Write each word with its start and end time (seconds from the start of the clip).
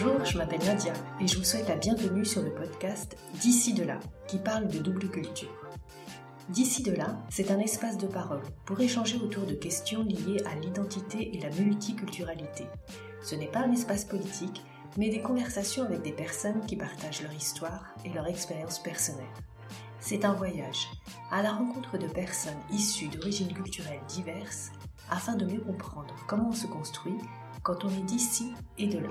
Bonjour, 0.00 0.24
je 0.24 0.38
m'appelle 0.38 0.64
Nadia 0.64 0.92
et 1.20 1.26
je 1.26 1.38
vous 1.38 1.44
souhaite 1.44 1.68
la 1.68 1.74
bienvenue 1.74 2.24
sur 2.24 2.42
le 2.42 2.52
podcast 2.52 3.16
D'ici 3.40 3.72
de 3.72 3.82
là, 3.82 3.98
qui 4.28 4.38
parle 4.38 4.68
de 4.68 4.78
double 4.78 5.08
culture. 5.08 5.48
D'ici 6.50 6.82
de 6.82 6.92
là, 6.92 7.16
c'est 7.30 7.50
un 7.50 7.58
espace 7.58 7.96
de 7.98 8.06
parole 8.06 8.42
pour 8.64 8.80
échanger 8.80 9.16
autour 9.16 9.44
de 9.44 9.54
questions 9.54 10.04
liées 10.04 10.42
à 10.46 10.54
l'identité 10.56 11.36
et 11.36 11.40
la 11.40 11.50
multiculturalité. 11.50 12.66
Ce 13.22 13.34
n'est 13.34 13.48
pas 13.48 13.60
un 13.60 13.72
espace 13.72 14.04
politique, 14.04 14.62
mais 14.96 15.08
des 15.08 15.22
conversations 15.22 15.84
avec 15.84 16.02
des 16.02 16.12
personnes 16.12 16.64
qui 16.66 16.76
partagent 16.76 17.22
leur 17.22 17.34
histoire 17.34 17.94
et 18.04 18.10
leur 18.10 18.26
expérience 18.26 18.80
personnelle. 18.80 19.24
C'est 20.00 20.24
un 20.24 20.34
voyage 20.34 20.86
à 21.32 21.42
la 21.42 21.52
rencontre 21.52 21.98
de 21.98 22.06
personnes 22.06 22.60
issues 22.70 23.08
d'origines 23.08 23.52
culturelles 23.52 24.02
diverses 24.06 24.70
afin 25.10 25.34
de 25.34 25.46
mieux 25.46 25.60
comprendre 25.60 26.14
comment 26.28 26.50
on 26.50 26.52
se 26.52 26.68
construit 26.68 27.18
quand 27.64 27.84
on 27.84 27.88
est 27.88 28.04
d'ici 28.06 28.52
et 28.76 28.86
de 28.86 28.98
là. 28.98 29.10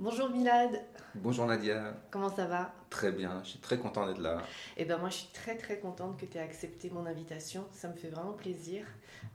Bonjour 0.00 0.28
Milad. 0.28 0.82
Bonjour 1.14 1.46
Nadia. 1.46 1.94
Comment 2.10 2.34
ça 2.34 2.46
va? 2.46 2.74
Très 2.90 3.12
bien, 3.12 3.40
je 3.44 3.50
suis 3.50 3.58
très 3.60 3.78
content 3.78 4.08
d'être 4.08 4.20
là. 4.20 4.42
Eh 4.76 4.84
ben 4.84 4.98
moi 4.98 5.08
je 5.08 5.14
suis 5.18 5.28
très 5.32 5.56
très 5.56 5.78
contente 5.78 6.18
que 6.18 6.26
tu 6.26 6.36
aies 6.36 6.40
accepté 6.40 6.90
mon 6.90 7.06
invitation, 7.06 7.64
ça 7.70 7.86
me 7.86 7.94
fait 7.94 8.08
vraiment 8.08 8.32
plaisir. 8.32 8.84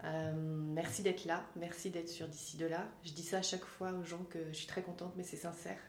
Euh, 0.04 0.34
merci 0.36 1.02
d'être 1.02 1.24
là, 1.24 1.46
merci 1.56 1.92
d'être 1.92 2.10
sur 2.10 2.28
d'ici 2.28 2.58
de 2.58 2.66
là. 2.66 2.86
Je 3.06 3.14
dis 3.14 3.24
ça 3.24 3.38
à 3.38 3.42
chaque 3.42 3.64
fois 3.64 3.92
aux 3.94 4.04
gens 4.04 4.26
que 4.30 4.40
je 4.52 4.58
suis 4.58 4.68
très 4.68 4.82
contente 4.82 5.14
mais 5.16 5.24
c'est 5.24 5.38
sincère 5.38 5.80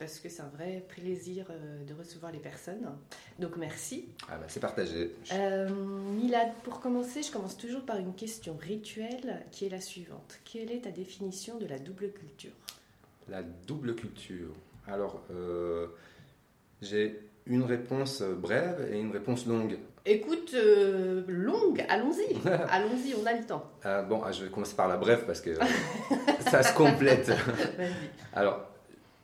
parce 0.00 0.18
que 0.18 0.28
c'est 0.28 0.42
un 0.42 0.48
vrai 0.48 0.84
plaisir 0.88 1.46
euh, 1.50 1.84
de 1.84 1.94
recevoir 1.94 2.32
les 2.32 2.40
personnes. 2.40 2.88
Donc 3.38 3.56
merci. 3.56 4.08
Ah 4.28 4.36
bah, 4.36 4.46
c'est 4.48 4.58
partagé. 4.58 5.14
Euh, 5.32 5.68
Milad, 5.68 6.52
pour 6.64 6.80
commencer, 6.80 7.22
je 7.22 7.30
commence 7.30 7.56
toujours 7.56 7.82
par 7.82 7.98
une 7.98 8.14
question 8.14 8.56
rituelle 8.60 9.46
qui 9.52 9.66
est 9.66 9.70
la 9.70 9.80
suivante. 9.80 10.40
Quelle 10.44 10.72
est 10.72 10.80
ta 10.80 10.90
définition 10.90 11.56
de 11.58 11.66
la 11.66 11.78
double 11.78 12.10
culture? 12.10 12.52
La 13.28 13.42
double 13.42 13.94
culture. 13.94 14.54
Alors, 14.86 15.22
euh, 15.30 15.88
j'ai 16.80 17.20
une 17.46 17.62
réponse 17.62 18.22
brève 18.22 18.88
et 18.92 18.98
une 18.98 19.10
réponse 19.10 19.46
longue. 19.46 19.78
Écoute, 20.04 20.54
longue, 21.26 21.84
allons-y. 21.88 22.36
allons-y, 22.70 23.14
on 23.14 23.26
a 23.26 23.34
le 23.34 23.44
temps. 23.44 23.70
bon, 24.08 24.22
ah, 24.24 24.32
je 24.32 24.44
vais 24.44 24.50
commencer 24.50 24.74
par 24.74 24.88
la 24.88 24.96
brève 24.96 25.24
parce 25.26 25.40
que 25.40 25.50
ça 26.40 26.62
se 26.62 26.74
complète. 26.74 27.30
Alors, 28.32 28.68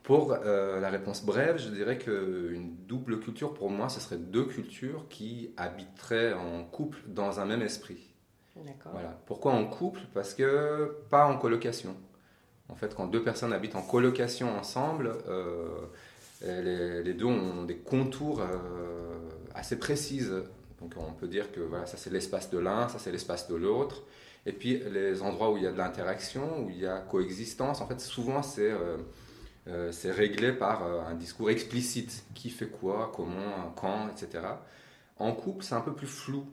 pour 0.04 0.32
euh, 0.32 0.80
la 0.80 0.90
réponse 0.90 1.24
brève, 1.24 1.56
je 1.58 1.70
dirais 1.70 1.96
qu'une 1.96 2.76
double 2.86 3.20
culture, 3.20 3.54
pour 3.54 3.70
moi, 3.70 3.88
ce 3.88 4.00
serait 4.00 4.18
deux 4.18 4.44
cultures 4.44 5.06
qui 5.08 5.54
habiteraient 5.56 6.34
en 6.34 6.62
couple 6.64 6.98
dans 7.06 7.40
un 7.40 7.46
même 7.46 7.62
esprit. 7.62 8.12
D'accord. 8.54 8.92
Voilà. 8.92 9.18
Pourquoi 9.24 9.52
en 9.52 9.64
couple? 9.64 10.00
Parce 10.12 10.34
que 10.34 10.94
pas 11.08 11.26
en 11.26 11.38
colocation. 11.38 11.96
En 12.68 12.74
fait, 12.76 12.94
quand 12.94 13.06
deux 13.06 13.22
personnes 13.22 13.52
habitent 13.52 13.76
en 13.76 13.82
colocation 13.82 14.56
ensemble, 14.56 15.12
euh, 16.44 17.02
les, 17.02 17.14
deux 17.14 17.26
ont 17.26 17.64
des 17.64 17.76
contours 17.76 18.40
euh, 18.40 18.46
assez 19.54 19.78
précises. 19.78 20.32
Donc 20.80 20.94
on 20.96 21.12
peut 21.12 21.28
dire 21.28 21.52
que 21.52 21.60
voilà, 21.60 21.86
ça 21.86 21.96
c'est 21.96 22.12
l'espace 22.12 22.50
de 22.50 22.58
l'un, 22.58 22.88
ça 22.88 22.98
c'est 22.98 23.12
l'espace 23.12 23.48
de 23.48 23.54
l'autre. 23.54 24.02
Et 24.46 24.52
puis 24.52 24.82
les 24.90 25.22
endroits 25.22 25.50
où 25.50 25.56
il 25.56 25.62
y 25.62 25.66
a 25.66 25.72
de 25.72 25.78
l'interaction, 25.78 26.64
où 26.64 26.70
il 26.70 26.80
y 26.80 26.86
a 26.86 26.98
coexistence, 26.98 27.80
en 27.80 27.86
fait 27.86 28.00
souvent 28.00 28.42
c'est 28.42 28.72
euh, 29.68 29.90
réglé 30.04 30.52
par 30.52 30.82
un 30.82 31.14
discours 31.14 31.50
explicite. 31.50 32.24
Qui 32.34 32.50
fait 32.50 32.68
quoi, 32.68 33.12
comment, 33.14 33.72
quand, 33.76 34.08
etc. 34.08 34.44
En 35.18 35.32
couple, 35.32 35.64
c'est 35.64 35.74
un 35.74 35.80
peu 35.80 35.94
plus 35.94 36.08
flou. 36.08 36.44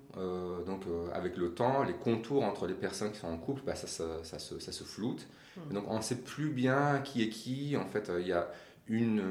Donc, 0.65 0.83
avec 1.13 1.35
le 1.35 1.53
temps, 1.53 1.83
les 1.83 1.95
contours 1.95 2.43
entre 2.43 2.67
les 2.67 2.75
personnes 2.75 3.11
qui 3.11 3.17
sont 3.17 3.27
en 3.27 3.37
couple, 3.37 3.63
bah, 3.65 3.75
ça, 3.75 3.87
ça, 3.87 4.39
se, 4.39 4.59
ça, 4.59 4.71
se, 4.71 4.83
floute. 4.83 5.27
Hmm. 5.57 5.73
donc, 5.73 5.85
on 5.87 5.97
ne 5.97 6.01
sait 6.01 6.17
plus 6.17 6.49
bien 6.49 7.01
qui 7.03 7.23
est 7.23 7.29
qui. 7.29 7.75
En 7.77 7.85
fait, 7.85 8.11
il 8.19 8.27
y 8.27 8.33
a 8.33 8.49
une 8.87 9.23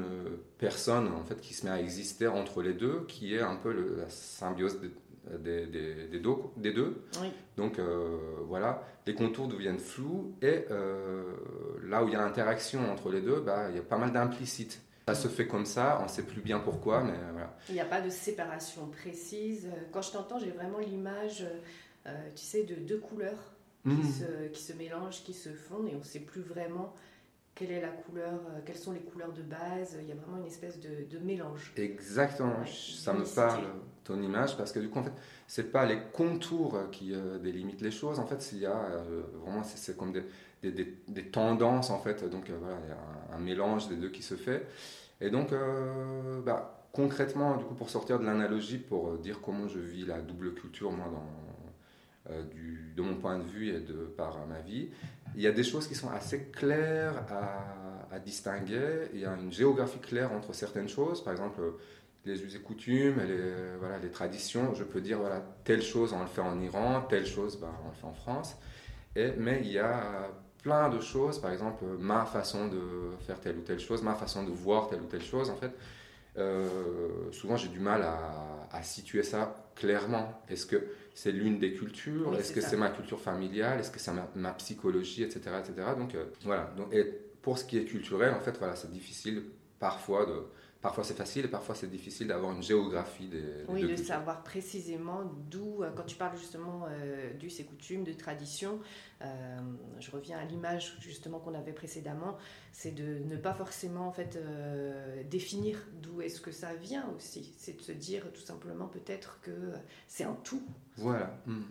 personne 0.57 1.07
en 1.09 1.23
fait, 1.23 1.39
qui 1.39 1.53
se 1.53 1.65
met 1.65 1.71
à 1.71 1.79
exister 1.79 2.27
entre 2.27 2.61
les 2.61 2.73
deux, 2.73 3.05
qui 3.07 3.35
est 3.35 3.41
un 3.41 3.55
peu 3.55 3.71
le, 3.71 3.95
la 3.97 4.09
symbiose 4.09 4.79
des, 4.81 5.65
des, 5.67 6.19
deux, 6.19 6.35
des 6.57 6.73
deux. 6.73 7.03
Donc 7.57 7.79
euh, 7.79 8.17
voilà, 8.47 8.83
les 9.05 9.13
contours 9.13 9.47
deviennent 9.47 9.79
flous 9.79 10.35
et 10.41 10.65
euh, 10.71 11.23
là 11.83 12.03
où 12.03 12.07
il 12.07 12.13
y 12.13 12.15
a 12.15 12.23
interaction 12.23 12.91
entre 12.91 13.11
les 13.11 13.21
deux, 13.21 13.39
bah, 13.39 13.69
il 13.69 13.75
y 13.75 13.79
a 13.79 13.83
pas 13.83 13.97
mal 13.97 14.11
d'implicites. 14.11 14.81
Ça 15.07 15.15
se 15.15 15.27
fait 15.27 15.47
comme 15.47 15.65
ça, 15.65 15.97
on 15.99 16.03
ne 16.03 16.09
sait 16.09 16.23
plus 16.23 16.41
bien 16.41 16.59
pourquoi, 16.59 17.03
mais 17.03 17.17
voilà. 17.31 17.55
Il 17.69 17.75
n'y 17.75 17.81
a 17.81 17.85
pas 17.85 18.01
de 18.01 18.09
séparation 18.09 18.87
précise. 18.87 19.67
Quand 19.91 20.01
je 20.01 20.11
t'entends, 20.11 20.39
j'ai 20.39 20.51
vraiment 20.51 20.77
l'image, 20.77 21.45
euh, 22.05 22.29
tu 22.35 22.43
sais, 22.43 22.63
de 22.63 22.75
deux 22.75 22.99
couleurs 22.99 23.53
qui, 23.83 23.89
mmh. 23.89 24.03
se, 24.03 24.47
qui 24.49 24.61
se 24.61 24.73
mélangent, 24.73 25.23
qui 25.23 25.33
se 25.33 25.49
fondent 25.49 25.87
et 25.87 25.95
on 25.95 25.99
ne 25.99 26.03
sait 26.03 26.19
plus 26.19 26.41
vraiment 26.41 26.93
quelle 27.55 27.71
est 27.71 27.81
la 27.81 27.89
couleur, 27.89 28.39
quelles 28.65 28.77
sont 28.77 28.91
les 28.91 29.01
couleurs 29.01 29.33
de 29.33 29.41
base. 29.41 29.97
Il 30.01 30.07
y 30.07 30.11
a 30.11 30.15
vraiment 30.15 30.37
une 30.37 30.45
espèce 30.45 30.79
de, 30.79 31.05
de 31.09 31.19
mélange. 31.19 31.73
Exactement, 31.75 32.65
ça 32.65 33.13
me 33.13 33.25
parle 33.25 33.65
ton 34.03 34.21
image 34.21 34.57
parce 34.57 34.71
que 34.71 34.79
du 34.79 34.89
coup 34.89 34.99
en 34.99 35.03
fait 35.03 35.13
c'est 35.47 35.71
pas 35.71 35.85
les 35.85 35.99
contours 36.13 36.77
qui 36.91 37.13
euh, 37.13 37.37
délimitent 37.37 37.81
les 37.81 37.91
choses 37.91 38.19
en 38.19 38.25
fait 38.25 38.51
il 38.53 38.59
y 38.59 38.65
a 38.65 38.75
euh, 38.75 39.21
vraiment 39.43 39.63
c'est 39.63 39.95
comme 39.95 40.11
des, 40.11 40.23
des, 40.71 40.97
des, 41.07 41.25
tendances 41.25 41.89
en 41.89 41.99
fait 41.99 42.27
donc 42.29 42.49
euh, 42.49 42.57
voilà 42.59 42.77
il 42.83 42.89
y 42.89 42.93
a 42.93 43.35
un, 43.35 43.39
mélange 43.39 43.87
des 43.89 43.95
deux 43.95 44.09
qui 44.09 44.23
se 44.23 44.35
fait 44.35 44.67
et 45.19 45.29
donc 45.29 45.53
bah, 46.43 46.87
concrètement 46.93 47.57
du 47.57 47.65
coup 47.65 47.75
pour 47.75 47.89
sortir 47.89 48.19
de 48.19 48.25
l'analogie 48.25 48.79
pour 48.79 49.17
dire 49.17 49.39
comment 49.39 49.67
je 49.67 49.79
vis 49.79 50.05
la 50.05 50.19
double 50.19 50.53
culture 50.55 50.91
moi 50.91 51.05
dans 51.11 51.50
du, 52.51 52.93
de 52.95 53.01
mon 53.01 53.15
point 53.15 53.39
de 53.39 53.43
vue 53.43 53.69
et 53.69 53.79
de 53.79 53.93
par 54.15 54.45
ma 54.47 54.59
vie 54.59 54.89
il 55.35 55.41
y 55.41 55.47
a 55.47 55.51
des 55.51 55.63
choses 55.63 55.87
qui 55.87 55.95
sont 55.95 56.09
assez 56.09 56.49
claires 56.51 57.25
à, 57.29 58.15
à 58.15 58.19
distinguer 58.19 59.09
il 59.13 59.21
y 59.21 59.25
a 59.25 59.33
une 59.33 59.51
géographie 59.51 59.99
claire 59.99 60.31
entre 60.31 60.53
certaines 60.53 60.87
choses 60.87 61.23
par 61.23 61.33
exemple 61.33 61.61
les 62.25 62.43
us 62.43 62.55
et 62.55 62.59
coutumes, 62.59 63.19
les, 63.27 63.77
voilà, 63.79 63.97
les 63.99 64.09
traditions. 64.09 64.73
Je 64.75 64.83
peux 64.83 65.01
dire, 65.01 65.19
voilà, 65.19 65.41
telle 65.63 65.81
chose, 65.81 66.13
on 66.13 66.21
le 66.21 66.27
fait 66.27 66.41
en 66.41 66.59
Iran, 66.61 67.01
telle 67.09 67.25
chose, 67.25 67.57
bah, 67.59 67.71
on 67.83 67.89
le 67.89 67.95
fait 67.95 68.05
en 68.05 68.13
France. 68.13 68.55
Et, 69.15 69.31
mais 69.37 69.61
il 69.63 69.71
y 69.71 69.79
a 69.79 70.29
plein 70.61 70.89
de 70.89 70.99
choses, 70.99 71.39
par 71.39 71.51
exemple, 71.51 71.83
ma 71.99 72.25
façon 72.25 72.67
de 72.67 72.79
faire 73.25 73.39
telle 73.39 73.57
ou 73.57 73.61
telle 73.61 73.79
chose, 73.79 74.03
ma 74.03 74.13
façon 74.13 74.43
de 74.43 74.51
voir 74.51 74.87
telle 74.87 75.01
ou 75.01 75.05
telle 75.07 75.23
chose, 75.23 75.49
en 75.49 75.55
fait. 75.55 75.71
Euh, 76.37 77.31
souvent, 77.31 77.57
j'ai 77.57 77.67
du 77.67 77.79
mal 77.79 78.03
à, 78.03 78.81
situer 78.83 79.21
ça 79.21 79.71
clairement. 79.75 80.41
Est-ce 80.49 80.65
que 80.65 80.87
c'est 81.13 81.31
l'une 81.31 81.59
des 81.59 81.73
cultures? 81.73 82.35
Est-ce 82.35 82.51
que 82.51 82.61
c'est 82.61 82.77
ma 82.77 82.89
culture 82.89 83.19
familiale? 83.19 83.79
Est-ce 83.79 83.91
que 83.91 83.99
c'est 83.99 84.11
ma, 84.35 84.53
psychologie, 84.53 85.23
etc., 85.23 85.51
etc. 85.59 85.89
Donc, 85.97 86.15
euh, 86.15 86.25
voilà. 86.43 86.73
Donc, 86.77 86.93
et 86.93 87.03
pour 87.41 87.57
ce 87.57 87.65
qui 87.65 87.77
est 87.77 87.85
culturel, 87.85 88.33
en 88.33 88.39
fait, 88.39 88.57
voilà, 88.57 88.75
c'est 88.75 88.89
difficile 88.89 89.43
parfois 89.79 90.25
de 90.25 90.43
parfois 90.81 91.03
c'est 91.03 91.15
facile 91.15 91.45
et 91.45 91.47
parfois 91.47 91.75
c'est 91.75 91.89
difficile 91.89 92.27
d'avoir 92.27 92.51
une 92.53 92.63
géographie 92.63 93.27
des, 93.27 93.43
Oui, 93.67 93.83
de 93.83 93.95
savoir 93.95 94.43
précisément 94.43 95.23
d'où, 95.49 95.83
euh, 95.83 95.91
quand 95.95 96.03
tu 96.03 96.15
parles 96.15 96.37
justement 96.37 96.87
euh, 96.89 97.33
d'us 97.33 97.59
et 97.59 97.63
coutumes, 97.63 98.03
de 98.03 98.13
tradition, 98.13 98.79
euh, 99.21 99.59
je 99.99 100.11
reviens 100.11 100.39
à 100.39 100.45
l'image 100.45 100.97
justement 100.99 101.39
qu'on 101.39 101.53
avait 101.53 101.73
précédemment, 101.73 102.37
c'est 102.71 102.91
de 102.91 103.19
ne 103.25 103.37
pas 103.37 103.53
forcément 103.53 104.07
en 104.07 104.11
fait 104.11 104.39
définir 105.29 105.77
d'où 106.01 106.21
est-ce 106.21 106.41
que 106.41 106.51
ça 106.51 106.73
vient 106.73 107.07
aussi, 107.15 107.53
c'est 107.57 107.77
de 107.77 107.81
se 107.81 107.91
dire 107.91 108.23
tout 108.33 108.41
simplement 108.41 108.87
peut-être 108.87 109.39
que 109.41 109.51
c'est 110.07 110.23
un 110.23 110.37
tout. 110.43 110.63
Voilà, 110.97 111.37
hmm. 111.45 111.61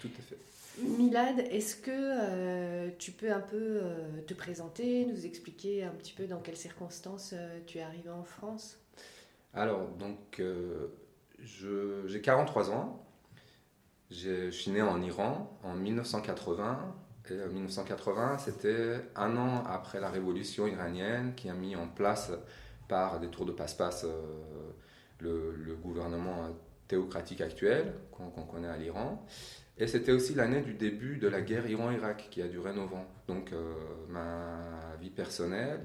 tout 0.00 0.10
à 0.18 0.22
fait. 0.22 0.38
Milad, 0.78 1.40
est-ce 1.50 1.76
que 1.76 1.90
euh, 1.90 2.90
tu 2.98 3.12
peux 3.12 3.32
un 3.32 3.40
peu 3.40 3.80
euh, 3.82 4.22
te 4.26 4.34
présenter, 4.34 5.04
nous 5.04 5.26
expliquer 5.26 5.84
un 5.84 5.90
petit 5.90 6.12
peu 6.12 6.26
dans 6.26 6.38
quelles 6.38 6.56
circonstances 6.56 7.34
euh, 7.34 7.58
tu 7.66 7.78
es 7.78 7.82
arrivé 7.82 8.08
en 8.08 8.24
France? 8.24 8.78
Alors, 9.52 9.88
donc, 9.98 10.40
j'ai 11.40 12.20
43 12.20 12.70
ans. 12.70 13.04
Je 14.10 14.50
suis 14.50 14.70
né 14.70 14.80
en 14.80 15.02
Iran 15.02 15.58
en 15.64 15.74
1980. 15.74 16.94
Et 17.30 17.34
1980, 17.34 18.38
c'était 18.38 19.00
un 19.14 19.36
an 19.36 19.64
après 19.66 20.00
la 20.00 20.08
révolution 20.08 20.66
iranienne 20.66 21.34
qui 21.36 21.48
a 21.48 21.54
mis 21.54 21.76
en 21.76 21.86
place 21.86 22.32
par 22.88 23.20
des 23.20 23.28
tours 23.28 23.44
de 23.44 23.52
passe-passe 23.52 24.06
le, 25.20 25.76
gouvernement 25.82 26.48
théocratique 26.88 27.40
actuel 27.40 27.92
qu'on 28.12 28.44
connaît 28.44 28.68
à 28.68 28.76
l'Iran. 28.76 29.24
Et 29.80 29.86
c'était 29.86 30.12
aussi 30.12 30.34
l'année 30.34 30.60
du 30.60 30.74
début 30.74 31.16
de 31.16 31.26
la 31.26 31.40
guerre 31.40 31.68
Iran-Irak 31.68 32.28
qui 32.30 32.42
a 32.42 32.48
duré 32.48 32.74
9 32.74 32.92
ans. 32.92 33.06
Donc 33.26 33.52
euh, 33.52 33.72
ma 34.10 34.94
vie 35.00 35.08
personnelle 35.08 35.80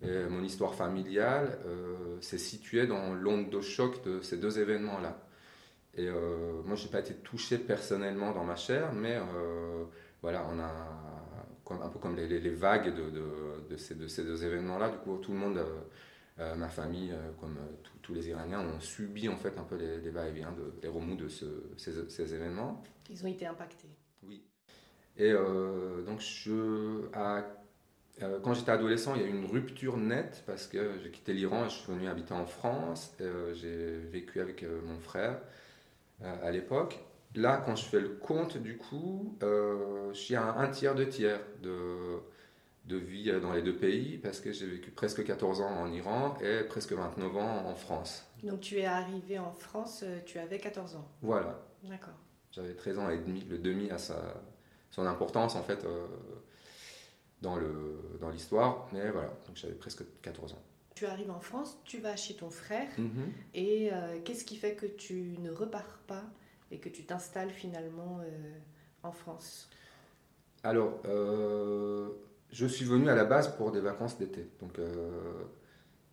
et 0.00 0.26
mon 0.30 0.44
histoire 0.44 0.76
familiale 0.76 1.58
euh, 1.66 2.20
s'est 2.20 2.38
située 2.38 2.86
dans 2.86 3.12
l'onde 3.14 3.50
de 3.50 3.60
choc 3.60 4.04
de 4.04 4.20
ces 4.20 4.36
deux 4.36 4.60
événements-là. 4.60 5.26
Et 5.96 6.06
euh, 6.06 6.62
moi, 6.64 6.76
je 6.76 6.84
n'ai 6.84 6.90
pas 6.90 7.00
été 7.00 7.14
touché 7.14 7.58
personnellement 7.58 8.32
dans 8.32 8.44
ma 8.44 8.54
chair, 8.54 8.92
mais 8.92 9.18
voilà, 10.22 10.46
on 10.50 10.60
a 10.60 11.84
un 11.84 11.88
peu 11.88 11.98
comme 11.98 12.16
les, 12.16 12.50
vagues 12.50 12.94
de, 12.94 13.76
ces, 13.76 13.96
de, 13.96 14.06
ces, 14.06 14.22
deux 14.22 14.44
événements-là. 14.44 14.88
Du 14.88 14.98
coup, 14.98 15.18
tout 15.18 15.32
le 15.32 15.38
monde, 15.38 15.60
ma 16.38 16.68
famille, 16.68 17.12
comme 17.40 17.56
tous 18.02 18.14
les 18.14 18.28
Iraniens, 18.28 18.60
ont 18.60 18.80
subi 18.80 19.28
en 19.28 19.36
fait 19.36 19.56
un 19.58 19.64
peu 19.64 19.76
les, 19.76 20.10
va-et-vient, 20.10 20.54
les 20.82 20.88
remous 20.88 21.16
de 21.16 21.28
ces, 21.28 21.46
ces 21.76 22.34
événements. 22.34 22.82
Ils 23.10 23.24
ont 23.24 23.28
été 23.28 23.46
impactés. 23.46 23.90
Oui. 24.22 24.42
Et 25.16 25.30
euh, 25.30 26.02
donc, 26.02 26.20
je, 26.20 27.08
à 27.12 27.44
Euh, 28.22 28.40
quand 28.42 28.52
j'étais 28.52 28.70
adolescent, 28.70 29.14
il 29.14 29.22
y 29.22 29.24
a 29.24 29.26
eu 29.26 29.30
une 29.30 29.46
rupture 29.46 29.96
nette 29.96 30.44
parce 30.46 30.66
que 30.66 30.98
j'ai 31.02 31.10
quitté 31.10 31.32
l'Iran 31.32 31.64
et 31.64 31.70
je 31.70 31.76
suis 31.76 31.92
venu 31.92 32.08
habiter 32.08 32.34
en 32.34 32.44
France. 32.44 33.16
j'ai 33.54 33.96
vécu 33.96 34.40
avec 34.40 34.64
mon 34.84 35.00
frère 35.00 35.40
à 36.20 36.50
l'époque. 36.50 37.00
Là, 37.34 37.62
quand 37.64 37.74
je 37.74 37.86
fais 37.86 38.00
le 38.00 38.10
compte, 38.10 38.58
du 38.58 38.76
coup, 38.76 39.38
je 39.40 40.12
suis 40.12 40.36
à 40.36 40.58
un 40.58 40.68
tiers, 40.68 40.94
de 40.94 41.04
tiers 41.04 41.40
de, 41.62 42.20
de 42.86 42.96
vie 42.96 43.32
dans 43.40 43.52
les 43.52 43.62
deux 43.62 43.76
pays 43.76 44.18
parce 44.18 44.40
que 44.40 44.52
j'ai 44.52 44.66
vécu 44.66 44.90
presque 44.90 45.24
14 45.24 45.60
ans 45.60 45.70
en 45.70 45.92
Iran 45.92 46.36
et 46.42 46.64
presque 46.64 46.92
29 46.92 47.36
ans 47.36 47.66
en 47.66 47.74
France. 47.74 48.26
Donc 48.42 48.60
tu 48.60 48.78
es 48.78 48.86
arrivé 48.86 49.38
en 49.38 49.52
France, 49.52 50.04
tu 50.26 50.38
avais 50.38 50.58
14 50.58 50.96
ans 50.96 51.08
Voilà. 51.22 51.60
D'accord. 51.84 52.14
J'avais 52.50 52.74
13 52.74 52.98
ans 52.98 53.08
et 53.10 53.18
demi. 53.18 53.44
Le 53.48 53.58
demi 53.58 53.90
a 53.90 53.98
sa, 53.98 54.42
son 54.90 55.06
importance 55.06 55.54
en 55.56 55.62
fait 55.62 55.84
euh, 55.84 56.06
dans, 57.40 58.30
l'histoire, 58.30 58.88
mais 58.92 59.10
voilà, 59.10 59.28
donc 59.46 59.56
j'avais 59.56 59.74
presque 59.74 60.02
14 60.22 60.52
ans. 60.52 60.62
Tu 60.94 61.06
arrives 61.06 61.30
en 61.30 61.40
France, 61.40 61.78
tu 61.84 61.98
vas 61.98 62.16
chez 62.16 62.34
ton 62.34 62.50
frère, 62.50 62.88
Mhm. 62.98 63.32
et 63.54 63.90
euh, 63.92 64.20
qu'est-ce 64.24 64.44
qui 64.44 64.56
fait 64.56 64.74
que 64.74 64.86
tu 64.86 65.36
ne 65.40 65.50
repars 65.50 65.98
pas 66.06 66.22
et 66.70 66.78
que 66.78 66.88
tu 66.88 67.04
t'installes 67.04 67.50
finalement 67.50 68.20
euh, 68.22 68.58
en 69.02 69.12
France? 69.12 69.68
Alors, 70.62 71.00
euh, 71.06 72.10
je 72.52 72.66
suis 72.66 72.84
venu 72.84 73.08
à 73.08 73.14
la 73.14 73.24
base 73.24 73.56
pour 73.56 73.72
des 73.72 73.80
vacances 73.80 74.18
d'été. 74.18 74.48
Donc, 74.60 74.78
euh, 74.78 75.42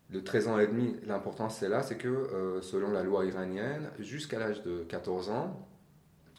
de 0.09 0.19
13 0.19 0.47
ans 0.47 0.57
et 0.59 0.68
demi, 0.68 0.95
l'importance 1.06 1.57
c'est 1.57 1.69
là, 1.69 1.83
c'est 1.83 1.97
que 1.97 2.07
euh, 2.07 2.62
selon 2.62 2.91
la 2.91 3.03
loi 3.03 3.25
iranienne, 3.25 3.89
jusqu'à 4.00 4.39
l'âge 4.39 4.63
de 4.63 4.83
14 4.83 5.30
ans, 5.30 5.68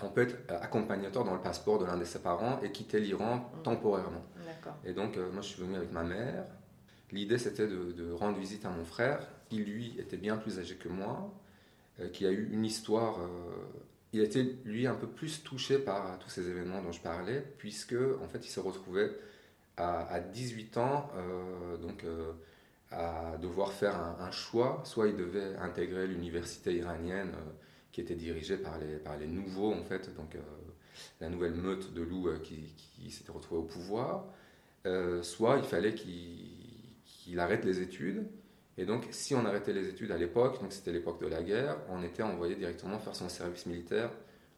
on 0.02 0.08
peut 0.08 0.22
être 0.22 0.36
accompagnateur 0.48 1.24
dans 1.24 1.34
le 1.34 1.40
passeport 1.42 1.78
de 1.78 1.84
l'un 1.84 1.98
de 1.98 2.04
ses 2.04 2.20
parents 2.20 2.58
et 2.62 2.72
quitter 2.72 3.00
l'Iran 3.00 3.50
Mhm. 3.56 3.62
temporairement. 3.62 4.24
Et 4.84 4.92
donc, 4.94 5.16
euh, 5.16 5.30
moi, 5.30 5.42
je 5.42 5.48
suis 5.48 5.62
venu 5.62 5.76
avec 5.76 5.92
ma 5.92 6.02
mère. 6.02 6.46
L'idée, 7.12 7.38
c'était 7.38 7.66
de, 7.66 7.92
de 7.92 8.10
rendre 8.12 8.38
visite 8.38 8.64
à 8.64 8.70
mon 8.70 8.84
frère, 8.84 9.20
qui, 9.50 9.58
lui, 9.58 9.94
était 9.98 10.16
bien 10.16 10.36
plus 10.36 10.58
âgé 10.58 10.76
que 10.76 10.88
moi, 10.88 11.32
euh, 12.00 12.08
qui 12.08 12.24
a 12.26 12.30
eu 12.30 12.48
une 12.50 12.64
histoire. 12.64 13.18
euh, 13.20 13.26
il 14.12 14.22
été, 14.22 14.58
lui, 14.64 14.86
un 14.88 14.94
peu 14.94 15.06
plus 15.06 15.42
touché 15.44 15.78
par 15.78 16.18
tous 16.18 16.30
ces 16.30 16.48
événements 16.48 16.82
dont 16.82 16.90
je 16.92 17.00
parlais, 17.00 17.44
puisque, 17.58 17.94
en 18.22 18.26
fait, 18.26 18.44
il 18.44 18.50
se 18.50 18.58
retrouvait 18.58 19.12
à, 19.80 20.12
à 20.12 20.20
18 20.20 20.76
ans, 20.76 21.10
euh, 21.16 21.76
donc, 21.78 22.04
euh, 22.04 22.32
à 22.90 23.36
devoir 23.38 23.72
faire 23.72 23.96
un, 23.96 24.30
choix. 24.30 24.82
Soit 24.84 25.08
il 25.08 25.16
devait 25.16 25.56
intégrer 25.56 26.06
l'université 26.06 26.74
iranienne, 26.74 27.32
euh, 27.34 27.52
qui 27.92 28.00
était 28.00 28.14
dirigée 28.14 28.56
par 28.56 28.78
les, 28.78 28.96
par 28.96 29.16
les 29.16 29.26
nouveaux, 29.26 29.72
en 29.72 29.82
fait, 29.82 30.14
donc 30.14 30.36
la 31.20 31.28
nouvelle 31.28 31.54
meute 31.54 31.92
de 31.92 32.02
loups 32.02 32.28
qui, 32.42 33.10
s'était 33.10 33.32
retrouvée 33.32 33.62
au 33.62 33.64
pouvoir. 33.64 34.26
Soit 35.22 35.58
il 35.58 35.64
fallait 35.64 35.94
qu'il 35.94 37.40
arrête 37.40 37.64
les 37.64 37.80
études. 37.80 38.28
Et 38.78 38.84
donc, 38.84 39.08
si 39.10 39.34
on 39.34 39.44
arrêtait 39.44 39.72
les 39.72 39.88
études 39.88 40.12
à 40.12 40.16
l'époque, 40.16 40.60
donc 40.60 40.72
c'était 40.72 40.92
l'époque 40.92 41.20
de 41.20 41.26
la 41.26 41.42
guerre, 41.42 41.78
on 41.88 42.04
était 42.04 42.22
envoyé 42.22 42.54
directement 42.54 43.00
faire 43.00 43.16
son 43.16 43.28
service 43.28 43.66
militaire 43.66 44.10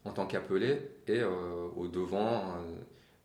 en 0.05 0.11
tant 0.11 0.27
qu'appelé 0.27 0.91
et 1.07 1.23
au 1.23 1.87
devant 1.87 2.55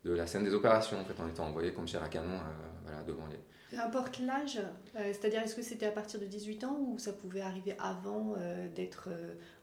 de 0.09 0.15
la 0.15 0.27
scène 0.27 0.45
des 0.45 0.55
opérations. 0.55 0.99
En 0.99 1.05
fait, 1.05 1.15
on 1.23 1.29
était 1.29 1.41
envoyé 1.41 1.73
comme 1.73 1.87
chair 1.87 2.03
à 2.03 2.09
canon 2.09 2.35
euh, 2.35 2.79
voilà, 2.85 3.03
devant 3.03 3.27
les. 3.27 3.39
Peu 3.71 3.83
importe 3.83 4.21
l'âge, 4.21 4.59
euh, 4.97 5.13
c'est-à-dire 5.13 5.43
est-ce 5.43 5.55
que 5.55 5.63
c'était 5.63 5.87
à 5.87 5.91
partir 5.91 6.19
de 6.19 6.25
18 6.25 6.65
ans 6.65 6.79
ou 6.81 6.99
ça 6.99 7.13
pouvait 7.13 7.43
arriver 7.43 7.77
avant 7.79 8.35
euh, 8.39 8.67
d'être 8.75 9.11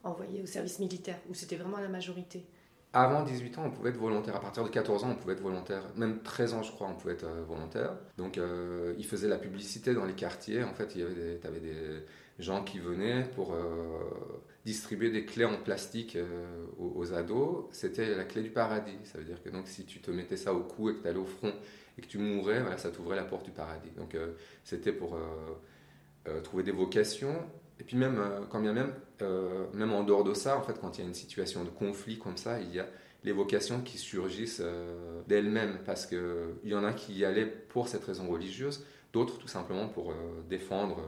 envoyé 0.03 0.44
au 0.44 0.45
service 0.45 0.77
militaire 0.77 1.18
ou 1.27 1.33
c'était 1.33 1.56
vraiment 1.56 1.80
la 1.80 1.88
majorité? 1.88 2.45
Avant 2.94 3.24
18 3.24 3.57
ans, 3.57 3.63
on 3.65 3.71
pouvait 3.71 3.89
être 3.89 3.97
volontaire. 3.97 4.38
À 4.38 4.39
partir 4.39 4.63
de 4.63 4.69
14 4.69 5.03
ans, 5.03 5.09
on 5.12 5.15
pouvait 5.15 5.33
être 5.33 5.42
volontaire. 5.42 5.83
Même 5.97 6.21
13 6.21 6.53
ans, 6.53 6.63
je 6.63 6.71
crois, 6.71 6.88
on 6.88 6.95
pouvait 6.95 7.13
être 7.13 7.27
volontaire. 7.45 7.92
Donc, 8.18 8.38
euh, 8.38 8.94
ils 8.97 9.06
faisaient 9.06 9.27
la 9.27 9.38
publicité 9.38 9.94
dans 9.94 10.06
les 10.06 10.13
quartiers. 10.13 10.63
En 10.63 10.74
fait, 10.74 10.95
il 10.95 11.01
y 11.01 11.03
avait 11.03 11.15
des, 11.15 11.38
t'avais 11.39 11.59
des 11.59 12.06
gens 12.39 12.63
qui 12.63 12.80
venaient 12.80 13.24
pour 13.36 13.53
euh, 13.53 14.00
distribuer 14.66 15.12
des 15.12 15.26
clés 15.26 15.46
en 15.46 15.58
plastique 15.58 16.16
euh, 16.16 16.66
aux, 16.80 17.14
ados. 17.14 17.66
C'était 17.72 18.16
la 18.16 18.24
clé 18.24 18.42
du 18.42 18.50
paradis. 18.50 18.98
Ça 19.04 19.20
veut 19.20 19.24
dire 19.24 19.42
que 19.42 19.50
donc, 19.50 19.68
si 19.68 19.86
tu 19.86 20.00
te 20.00 20.10
mettais 20.10 20.38
ça 20.38 20.54
au 20.54 20.62
cou 20.62 20.90
et 20.90 20.96
que 20.96 21.02
tu 21.04 21.08
allais 21.08 21.20
au 21.20 21.26
front 21.26 21.54
et 21.98 22.02
que 22.02 22.08
tu 22.08 22.18
mourais, 22.18 22.64
ça 22.78 22.90
t'ouvrait 22.90 23.16
la 23.16 23.24
porte 23.24 23.46
du 23.46 23.52
paradis. 23.52 23.92
Donc, 23.96 24.16
euh, 24.16 24.34
c'était 24.64 24.92
pour 24.92 25.16
euh, 25.16 26.42
trouver 26.42 26.64
des 26.64 26.72
vocations. 26.72 27.36
Et 27.80 27.84
puis 27.84 27.96
même, 27.96 28.20
quand 28.50 28.62
bien 28.62 28.72
même, 28.72 28.94
même 29.74 29.92
en 29.92 30.04
dehors 30.04 30.24
de 30.24 30.34
ça, 30.34 30.58
en 30.58 30.62
fait, 30.62 30.80
quand 30.80 30.98
il 30.98 31.02
y 31.02 31.04
a 31.04 31.08
une 31.08 31.14
situation 31.14 31.66
de 31.66 31.70
conflit 31.70 32.18
comme 32.18 32.38
ça, 32.38 32.62
il 32.62 32.74
y 32.74 32.80
a 32.80 32.88
les 33.26 33.34
vocations 33.34 33.82
qui 33.82 33.98
surgissent 33.98 34.64
d'elles-mêmes, 35.28 35.80
parce 35.86 36.06
qu'il 36.06 36.56
y 36.64 36.74
en 36.74 36.86
a 36.86 36.94
qui 36.94 37.16
y 37.16 37.26
allaient 37.26 37.46
pour 37.46 37.90
cette 37.90 38.06
raison 38.06 38.30
religieuse, 38.30 38.86
d'autres 39.12 39.38
tout 39.38 39.50
simplement 39.50 39.90
pour 39.90 40.14
défendre 40.50 41.02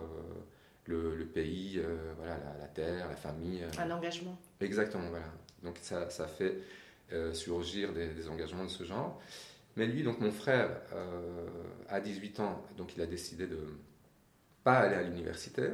le, 0.87 1.15
le 1.15 1.25
pays, 1.25 1.79
euh, 1.79 2.13
voilà, 2.17 2.37
la, 2.37 2.57
la 2.59 2.67
terre, 2.67 3.07
la 3.09 3.15
famille. 3.15 3.63
euh. 3.63 3.81
Un 3.81 3.91
engagement 3.91 4.37
Exactement, 4.61 5.09
voilà. 5.09 5.25
Donc 5.63 5.77
ça, 5.81 6.09
ça 6.09 6.27
fait 6.27 6.57
euh, 7.13 7.33
surgir 7.33 7.93
des, 7.93 8.07
des 8.07 8.27
engagements 8.29 8.63
de 8.63 8.69
ce 8.69 8.83
genre. 8.83 9.19
Mais 9.75 9.85
lui, 9.85 10.01
donc 10.03 10.19
mon 10.19 10.31
frère, 10.31 10.69
à 11.87 11.99
18 11.99 12.39
ans, 12.39 12.63
donc 12.77 12.95
il 12.95 13.01
a 13.01 13.05
décidé 13.05 13.45
de 13.45 13.59
pas 14.63 14.79
aller 14.79 14.95
à 14.95 15.03
l'université. 15.03 15.69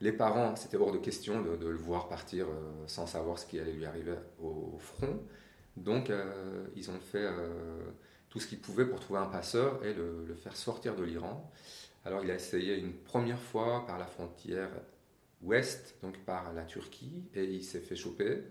Les 0.00 0.10
parents, 0.10 0.56
c'était 0.56 0.76
hors 0.76 0.90
de 0.90 0.98
question 0.98 1.40
de, 1.42 1.54
de 1.56 1.68
le 1.68 1.76
voir 1.76 2.08
partir 2.08 2.46
sans 2.88 3.06
savoir 3.06 3.38
ce 3.38 3.46
qui 3.46 3.60
allait 3.60 3.72
lui 3.72 3.86
arriver 3.86 4.14
au, 4.42 4.72
au 4.74 4.78
front. 4.78 5.20
Donc 5.76 6.10
ils 6.74 6.90
ont 6.90 6.98
fait 6.98 7.28
tout 8.28 8.40
ce 8.40 8.48
qu'ils 8.48 8.58
pouvaient 8.60 8.86
pour 8.86 8.98
trouver 8.98 9.20
un 9.20 9.26
passeur 9.26 9.84
et 9.84 9.94
le, 9.94 10.24
le 10.26 10.34
faire 10.34 10.56
sortir 10.56 10.96
de 10.96 11.04
l'Iran. 11.04 11.48
Alors 12.08 12.24
il 12.24 12.30
a 12.30 12.34
essayé 12.36 12.78
une 12.78 12.94
première 12.94 13.38
fois 13.38 13.84
par 13.86 13.98
la 13.98 14.06
frontière 14.06 14.70
ouest, 15.42 15.94
donc 16.02 16.16
par 16.24 16.54
la 16.54 16.64
Turquie, 16.64 17.22
et 17.34 17.44
il 17.44 17.62
s'est 17.62 17.80
fait 17.80 17.96
choper. 17.96 18.44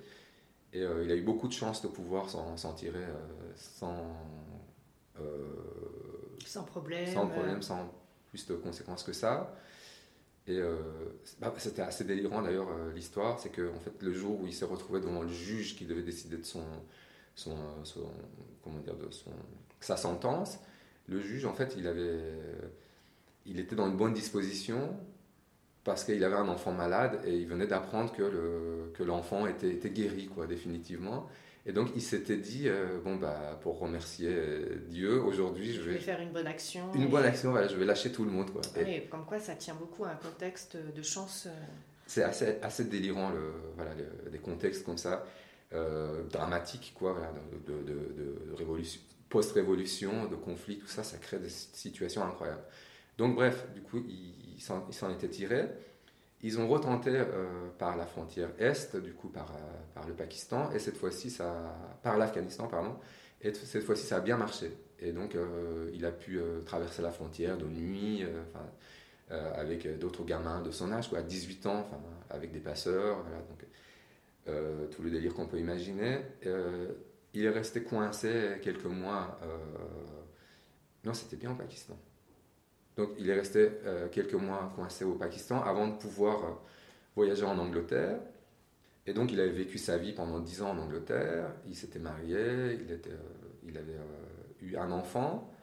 Et 0.74 0.83
euh, 0.83 1.04
il 1.04 1.12
a 1.12 1.15
eu 1.15 1.24
beaucoup 1.24 1.48
de 1.48 1.54
chance 1.54 1.81
de 1.81 1.88
pouvoir 1.88 2.30
s'en 2.30 2.74
tirer 2.75 3.00
euh, 3.04 3.51
sans, 3.56 4.15
euh, 5.19 5.48
sans 6.45 6.65
problème. 6.65 7.07
sans 7.07 7.27
problème, 7.27 7.62
sans 7.63 7.92
plus 8.30 8.45
de 8.45 8.54
conséquences 8.56 9.04
que 9.04 9.13
ça. 9.13 9.56
Et 10.48 10.62
bah, 11.42 11.54
c'était 11.57 11.81
assez 11.81 12.06
délirant 12.06 12.42
d'ailleurs 12.42 12.69
l'histoire, 12.95 13.38
c'est 13.39 13.50
que 13.50 13.69
en 13.75 13.80
fait 13.81 13.92
le 14.01 14.13
jour 14.13 14.39
où 14.39 14.48
il 14.48 14.54
s'est 14.54 14.65
retrouvé 14.65 15.01
devant 15.01 15.24
le 15.24 15.27
juge 15.27 15.75
qui 15.75 15.86
devait 15.86 16.04
décider 16.04 16.38
de 16.38 16.45
son, 16.45 16.63
son, 17.36 17.57
son- 17.83 18.12
comment 18.63 18.80
dire, 18.80 18.95
de 18.95 19.09
son, 19.12 19.31
sa 19.81 19.98
sentence, 19.98 20.59
le 21.07 21.19
juge 21.19 21.45
en 21.45 21.54
fait 21.54 21.76
il 21.78 21.85
avait, 21.87 22.21
il 23.47 23.59
était 23.59 23.75
dans 23.75 23.87
une 23.89 23.97
bonne 23.97 24.13
disposition 24.13 24.95
parce 25.83 26.04
qu'il 26.04 26.23
avait 26.23 26.35
un 26.35 26.49
enfant 26.49 26.71
malade 26.73 27.21
et 27.25 27.35
il 27.37 27.47
venait 27.47 27.68
d'apprendre 27.68 28.11
que 28.13 28.21
le, 28.23 28.92
que 28.94 29.04
l'enfant 29.04 29.47
était, 29.47 29.69
était 29.69 29.89
guéri 29.89 30.27
quoi 30.27 30.45
définitivement. 30.47 31.27
Et 31.66 31.73
donc 31.73 31.89
il 31.95 32.01
s'était 32.01 32.37
dit 32.37 32.63
euh, 32.69 32.99
bon 33.04 33.16
bah 33.18 33.59
pour 33.61 33.80
remercier 33.80 34.30
euh, 34.31 34.77
Dieu 34.89 35.21
aujourd'hui 35.21 35.73
je 35.73 35.81
Je 35.81 35.85
vais 35.89 35.94
vais 35.95 35.99
faire 35.99 36.21
une 36.21 36.31
bonne 36.31 36.47
action. 36.47 36.94
une 36.94 37.04
et- 37.04 37.07
bonne 37.07 37.25
action, 37.25 37.51
voilà, 37.51 37.68
je 37.68 37.75
vais 37.75 37.85
lâcher 37.85 38.11
tout 38.11 38.23
le 38.25 38.31
monde. 38.31 38.51
Quoi. 38.51 38.61
Et 38.80 38.83
Oui, 38.83 39.01
comme 39.09 39.25
quoi 39.25 39.39
ça 39.39 39.56
tient 39.56 39.75
beaucoup 39.75 40.06
à 40.06 40.09
un 40.11 40.16
contexte 40.16 40.77
de 40.77 41.01
chance. 41.01 41.45
euh, 41.47 41.51
C'est 42.06 42.23
assez, 42.23 42.57
assez 42.61 42.85
délirant, 42.85 43.31
le, 43.31 43.51
voilà, 43.75 43.92
le- 43.95 44.30
des 44.30 44.37
contextes 44.39 44.85
comme 44.85 44.97
ça, 44.97 45.25
euh, 45.73 46.23
dramatiques, 46.31 46.94
quoi, 46.97 47.11
voilà, 47.11 47.33
de, 47.68 47.73
de, 47.73 47.83
de- 47.83 48.49
de 48.51 48.54
révolution, 48.57 49.01
post-révolution, 49.27 50.25
de 50.27 50.35
conflit, 50.37 50.77
tout 50.77 50.87
ça, 50.87 51.04
ça 51.04 51.18
crée 51.18 51.39
des 51.39 51.49
situations 51.49 52.23
incroyables. 52.23 52.63
Donc 53.18 53.36
bref, 53.36 53.68
du 53.74 53.81
coup, 53.81 54.04
ils 54.07 54.62
s'en 54.62 55.12
étaient 55.12 55.30
tirés. 55.30 55.69
Ils 56.42 56.59
ont 56.59 56.68
retenté 56.68 57.12
euh, 57.14 57.69
par 57.80 57.97
la 57.97 58.06
frontière 58.06 58.50
est, 58.59 58.95
du 58.97 59.14
coup 59.14 59.30
par, 59.30 59.52
euh, 59.56 59.59
par 59.95 60.07
le 60.07 60.14
Pakistan, 60.14 60.71
et 60.71 60.80
cette 60.80 60.97
fois-ci, 60.97 61.31
ça, 61.31 61.76
par 62.04 62.18
l'Afghanistan, 62.18 62.68
pardon, 62.68 62.95
et 63.42 63.54
cette 63.54 63.83
fois-ci, 63.83 64.06
ça 64.06 64.18
a 64.18 64.19
bien 64.19 64.38
marché. 64.38 64.71
Et 65.00 65.12
donc, 65.12 65.36
euh, 65.36 65.90
il 65.94 66.06
a 66.06 66.12
pu 66.12 66.40
traverser 66.66 67.02
la 67.02 67.12
frontière 67.12 67.57
de 67.57 67.66
nuit, 67.66 68.24
avec 69.30 70.00
d'autres 70.00 70.24
gamins 70.24 70.62
de 70.62 70.71
son 70.71 70.92
âge, 70.92 71.09
quoi, 71.09 71.19
à 71.19 71.24
18 71.24 71.66
ans, 71.66 71.88
avec 72.30 72.52
des 72.52 72.59
passeurs, 72.59 73.24
voilà, 73.24 73.38
donc, 73.40 74.90
tout 74.92 75.02
le 75.02 75.09
délire 75.12 75.33
qu'on 75.33 75.47
peut 75.47 75.59
imaginer. 75.59 76.19
Il 77.33 77.45
est 77.45 77.50
resté 77.50 77.83
coincé 77.83 78.59
quelques 78.64 78.86
mois. 78.86 79.40
non, 81.04 81.14
c'était 81.14 81.36
bien 81.36 81.52
au 81.52 81.56
Pakistan. 81.56 81.97
Donc, 82.97 83.11
il 83.19 83.30
est 83.30 83.35
resté 83.35 83.69
euh, 83.85 84.07
quelques 84.09 84.33
mois 84.33 84.71
coincé 84.75 85.06
au 85.06 85.13
Pakistan 85.13 85.61
avant 85.61 85.87
de 85.87 85.97
pouvoir 85.97 86.44
euh, 86.44 86.49
voyager 87.16 87.45
en 87.45 87.57
Angleterre. 87.59 88.19
Et 89.06 89.13
donc, 89.13 89.31
il 89.31 89.39
avait 89.39 89.51
vécu 89.51 89.77
sa 89.77 89.97
vie 89.97 90.13
pendant 90.13 90.39
10 90.39 90.63
ans 90.63 90.71
en 90.71 90.80
Angleterre. 90.80 91.54
Il 91.68 91.75
s'était 91.75 91.99
marié, 91.99 92.73
il, 92.73 92.92
euh, 92.92 93.80
avait 93.80 93.97
eu 94.61 94.75
un 94.75 94.92
enfant. 94.92 95.54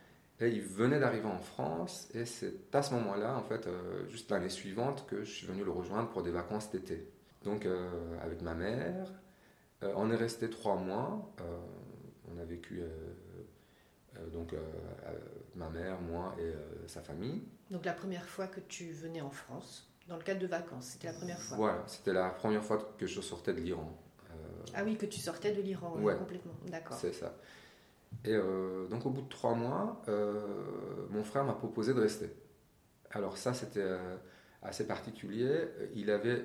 Et 0.40 0.48
il 0.48 0.62
venait 0.62 1.00
d'arriver 1.00 1.26
en 1.26 1.38
France. 1.38 2.08
Et 2.14 2.24
c'est 2.24 2.74
à 2.74 2.82
ce 2.82 2.94
moment-là, 2.94 3.36
en 3.36 3.42
fait, 3.42 3.68
juste 4.08 4.30
l'année 4.30 4.48
suivante, 4.48 5.06
que 5.06 5.22
je 5.22 5.30
suis 5.30 5.46
venu 5.46 5.62
le 5.62 5.70
rejoindre 5.70 6.08
pour 6.08 6.22
des 6.22 6.32
vacances 6.32 6.70
d'été. 6.70 7.08
Donc, 7.44 7.68
avec 8.20 8.42
ma 8.42 8.54
mère, 8.54 9.12
on 9.82 10.10
est 10.10 10.16
resté 10.16 10.50
trois 10.50 10.74
mois. 10.74 11.32
On 12.28 12.40
a 12.40 12.44
vécu 12.44 12.80
donc 14.32 14.54
ma 15.56 15.68
mère, 15.68 16.00
moi 16.00 16.34
et 16.38 16.52
sa 16.88 17.00
famille. 17.00 17.42
Donc 17.70 17.84
la 17.84 17.92
première 17.92 18.26
fois 18.26 18.46
que 18.46 18.60
tu 18.60 18.92
venais 18.92 19.20
en 19.20 19.30
France, 19.30 19.90
dans 20.08 20.16
le 20.16 20.22
cadre 20.22 20.40
de 20.40 20.46
vacances, 20.46 20.86
c'était 20.86 21.08
la 21.08 21.14
première 21.14 21.40
fois 21.40 21.56
Voilà, 21.56 21.82
c'était 21.86 22.12
la 22.12 22.30
première 22.30 22.62
fois 22.64 22.94
que 22.98 23.06
je 23.06 23.20
sortais 23.20 23.52
de 23.52 23.60
l'Iran. 23.60 23.96
ah 24.74 24.82
oui, 24.84 24.96
que 24.96 25.06
tu 25.06 25.20
sortais 25.20 25.52
de 25.52 25.62
l'Iran, 25.62 25.96
ouais, 25.98 26.16
complètement, 26.16 26.54
d'accord. 26.66 26.96
C'est 26.96 27.12
ça. 27.12 27.34
Et 28.24 28.36
donc 28.90 29.04
au 29.06 29.10
bout 29.10 29.22
de 29.22 29.28
trois 29.28 29.54
mois, 29.54 30.02
mon 31.10 31.24
frère 31.24 31.44
m'a 31.44 31.54
proposé 31.54 31.94
de 31.94 32.00
rester. 32.00 32.30
Alors 33.10 33.36
ça, 33.36 33.54
c'était 33.54 33.96
assez 34.62 34.86
particulier. 34.86 35.68
Il 35.94 36.10
avait 36.10 36.44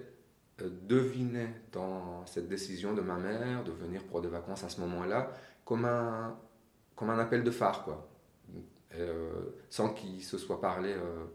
deviné 0.65 1.47
dans 1.71 2.25
cette 2.25 2.47
décision 2.47 2.93
de 2.93 3.01
ma 3.01 3.17
mère 3.17 3.63
de 3.63 3.71
venir 3.71 4.03
pour 4.03 4.21
des 4.21 4.27
vacances 4.27 4.63
à 4.63 4.69
ce 4.69 4.81
moment-là 4.81 5.31
comme 5.63 5.85
un, 5.85 6.37
comme 6.95 7.09
un 7.11 7.19
appel 7.19 7.43
de 7.43 7.51
phare, 7.51 7.83
quoi. 7.83 8.08
Euh, 8.95 9.29
sans 9.69 9.93
qu'il 9.93 10.23
se 10.23 10.39
soit 10.39 10.59
parlé 10.59 10.93
euh, 10.93 11.25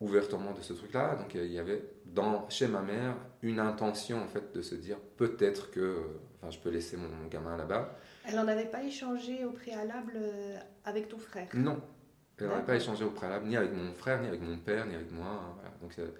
ouvertement 0.00 0.52
de 0.52 0.60
ce 0.60 0.72
truc-là. 0.72 1.14
Donc 1.14 1.34
il 1.34 1.52
y 1.52 1.58
avait 1.58 1.82
dans, 2.06 2.48
chez 2.48 2.66
ma 2.66 2.82
mère 2.82 3.14
une 3.42 3.60
intention 3.60 4.20
en 4.20 4.26
fait 4.26 4.52
de 4.52 4.62
se 4.62 4.74
dire 4.74 4.96
peut-être 5.16 5.70
que 5.70 6.02
enfin, 6.36 6.50
je 6.50 6.58
peux 6.58 6.70
laisser 6.70 6.96
mon, 6.96 7.28
gamin 7.28 7.56
là-bas. 7.56 7.96
Elle 8.26 8.34
n'en 8.34 8.48
avait 8.48 8.66
pas 8.66 8.82
échangé 8.82 9.44
au 9.44 9.52
préalable 9.52 10.14
euh, 10.16 10.58
avec 10.84 11.08
ton 11.08 11.18
frère? 11.18 11.46
Non, 11.54 11.80
elle 12.40 12.48
n'avait 12.48 12.64
pas 12.64 12.74
échangé 12.74 13.04
au 13.04 13.10
préalable 13.10 13.46
ni 13.46 13.56
avec 13.56 13.72
mon 13.72 13.92
frère, 13.92 14.20
ni 14.20 14.26
avec 14.26 14.42
mon 14.42 14.58
père, 14.58 14.84
ni 14.86 14.96
avec 14.96 15.12
moi. 15.12 15.54
Voilà. 15.54 15.76
Donc, 15.80 16.10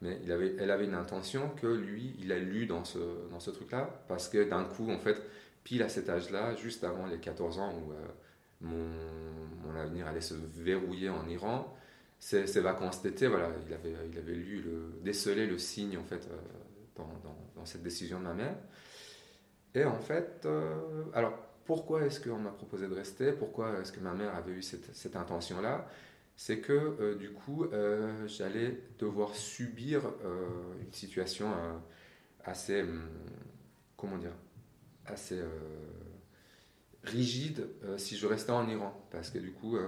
mais 0.00 0.18
il 0.22 0.30
avait, 0.30 0.54
elle 0.60 0.70
avait 0.70 0.86
une 0.86 0.94
intention 0.94 1.50
que 1.60 1.66
lui, 1.66 2.14
il 2.20 2.30
a 2.30 2.38
lu 2.38 2.66
dans 2.66 2.84
ce, 2.84 2.98
dans 3.30 3.40
ce 3.40 3.50
truc-là, 3.50 4.02
parce 4.08 4.28
que 4.28 4.48
d'un 4.48 4.64
coup, 4.64 4.90
en 4.90 4.98
fait, 4.98 5.20
pile 5.62 5.82
à 5.82 5.90
cet 5.90 6.08
âge-là, 6.08 6.54
juste 6.54 6.84
avant 6.84 7.06
les 7.06 7.18
14 7.18 7.58
ans 7.58 7.74
où 7.74 7.92
mon, 8.60 9.74
avenir 9.76 10.06
allait 10.06 10.20
se 10.20 10.34
verrouiller 10.34 11.08
en 11.08 11.26
Iran. 11.28 11.74
Ces, 12.18 12.60
vacances 12.60 13.00
d'été, 13.02 13.28
voilà, 13.28 13.48
il 13.66 13.72
avait, 13.72 13.94
il 14.12 14.18
avait 14.18 14.34
lu, 14.34 14.62
décelé 15.02 15.46
le 15.46 15.56
signe 15.56 15.96
en 15.96 16.04
fait 16.04 16.28
euh, 16.30 17.02
dans, 17.54 17.64
cette 17.64 17.82
décision 17.82 18.18
de 18.18 18.24
ma 18.24 18.34
mère. 18.34 18.56
Et 19.74 19.84
en 19.84 19.98
fait, 19.98 20.42
euh, 20.44 21.04
alors 21.14 21.32
pourquoi 21.64 22.02
est-ce 22.04 22.20
qu'on 22.20 22.38
m'a 22.38 22.50
proposé 22.50 22.88
de 22.88 22.94
rester? 22.94 23.32
Pourquoi 23.32 23.78
est-ce 23.80 23.92
que 23.92 24.00
ma 24.00 24.12
mère 24.12 24.34
avait 24.34 24.52
eu 24.52 24.62
cette, 24.62 24.94
cette 24.94 25.16
intention-là? 25.16 25.88
C'est 26.36 26.60
que 26.60 26.72
euh, 26.72 27.14
du 27.14 27.32
coup, 27.32 27.66
j'allais 28.26 28.82
devoir 28.98 29.34
subir 29.34 30.02
une 30.80 30.92
situation 30.92 31.48
assez, 32.44 32.82
hum, 32.82 33.08
comment 33.96 34.18
dire, 34.18 34.34
assez 35.06 35.40
rigide 37.04 37.68
euh, 37.84 37.98
si 37.98 38.16
je 38.16 38.26
restais 38.26 38.52
en 38.52 38.68
Iran. 38.68 38.92
Parce 39.10 39.30
que 39.30 39.38
du 39.38 39.52
coup, 39.52 39.76
euh, 39.76 39.86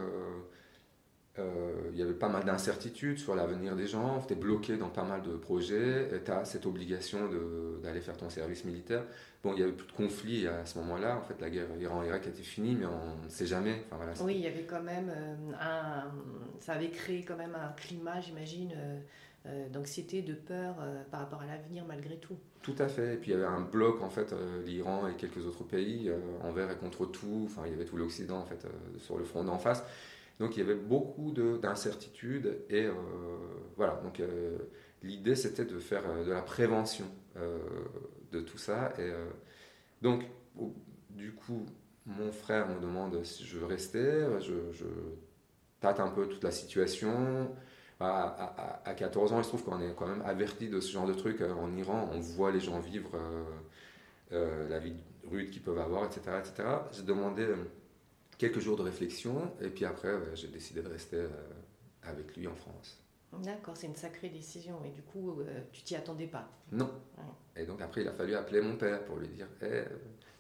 euh, 1.39 1.91
il 1.93 1.99
y 1.99 2.03
avait 2.03 2.15
pas 2.15 2.29
mal 2.29 2.45
d'incertitudes 2.45 3.19
sur 3.19 3.35
l'avenir 3.35 3.77
des 3.77 3.87
gens, 3.87 4.23
tu 4.27 4.35
es 4.35 4.37
bloqué 4.37 4.77
dans 4.77 4.91
pas 4.91 5.05
mal 5.05 5.23
de 5.23 5.37
projets, 5.37 6.09
tu 6.25 6.31
as 6.31 6.45
cette 6.45 6.67
obligation 6.67 7.31
d'aller 7.83 8.01
faire 8.01 8.17
ton 8.17 8.29
service 8.29 8.65
militaire. 8.65 9.05
Bon, 9.43 9.55
il 9.55 9.61
y 9.61 9.63
avait 9.63 9.73
plus 9.73 9.87
de 9.87 9.93
conflits 9.93 10.47
à 10.47 10.65
ce 10.67 10.79
moment-là, 10.79 11.17
en 11.17 11.23
fait 11.23 11.41
la 11.41 11.51
guerre 11.51 11.67
Iran-Irak 11.81 12.29
était 12.29 12.43
finie, 12.43 12.77
mais 12.77 12.87
on 12.87 13.25
ne 13.25 13.29
sait 13.29 13.47
jamais. 13.47 13.83
Enfin, 13.87 13.97
voilà, 13.97 14.13
oui, 14.21 14.35
il 14.37 14.43
y 14.43 14.47
avait 14.47 14.65
quand 14.65 14.83
même 14.83 15.11
un... 15.59 16.05
Ça 16.61 16.75
avait 16.75 16.91
créé 16.91 17.25
quand 17.25 17.37
même 17.37 17.57
un 17.57 17.73
climat, 17.73 18.21
j'imagine, 18.21 18.73
d'anxiété, 19.71 20.23
de 20.23 20.35
peur 20.35 20.77
euh, 20.81 21.03
par 21.11 21.21
rapport 21.21 21.41
à 21.41 21.47
l'avenir 21.47 21.85
malgré 21.85 22.17
tout. 22.17 22.37
Tout 22.63 22.77
à 22.79 22.87
fait. 22.87 23.15
Et 23.15 23.17
puis 23.17 23.33
il 23.33 23.35
y 23.35 23.37
avait 23.37 23.47
un 23.47 23.61
bloc, 23.61 24.01
en 24.01 24.09
fait, 24.09 24.33
euh, 24.33 24.63
l'Iran 24.65 25.09
et 25.09 25.15
quelques 25.15 25.45
autres 25.47 25.65
pays, 25.65 26.13
envers 26.43 26.71
et 26.71 26.77
contre 26.77 27.07
tout. 27.07 27.43
Enfin, 27.47 27.63
il 27.67 27.73
y 27.73 27.75
avait 27.75 27.85
tout 27.85 27.97
l'Occident, 27.97 28.39
en 28.39 28.45
fait, 28.45 28.67
sur 28.99 29.19
le 29.19 29.25
front 29.25 29.43
d'en 29.43 29.59
face. 29.59 29.83
Donc 30.39 30.57
il 30.57 30.61
y 30.61 30.63
avait 30.63 30.77
beaucoup 30.77 31.33
d'incertitudes. 31.33 32.57
Et 32.71 32.89
voilà, 33.77 34.01
donc 34.03 34.21
l'idée, 35.03 35.35
c'était 35.35 35.65
de 35.65 35.79
faire 35.79 36.03
de 36.25 36.31
la 36.31 36.43
prévention 36.43 37.05
de 38.33 38.41
tout 38.41 38.59
ça. 38.59 38.93
Et 38.99 39.13
donc, 40.01 40.25
du 41.11 41.33
coup, 41.33 41.67
mon 42.07 42.33
frère 42.33 42.69
me 42.69 42.81
demande 42.81 43.23
si 43.25 43.45
je 43.45 43.59
veux 43.59 43.67
rester. 43.67 44.27
Je 44.41 44.87
tâte 45.81 46.01
un 46.01 46.09
peu 46.09 46.29
toute 46.29 46.43
la 46.43 46.51
situation 46.51 47.55
à, 48.05 48.95
14 48.95 49.33
ans, 49.33 49.39
il 49.39 49.45
se 49.45 49.49
trouve 49.49 49.65
qu'on 49.65 49.81
est 49.81 49.95
quand 49.95 50.07
même 50.07 50.23
averti 50.23 50.69
de 50.69 50.81
ce 50.81 50.93
genre 50.93 51.07
de 51.07 51.15
trucs. 51.15 51.41
Euh, 51.41 51.53
en 51.55 51.75
Iran, 51.77 52.11
on 52.13 52.21
voit 52.21 52.51
les 52.51 52.61
gens 52.61 52.79
vivre 52.81 53.11
euh, 53.15 53.45
euh, 54.33 54.69
la 54.69 54.79
vie 54.79 54.97
rude 55.31 55.51
qu'ils 55.51 55.63
peuvent 55.63 55.79
avoir, 55.79 56.05
etc. 56.05 56.21
etc. 56.39 56.69
J'ai 56.93 57.03
demandé 57.03 57.47
quelques 58.39 58.61
jours 58.61 58.77
de 58.77 58.83
réflexion 58.83 59.53
et 59.61 59.69
puis 59.69 59.85
après, 59.85 60.13
j'ai 60.35 60.49
décidé 60.49 60.83
de 60.83 60.89
rester 60.89 61.27
avec 62.03 62.37
lui 62.37 62.47
en 62.49 62.55
France. 62.57 62.99
D'accord, 63.33 63.77
c'est 63.77 63.87
une 63.87 63.97
sacrée 63.97 64.29
décision 64.29 64.79
et 64.85 64.91
du 64.91 65.03
coup, 65.03 65.39
tu 65.73 65.83
t'y 65.83 65.97
attendais 65.97 66.27
pas 66.27 66.49
Non. 66.71 66.91
Et 67.57 67.65
donc 67.65 67.81
après, 67.81 68.03
il 68.03 68.09
a 68.09 68.13
fallu 68.13 68.35
appeler 68.35 68.61
mon 68.61 68.77
père 68.77 69.05
pour 69.05 69.17
lui 69.17 69.29
dire 69.29 69.47
hey, 69.63 69.85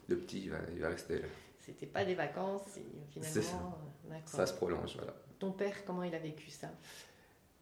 le 0.09 0.19
petit, 0.19 0.43
il 0.45 0.51
va, 0.51 0.59
il 0.75 0.81
va 0.81 0.89
rester. 0.89 1.23
C'était 1.61 1.87
pas 1.87 2.05
des 2.05 2.17
vacances, 2.17 2.79
finalement. 3.11 3.79
Ça. 4.27 4.37
ça 4.37 4.47
se 4.47 4.55
prolonge, 4.55 4.97
voilà. 4.97 5.15
Ton 5.39 5.53
père, 5.53 5.85
comment 5.85 6.03
il 6.03 6.15
a 6.15 6.19
vécu 6.19 6.51
ça? 6.51 6.69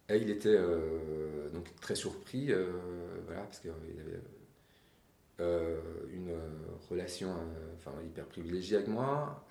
Et 0.09 0.17
il 0.17 0.29
était 0.29 0.49
euh, 0.49 1.49
donc 1.53 1.73
très 1.79 1.95
surpris, 1.95 2.51
euh, 2.51 2.71
voilà, 3.25 3.43
parce 3.43 3.59
qu'il 3.59 3.69
avait 3.69 4.19
euh, 5.39 5.79
une 6.11 6.33
relation 6.89 7.33
enfin, 7.75 7.93
hyper 8.05 8.25
privilégiée 8.25 8.77
avec 8.77 8.89
moi, 8.89 9.45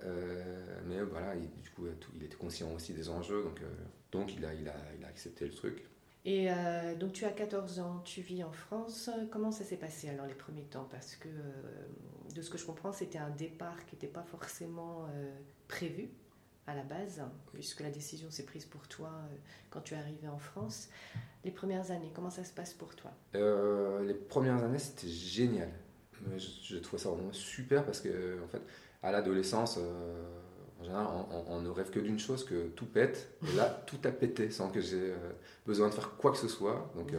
mais 0.86 1.00
voilà, 1.02 1.34
du 1.36 1.70
coup, 1.70 1.86
il 2.16 2.24
était 2.24 2.36
conscient 2.36 2.72
aussi 2.74 2.92
des 2.92 3.08
enjeux, 3.08 3.42
donc, 3.42 3.60
donc 4.12 4.34
il, 4.36 4.44
a, 4.44 4.52
il, 4.54 4.68
a, 4.68 4.74
il 4.98 5.04
a 5.04 5.08
accepté 5.08 5.46
le 5.46 5.52
truc. 5.52 5.84
Et 6.26 6.48
donc 6.98 7.14
tu 7.14 7.24
as 7.24 7.30
14 7.30 7.80
ans, 7.80 8.02
tu 8.04 8.20
vis 8.20 8.44
en 8.44 8.52
France. 8.52 9.08
Comment 9.30 9.50
ça 9.50 9.64
s'est 9.64 9.78
passé 9.78 10.10
alors 10.10 10.26
les 10.26 10.34
premiers 10.34 10.64
temps? 10.64 10.86
Parce 10.90 11.16
que 11.16 11.28
de 12.34 12.42
ce 12.42 12.50
que 12.50 12.58
je 12.58 12.66
comprends, 12.66 12.92
c'était 12.92 13.18
un 13.18 13.30
départ 13.30 13.86
qui 13.86 13.94
n'était 13.94 14.06
pas 14.06 14.22
forcément 14.22 15.08
prévu 15.66 16.10
à 16.70 16.74
la 16.74 16.82
base, 16.82 17.20
puisque 17.52 17.80
la 17.80 17.90
décision 17.90 18.30
s'est 18.30 18.44
prise 18.44 18.64
pour 18.64 18.86
toi 18.86 19.08
euh, 19.08 19.36
quand 19.70 19.80
tu 19.80 19.94
es 19.94 19.96
arrivé 19.96 20.28
en 20.28 20.38
France. 20.38 20.88
Les 21.44 21.50
premières 21.50 21.90
années, 21.90 22.12
comment 22.14 22.30
ça 22.30 22.44
se 22.44 22.52
passe 22.52 22.72
pour 22.74 22.94
toi? 22.94 23.10
Euh, 23.34 24.04
Les 24.04 24.14
premières 24.14 24.62
années, 24.62 24.78
c'était 24.78 25.08
génial. 25.08 25.70
Je, 26.36 26.48
je 26.62 26.76
trouvais 26.78 27.02
ça 27.02 27.08
vraiment 27.08 27.32
super 27.32 27.84
parce 27.84 28.00
que, 28.00 28.42
en 28.44 28.48
fait, 28.48 28.62
à 29.02 29.10
l'adolescence, 29.10 29.78
euh, 29.78 30.28
en 30.80 30.84
général, 30.84 31.06
on, 31.48 31.60
ne 31.60 31.68
rêve 31.70 31.90
que 31.90 31.98
d'une 31.98 32.18
chose, 32.18 32.44
que 32.44 32.68
tout 32.68 32.86
pète. 32.86 33.32
Et 33.48 33.56
là, 33.56 33.82
tout 33.86 33.98
a 34.04 34.10
pété 34.10 34.50
sans 34.50 34.70
que 34.70 34.80
j'ai 34.80 35.12
besoin 35.66 35.88
de 35.88 35.94
faire 35.94 36.16
quoi 36.16 36.30
que 36.30 36.38
ce 36.38 36.48
soit. 36.48 36.92
Donc, 36.94 37.12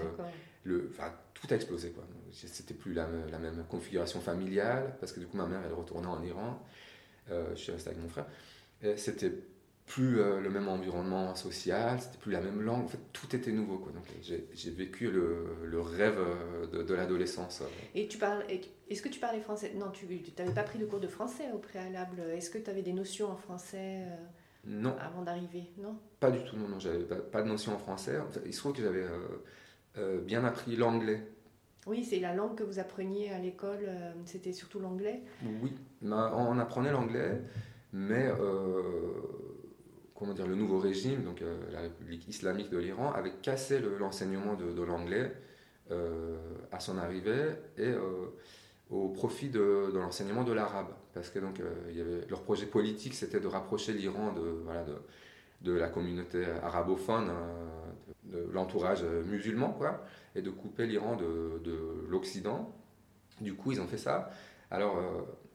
le, 0.63 0.91
tout 1.33 1.47
a 1.49 1.55
explosé. 1.55 1.91
Quoi. 1.91 2.03
C'était 2.31 2.73
plus 2.73 2.93
la, 2.93 3.07
la, 3.31 3.39
même 3.39 3.65
configuration 3.69 4.21
familiale 4.21 4.95
parce 4.99 5.11
que 5.11 5.19
du 5.19 5.27
coup, 5.27 5.37
ma 5.37 5.47
mère, 5.47 5.61
elle 5.65 5.73
retournait 5.73 6.07
en 6.07 6.23
Iran. 6.23 6.63
je 7.29 7.55
suis 7.55 7.71
resté 7.71 7.89
avec 7.89 8.01
mon 8.01 8.09
frère 8.09 8.25
c'était 8.95 9.31
plus 9.91 10.21
euh, 10.21 10.39
le 10.39 10.49
même 10.49 10.69
environnement 10.69 11.35
social, 11.35 11.99
c'était 11.99 12.17
plus 12.17 12.31
la 12.31 12.39
même 12.39 12.61
langue, 12.61 12.85
en 12.85 12.87
fait 12.87 12.99
tout 13.11 13.35
était 13.35 13.51
nouveau. 13.51 13.77
Quoi. 13.77 13.91
Donc 13.91 14.05
j'ai 14.21 14.71
vécu 14.71 15.11
le, 15.11 15.47
le, 15.65 15.81
rêve 15.81 16.17
euh, 16.17 16.83
de, 16.83 16.93
l'adolescence. 16.93 17.61
Et 17.93 18.07
tu 18.07 18.17
parles, 18.17 18.43
est-ce 18.89 19.01
que 19.01 19.09
tu 19.09 19.19
parlais 19.19 19.41
français? 19.41 19.73
Non, 19.75 19.91
tu 19.91 20.05
n'avais 20.37 20.53
pas 20.53 20.63
pris 20.63 20.79
de 20.79 20.85
cours 20.85 21.01
de 21.01 21.07
français 21.07 21.51
au 21.53 21.57
préalable. 21.57 22.21
Est-ce 22.33 22.49
que 22.49 22.57
tu 22.57 22.69
avais 22.69 22.83
des 22.83 22.93
notions 22.93 23.29
en 23.29 23.35
français 23.35 24.03
euh, 24.05 24.15
non. 24.65 24.95
avant 24.97 25.23
d'arriver? 25.23 25.65
Non? 25.77 25.97
Pas 26.21 26.31
du 26.31 26.41
tout, 26.45 26.55
non, 26.55 26.69
non, 26.69 26.79
j'avais 26.79 27.03
pas, 27.03 27.41
de 27.41 27.49
notions 27.49 27.73
en 27.75 27.79
français. 27.79 28.17
il 28.45 28.53
se 28.53 28.59
trouve 28.59 28.73
que 28.73 28.81
j'avais 28.81 29.05
bien 30.21 30.45
appris 30.45 30.77
l'anglais. 30.77 31.21
Oui, 31.85 32.05
c'est 32.05 32.19
la 32.19 32.33
langue 32.33 32.55
que 32.55 32.63
vous 32.63 32.79
appreniez 32.79 33.31
à 33.31 33.39
l'école, 33.39 33.89
c'était 34.25 34.53
surtout 34.53 34.79
l'anglais 34.79 35.21
Oui, 35.61 35.73
on 36.03 36.59
apprenait 36.59 36.91
l'anglais 36.91 37.41
mais 37.93 38.27
euh, 38.27 38.81
comment 40.15 40.33
dire, 40.33 40.47
le 40.47 40.55
nouveau 40.55 40.79
régime, 40.79 41.23
donc 41.23 41.41
euh, 41.41 41.57
la 41.71 41.81
République 41.81 42.27
islamique 42.27 42.69
de 42.69 42.77
l'Iran, 42.77 43.11
avait 43.11 43.33
cassé 43.41 43.79
l'enseignement 43.79 44.55
de, 44.55 44.83
l'anglais 44.83 45.33
euh, 45.91 46.37
à 46.71 46.79
son 46.79 46.97
arrivée 46.97 47.51
et 47.77 47.93
au 48.89 49.09
profit 49.09 49.49
de, 49.49 49.91
l'enseignement 49.93 50.43
de 50.43 50.53
l'arabe. 50.53 50.89
Parce 51.13 51.29
que 51.29 51.39
donc, 51.39 51.61
leur 52.29 52.41
projet 52.43 52.65
politique, 52.65 53.13
c'était 53.13 53.39
de 53.39 53.47
rapprocher 53.47 53.93
l'Iran 53.93 54.31
de, 54.33 54.41
voilà, 54.63 54.85
de, 55.61 55.73
la 55.73 55.89
communauté 55.89 56.45
arabophone, 56.63 57.29
de, 58.23 58.47
l'entourage 58.53 59.03
musulman, 59.03 59.73
quoi, 59.73 60.05
et 60.35 60.41
de 60.41 60.49
couper 60.49 60.85
l'Iran 60.85 61.17
de, 61.17 61.59
de 61.63 62.07
l'Occident. 62.09 62.73
Du 63.41 63.55
coup, 63.55 63.73
ils 63.73 63.81
ont 63.81 63.87
fait 63.87 63.97
ça. 63.97 64.29
Alors, 64.69 64.95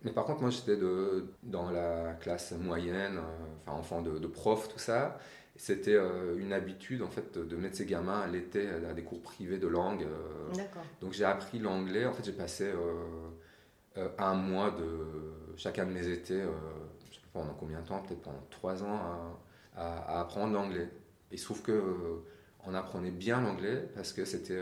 mais 0.05 0.13
par 0.13 0.25
contre, 0.25 0.43
moi, 0.43 0.51
j'étais 0.51 0.79
dans 1.43 1.71
la 1.71 2.13
classe 2.15 2.53
moyenne, 2.53 3.19
euh, 3.19 3.67
enfin, 3.67 3.79
enfant 3.79 4.03
de, 4.03 4.27
prof, 4.27 4.69
tout 4.69 4.79
ça. 4.79 5.19
C'était 5.57 5.95
euh, 5.95 6.37
une 6.39 6.53
habitude, 6.53 7.03
en 7.03 7.09
fait, 7.09 7.39
de 7.39 7.57
mettre 7.57 7.77
ces 7.77 7.87
gamins 7.87 8.21
à 8.21 8.27
l'été 8.27 8.69
à 8.69 8.93
des 8.93 9.03
cours 9.03 9.23
privés 9.23 9.59
de 9.59 9.67
langue. 9.67 10.05
Euh. 10.05 10.63
donc, 11.01 11.13
j'ai 11.13 11.25
appris 11.25 11.59
l'anglais. 11.59 12.05
En 12.05 12.13
fait, 12.13 12.25
j'ai 12.25 12.33
passé 12.33 12.73
un 14.19 14.35
mois 14.35 14.71
de 14.71 15.57
chacun 15.57 15.87
de 15.87 15.93
mes 15.93 16.07
étés, 16.07 16.43
je 17.11 17.17
sais 17.17 17.23
pendant 17.33 17.55
combien 17.55 17.81
de 17.81 17.87
temps 17.87 18.03
Peut-être 18.03 18.21
pendant 18.21 18.47
trois 18.51 18.85
ans 18.85 19.01
à, 19.75 20.21
apprendre 20.21 20.53
l'anglais. 20.53 20.91
Il 21.33 21.39
se 21.39 21.47
trouve 21.47 21.63
que 21.63 21.83
on 22.65 22.75
apprenait 22.75 23.11
bien 23.11 23.41
l'anglais 23.41 23.89
parce 23.95 24.13
que 24.13 24.25
c'était 24.27 24.61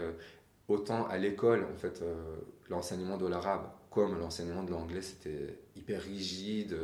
autant 0.68 1.08
à 1.08 1.18
l'école, 1.18 1.66
en 1.74 1.76
fait, 1.76 2.02
l'enseignement 2.70 3.16
de 3.16 3.26
l'arabe 3.26 3.66
comme 3.94 4.18
l'enseignement 4.18 4.64
de 4.64 4.72
l'anglais, 4.72 5.02
c'était 5.02 5.58
hyper 5.76 6.02
rigide, 6.02 6.76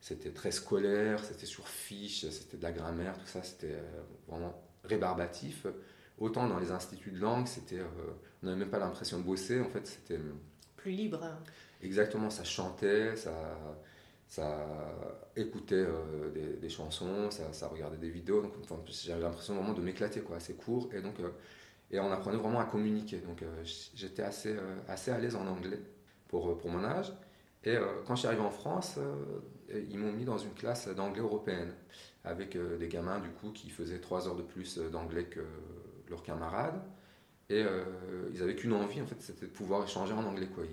c'était 0.00 0.30
très 0.30 0.52
scolaire, 0.52 1.24
c'était 1.24 1.46
sur 1.46 1.66
fiche, 1.66 2.28
c'était 2.30 2.56
de 2.56 2.62
la 2.62 2.70
grammaire, 2.70 3.18
tout 3.18 3.26
ça, 3.26 3.42
c'était 3.42 3.74
vraiment 4.28 4.54
rébarbatif. 4.84 5.66
Autant 6.18 6.48
dans 6.48 6.58
les 6.58 6.70
instituts 6.70 7.10
de 7.10 7.18
langue, 7.18 7.48
c'était, 7.48 7.80
on 8.42 8.46
n'avait 8.46 8.58
même 8.58 8.70
pas 8.70 8.78
l'impression 8.78 9.18
de 9.18 9.24
bosser, 9.24 9.60
en 9.60 9.68
fait, 9.68 9.86
c'était 9.86 10.20
plus 10.76 10.92
libre. 10.92 11.22
Hein. 11.24 11.38
Exactement, 11.82 12.30
ça 12.30 12.44
chantait, 12.44 13.16
ça, 13.16 13.32
ça 14.28 14.66
écoutait 15.36 15.74
euh, 15.74 16.56
des, 16.60 16.68
chansons, 16.68 17.30
ça, 17.30 17.52
ça, 17.52 17.68
regardait 17.68 17.96
des 17.96 18.10
vidéos. 18.10 18.42
Donc, 18.42 18.52
j'avais 18.86 19.22
l'impression 19.22 19.54
vraiment 19.54 19.72
de 19.72 19.80
m'éclater, 19.80 20.20
quoi, 20.20 20.36
assez 20.36 20.54
court. 20.54 20.88
Et 20.92 21.00
donc, 21.00 21.18
euh, 21.20 21.30
et 21.90 21.98
on 21.98 22.10
apprenait 22.10 22.36
vraiment 22.36 22.60
à 22.60 22.64
communiquer. 22.64 23.18
Donc, 23.18 23.42
euh, 23.42 23.62
j'étais 23.94 24.22
assez, 24.22 24.56
assez 24.88 25.10
à 25.10 25.18
l'aise 25.18 25.34
en 25.34 25.46
anglais 25.46 25.80
pour, 26.28 26.56
pour 26.58 26.70
mon 26.70 26.84
âge. 26.84 27.12
Et 27.64 27.76
quand 28.06 28.14
je 28.14 28.20
suis 28.20 28.28
arrivé 28.28 28.42
en 28.42 28.50
France, 28.50 28.98
ils 29.68 29.98
m'ont 29.98 30.12
mis 30.12 30.24
dans 30.24 30.38
une 30.38 30.54
classe 30.54 30.88
d'anglais 30.88 31.20
européenne 31.20 31.74
avec 32.24 32.56
des 32.56 32.88
gamins 32.88 33.18
du 33.18 33.30
coup 33.30 33.50
qui 33.50 33.68
faisaient 33.68 33.98
trois 33.98 34.28
heures 34.28 34.36
de 34.36 34.42
plus 34.42 34.78
d'anglais 34.78 35.24
que 35.24 35.40
leurs 36.08 36.22
camarades. 36.22 36.80
Et 37.50 37.64
ils 38.32 38.42
avaient 38.42 38.54
qu'une 38.54 38.72
envie, 38.72 39.02
en 39.02 39.06
fait, 39.06 39.20
c'était 39.20 39.46
de 39.46 39.50
pouvoir 39.50 39.84
échanger 39.84 40.14
en 40.14 40.24
anglais. 40.24 40.46
Quoi. 40.54 40.64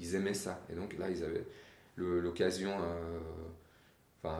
ils 0.00 0.14
aimaient 0.14 0.34
ça. 0.34 0.60
Et 0.70 0.74
donc 0.74 0.96
là, 0.98 1.10
ils 1.10 1.22
avaient 1.22 1.44
l'occasion 1.96 2.70
euh, 4.24 4.30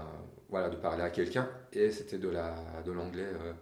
voilà, 0.49 0.69
de 0.69 0.77
parler 0.77 1.03
à 1.03 1.11
quelqu'un 1.11 1.49
et 1.73 1.91
c'était 1.91 2.19
de 2.19 2.29
l'anglais. 2.29 3.23
De 3.23 3.49
euh, 3.49 3.53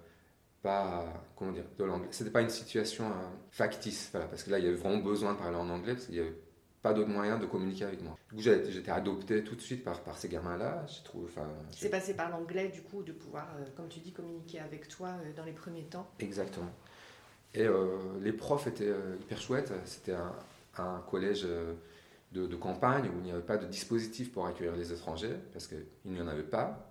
pas 0.60 1.04
comment 1.36 1.52
dire 1.52 1.62
de 1.78 1.84
l'anglais 1.84 2.08
c'était 2.10 2.32
pas 2.32 2.40
une 2.40 2.50
situation 2.50 3.04
euh, 3.04 3.28
factice 3.52 4.08
voilà, 4.10 4.26
parce 4.26 4.42
que 4.42 4.50
là 4.50 4.58
il 4.58 4.64
y 4.64 4.68
avait 4.68 4.76
vraiment 4.76 4.98
besoin 4.98 5.34
de 5.34 5.38
parler 5.38 5.56
en 5.56 5.70
anglais 5.70 5.94
pas 6.82 6.92
d'autre 6.92 7.08
moyen 7.08 7.38
de 7.38 7.46
communiquer 7.46 7.84
avec 7.84 8.02
moi. 8.02 8.16
Du 8.30 8.36
coup, 8.36 8.42
j'étais 8.42 8.90
adopté 8.90 9.42
tout 9.44 9.54
de 9.54 9.60
suite 9.60 9.84
par, 9.84 10.00
par 10.00 10.16
ces 10.16 10.28
gamins-là. 10.28 10.86
C'est 11.72 11.90
passé 11.90 12.14
par 12.14 12.30
l'anglais, 12.30 12.68
du 12.68 12.82
coup, 12.82 13.02
de 13.02 13.12
pouvoir, 13.12 13.48
comme 13.76 13.88
tu 13.88 14.00
dis, 14.00 14.12
communiquer 14.12 14.60
avec 14.60 14.88
toi 14.88 15.14
dans 15.36 15.44
les 15.44 15.52
premiers 15.52 15.84
temps. 15.84 16.08
Exactement. 16.20 16.70
Et 17.54 17.66
les 18.20 18.32
profs 18.32 18.66
étaient 18.66 18.92
hyper 19.20 19.40
chouettes. 19.40 19.72
C'était 19.84 20.12
un, 20.12 20.32
un, 20.76 21.00
collège 21.00 21.46
de, 22.32 22.56
campagne 22.56 23.08
où 23.08 23.18
il 23.18 23.24
n'y 23.24 23.30
avait 23.30 23.42
pas 23.42 23.56
de 23.56 23.66
dispositif 23.66 24.32
pour 24.32 24.46
accueillir 24.46 24.76
les 24.76 24.92
étrangers, 24.92 25.36
parce 25.52 25.66
qu'il 25.66 25.84
n'y 26.04 26.20
en 26.20 26.28
avait 26.28 26.42
pas. 26.42 26.84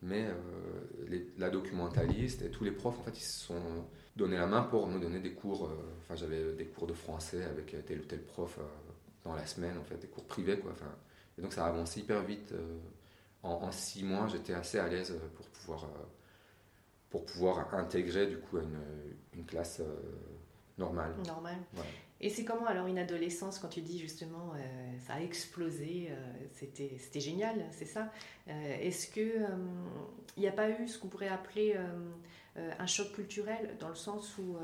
Mais 0.00 0.26
euh, 0.26 1.18
la 1.38 1.50
documentaliste 1.50 2.42
et 2.42 2.50
tous 2.50 2.62
les 2.62 2.70
profs, 2.70 2.98
en 3.00 3.02
fait, 3.02 3.18
ils 3.18 3.22
se 3.22 3.46
sont 3.46 3.84
donné 4.14 4.36
la 4.36 4.46
main 4.46 4.62
pour 4.62 4.86
nous 4.86 5.00
donner 5.00 5.18
des 5.18 5.32
cours. 5.32 5.66
Euh, 5.66 5.70
enfin, 5.98 6.14
j'avais 6.14 6.52
des 6.52 6.66
cours 6.66 6.86
de 6.86 6.92
français 6.92 7.44
avec 7.44 7.74
tel 7.84 8.00
ou 8.00 8.04
tel 8.04 8.22
prof 8.22 8.58
euh, 8.60 8.87
dans 9.28 9.36
la 9.36 9.46
semaine, 9.46 9.78
en 9.78 9.84
fait, 9.84 9.96
des 9.96 10.08
cours 10.08 10.24
privés, 10.24 10.58
quoi. 10.58 10.72
Enfin, 10.72 10.92
et 11.38 11.42
donc 11.42 11.52
ça 11.52 11.64
a 11.64 11.68
avancé 11.68 12.00
hyper 12.00 12.22
vite. 12.22 12.52
En, 13.44 13.70
six 13.70 14.02
mois, 14.02 14.26
j'étais 14.26 14.54
assez 14.54 14.78
à 14.78 14.88
l'aise 14.88 15.16
pour 15.36 15.46
pouvoir, 15.46 15.86
pour 17.10 17.24
pouvoir 17.24 17.72
intégrer 17.74 18.26
du 18.26 18.38
coup 18.38 18.58
une, 18.58 18.80
une 19.32 19.46
classe 19.46 19.80
normale. 20.76 21.14
Normale. 21.26 21.58
Et 22.20 22.30
c'est 22.30 22.44
comment 22.44 22.66
alors 22.66 22.86
une 22.86 22.98
adolescence 22.98 23.58
quand 23.58 23.68
tu 23.68 23.80
dis 23.80 23.98
justement 23.98 24.52
euh, 24.56 24.98
ça 25.06 25.14
a 25.14 25.20
explosé, 25.20 26.08
euh, 26.10 26.46
c'était 26.52 27.20
génial, 27.20 27.64
c'est 27.70 27.84
ça? 27.84 28.10
Euh, 28.48 28.76
Est-ce 28.80 29.08
qu'il 29.08 29.48
n'y 30.36 30.48
a 30.48 30.52
pas 30.52 30.70
eu 30.70 30.88
ce 30.88 30.98
qu'on 30.98 31.08
pourrait 31.08 31.28
appeler 31.28 31.76
un 32.56 32.86
choc 32.86 33.12
culturel 33.12 33.76
dans 33.78 33.88
le 33.88 33.94
sens 33.94 34.36
où 34.38 34.56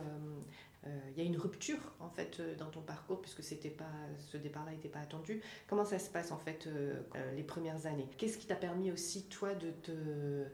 il 1.10 1.18
y 1.18 1.20
a 1.20 1.24
une 1.24 1.38
rupture 1.38 1.78
en 2.00 2.10
fait 2.10 2.42
dans 2.58 2.70
ton 2.70 2.82
parcours 2.82 3.20
puisque 3.20 3.42
c'était 3.42 3.70
pas 3.70 3.90
ce 4.18 4.36
départ-là 4.36 4.72
n'était 4.72 4.88
pas 4.88 5.00
attendu. 5.00 5.40
Comment 5.66 5.84
ça 5.84 5.98
se 5.98 6.10
passe 6.10 6.30
en 6.30 6.38
fait 6.38 6.68
les 7.34 7.42
premières 7.42 7.86
années? 7.86 8.08
Qu'est-ce 8.18 8.36
qui 8.36 8.46
t'a 8.46 8.54
permis 8.54 8.92
aussi 8.92 9.26
toi 9.28 9.54
de 9.54 9.70
te 9.70 10.44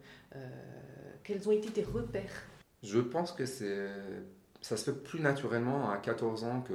quels 1.25 1.49
ont 1.49 1.53
été 1.53 1.71
tes 1.71 1.83
repères? 1.83 2.45
Je 2.83 3.01
pense 3.01 3.33
que 3.33 3.45
c'est 3.45 3.89
ça 4.61 4.77
se 4.77 4.91
fait 4.91 5.03
plus 5.03 5.21
naturellement 5.21 5.91
à 5.91 5.97
14 5.97 6.45
ans 6.45 6.61
que. 6.61 6.75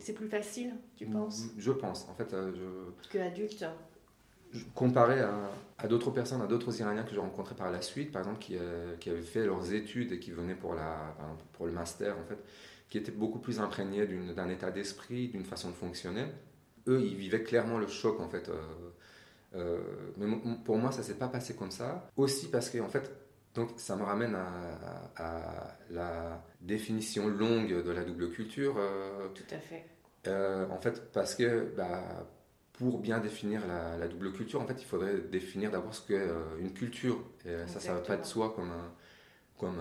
C'est 0.00 0.14
plus 0.14 0.28
facile, 0.28 0.74
tu 0.96 1.06
penses? 1.06 1.44
Je 1.56 1.72
pense. 1.72 2.08
En 2.08 2.14
fait, 2.14 2.32
euh, 2.34 2.52
je. 2.54 3.08
Que 3.08 3.18
adulte 3.18 3.64
Comparé 4.74 5.20
à, 5.20 5.50
à 5.78 5.88
d'autres 5.88 6.12
personnes, 6.12 6.40
à 6.40 6.46
d'autres 6.46 6.78
Iraniens 6.80 7.02
que 7.02 7.12
j'ai 7.12 7.20
rencontrés 7.20 7.56
par 7.56 7.72
la 7.72 7.82
suite, 7.82 8.12
par 8.12 8.22
exemple, 8.22 8.38
qui, 8.38 8.56
euh, 8.56 8.96
qui, 8.98 9.10
avaient 9.10 9.20
fait 9.20 9.44
leurs 9.44 9.72
études 9.72 10.12
et 10.12 10.20
qui 10.20 10.30
venaient 10.30 10.54
pour, 10.54 10.74
la, 10.74 11.16
pour 11.54 11.66
le 11.66 11.72
master, 11.72 12.16
en 12.16 12.24
fait, 12.24 12.38
qui 12.88 12.98
étaient 12.98 13.12
beaucoup 13.12 13.38
plus 13.38 13.60
imprégnés 13.60 14.06
d'un 14.06 14.48
état 14.48 14.70
d'esprit, 14.70 15.28
d'une 15.28 15.44
façon 15.44 15.70
de 15.70 15.74
fonctionner. 15.74 16.26
Eux, 16.86 17.00
ils 17.02 17.16
vivaient 17.16 17.42
clairement 17.42 17.78
le 17.78 17.86
choc, 17.86 18.20
en 18.20 18.28
fait. 18.28 18.50
Euh, 19.54 19.78
mais 20.16 20.26
pour 20.64 20.78
moi, 20.78 20.92
ça 20.92 21.02
s'est 21.02 21.18
pas 21.18 21.28
passé 21.28 21.54
comme 21.54 21.70
ça. 21.70 22.10
Aussi 22.16 22.50
parce 22.50 22.70
que, 22.70 22.78
en 22.78 22.88
fait, 22.88 23.10
donc 23.54 23.70
ça 23.76 23.94
me 23.96 24.02
ramène 24.02 24.36
à, 25.16 25.76
la 25.90 26.42
définition 26.60 27.28
longue 27.28 27.84
de 27.84 27.90
la 27.90 28.04
double 28.04 28.30
culture. 28.30 28.74
Euh, 28.78 29.28
Tout 29.34 29.54
à 29.54 29.58
fait. 29.58 29.86
Euh, 30.26 30.66
en 30.70 30.78
fait, 30.78 31.12
parce 31.12 31.34
que 31.34 31.72
bah, 31.76 32.02
pour 32.72 32.98
bien 32.98 33.20
définir 33.20 33.62
la, 33.66 34.08
double 34.08 34.32
culture, 34.32 34.60
en 34.60 34.66
fait, 34.66 34.80
il 34.80 34.86
faudrait 34.86 35.20
définir 35.30 35.70
d'abord 35.70 35.94
ce 35.94 36.06
qu'est 36.06 36.18
euh, 36.18 36.58
une 36.58 36.72
culture. 36.72 37.22
Et 37.46 37.54
ça, 37.68 37.78
ça 37.78 37.92
ne 37.92 37.98
va 37.98 38.02
pas 38.02 38.14
être 38.14 38.26
soi 38.26 38.52
comme, 38.56 38.72
comme, 39.56 39.80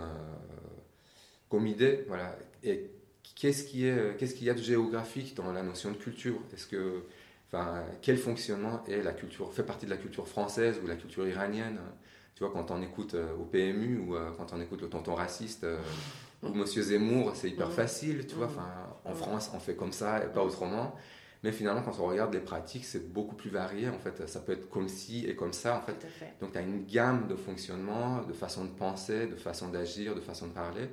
comme 1.54 1.68
idée. 1.68 2.04
Voilà. 2.08 2.36
Et 2.64 2.90
qu'est-ce 3.36 3.64
qu'il 3.66 4.44
y 4.44 4.50
a 4.50 4.54
de 4.56 4.62
géographique 4.62 5.36
dans 5.36 5.54
la 5.54 5.62
notion 5.62 5.92
de 5.92 5.98
culture? 5.98 6.40
Est-ce 6.52 6.66
que, 6.66 7.04
enfin, 7.48 7.84
quel 8.02 8.18
fonctionnement 8.18 8.84
est 8.88 9.04
la 9.04 9.12
culture 9.12 9.54
fait 9.54 9.62
partie 9.62 9.86
de 9.86 9.92
la 9.92 9.98
culture 9.98 10.28
française 10.28 10.80
ou 10.84 10.88
la 10.88 10.96
culture 10.96 11.28
iranienne? 11.28 11.78
Tu 12.34 12.44
vois, 12.44 12.52
quand 12.52 12.72
on 12.72 12.82
écoute 12.82 13.14
euh, 13.14 13.36
au 13.36 13.44
PMU 13.44 14.00
ou 14.00 14.16
euh, 14.16 14.32
quand 14.36 14.52
on 14.52 14.60
écoute 14.60 14.82
le 14.82 14.90
tonton 14.90 15.14
raciste 15.14 15.64
euh, 15.64 15.78
ou 16.42 16.50
Monsieur 16.56 16.82
Zemmour, 16.82 17.36
c'est 17.36 17.52
hyper 17.52 17.72
facile, 17.72 18.26
tu 18.26 18.34
vois. 18.34 18.48
Enfin, 18.48 18.72
en 19.06 19.14
France, 19.14 19.52
on 19.54 19.60
fait 19.60 19.76
comme 19.76 19.92
ça 19.92 20.26
et 20.26 20.34
pas 20.34 20.42
autrement. 20.42 20.96
Mais 21.44 21.52
finalement, 21.52 21.84
quand 21.84 22.00
on 22.00 22.08
regarde 22.08 22.34
les 22.34 22.40
pratiques, 22.40 22.86
c'est 22.86 23.14
beaucoup 23.14 23.36
plus 23.36 23.52
varié. 23.52 23.90
En 23.90 24.00
fait, 24.00 24.28
ça 24.28 24.40
peut 24.40 24.54
être 24.54 24.70
comme 24.72 24.88
ci 24.88 25.28
et 25.28 25.36
comme 25.36 25.54
ça. 25.54 25.78
En 25.78 25.82
fait. 25.82 26.04
Donc, 26.42 26.54
tu 26.54 26.58
as 26.58 26.62
une 26.62 26.86
gamme 26.86 27.28
de 27.28 27.36
fonctionnement, 27.36 28.24
de 28.24 28.34
façon 28.34 28.66
de 28.66 28.72
penser, 28.72 29.28
de 29.28 29.36
façon 29.36 29.68
d'agir, 29.68 30.16
de 30.16 30.22
façon 30.22 30.48
de 30.48 30.54
parler, 30.54 30.90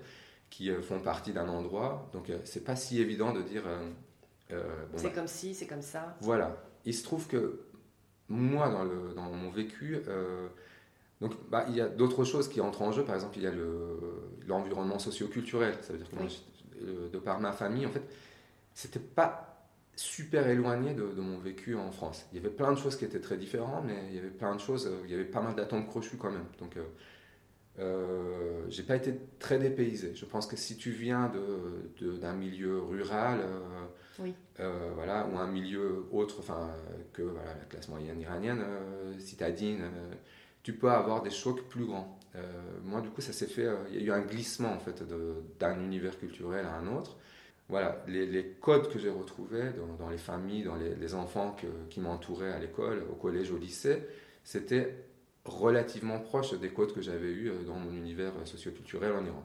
qui 0.50 0.70
font 0.82 1.00
partie 1.00 1.32
d'un 1.32 1.48
endroit. 1.48 2.10
Donc, 2.12 2.30
c'est 2.44 2.64
pas 2.64 2.76
si 2.76 3.00
évident 3.00 3.32
de 3.32 3.42
dire. 3.42 3.62
c'est 4.48 5.04
bah 5.04 5.10
comme 5.14 5.28
ci, 5.28 5.54
c'est 5.54 5.66
comme 5.66 5.82
ça. 5.82 6.16
Voilà. 6.20 6.56
Il 6.84 6.94
se 6.94 7.04
trouve 7.04 7.26
que 7.26 7.60
moi, 8.28 8.68
dans, 8.68 8.84
le, 8.84 9.14
dans 9.14 9.30
mon 9.30 9.50
vécu, 9.50 10.02
donc, 11.20 11.34
bah, 11.50 11.66
il 11.68 11.76
y 11.76 11.80
a 11.80 11.88
d'autres 11.88 12.24
choses 12.24 12.48
qui 12.48 12.60
entrent 12.60 12.82
en 12.82 12.92
jeu. 12.92 13.04
Par 13.04 13.14
exemple, 13.14 13.36
il 13.36 13.44
y 13.44 13.46
a 13.46 13.52
l'environnement 14.46 14.98
socio-culturel. 14.98 15.74
Ça 15.82 15.92
veut 15.92 15.98
dire 15.98 16.08
que 16.10 17.08
de 17.12 17.18
par 17.18 17.40
ma 17.40 17.52
famille, 17.52 17.86
en 17.86 17.90
fait, 17.90 18.02
c'était 18.74 18.98
pas 18.98 19.50
super 19.96 20.48
éloigné 20.48 20.94
de, 20.94 21.02
mon 21.20 21.38
vécu 21.38 21.76
en 21.76 21.90
France. 21.90 22.26
Il 22.32 22.36
y 22.36 22.38
avait 22.38 22.54
plein 22.54 22.72
de 22.72 22.78
choses 22.78 22.96
qui 22.96 23.04
étaient 23.04 23.20
très 23.20 23.36
différentes, 23.36 23.84
mais 23.84 24.06
il 24.08 24.16
y 24.16 24.18
avait 24.18 24.28
plein 24.28 24.54
de 24.54 24.60
choses, 24.60 24.86
euh, 24.86 25.02
il 25.04 25.10
y 25.10 25.14
avait 25.14 25.24
pas 25.24 25.42
mal 25.42 25.54
d'atomes 25.54 25.86
crochus 25.86 26.16
quand 26.16 26.30
même. 26.30 26.46
Donc, 26.58 26.76
euh, 26.78 26.84
euh, 27.78 28.64
j'ai 28.68 28.82
pas 28.82 28.96
été 28.96 29.14
très 29.38 29.58
dépaysé. 29.58 30.12
Je 30.14 30.24
pense 30.24 30.46
que 30.46 30.56
si 30.56 30.76
tu 30.76 30.90
viens 30.90 31.32
d'un 32.20 32.34
milieu 32.34 32.80
rural, 32.80 33.40
euh, 34.58 34.90
voilà, 34.94 35.26
ou 35.32 35.38
un 35.38 35.46
milieu 35.46 36.04
autre, 36.12 36.36
enfin 36.40 36.70
que 37.12 37.22
voilà, 37.22 37.54
la 37.54 37.64
classe 37.64 37.88
moyenne 37.88 38.20
iranienne, 38.20 38.64
citadine 39.18 39.82
tu 40.62 40.74
peux 40.74 40.90
avoir 40.90 41.22
des 41.22 41.30
chocs 41.30 41.62
plus 41.68 41.86
grands. 41.86 42.18
Euh, 42.36 42.40
moi, 42.84 43.00
du 43.00 43.10
coup, 43.10 43.20
ça 43.20 43.32
s'est 43.32 43.46
fait. 43.46 43.66
Euh, 43.66 43.76
il 43.90 43.96
y 43.96 43.98
a 43.98 44.06
eu 44.06 44.12
un 44.12 44.20
glissement 44.20 44.72
en 44.72 44.78
fait 44.78 45.02
d'un 45.58 45.80
univers 45.80 46.18
culturel 46.18 46.66
à 46.66 46.74
un 46.74 46.86
autre. 46.96 47.16
Voilà, 47.68 48.02
les, 48.08 48.56
codes 48.60 48.92
que 48.92 48.98
j'ai 48.98 49.10
retrouvés 49.10 49.70
dans, 50.00 50.10
les 50.10 50.18
familles, 50.18 50.64
dans 50.64 50.74
les, 50.74 51.14
enfants 51.14 51.56
qui 51.88 52.00
m'entouraient 52.00 52.52
à 52.52 52.58
l'école, 52.58 53.04
au 53.08 53.14
collège, 53.14 53.52
au 53.52 53.58
lycée, 53.58 54.02
c'était 54.42 54.96
relativement 55.50 56.18
proche 56.18 56.58
des 56.58 56.70
codes 56.70 56.92
que 56.92 57.02
j'avais 57.02 57.30
eus 57.30 57.50
euh, 57.50 57.62
dans 57.64 57.74
mon 57.74 57.92
univers 57.92 58.32
socioculturel 58.44 59.12
en 59.12 59.24
Iran. 59.24 59.44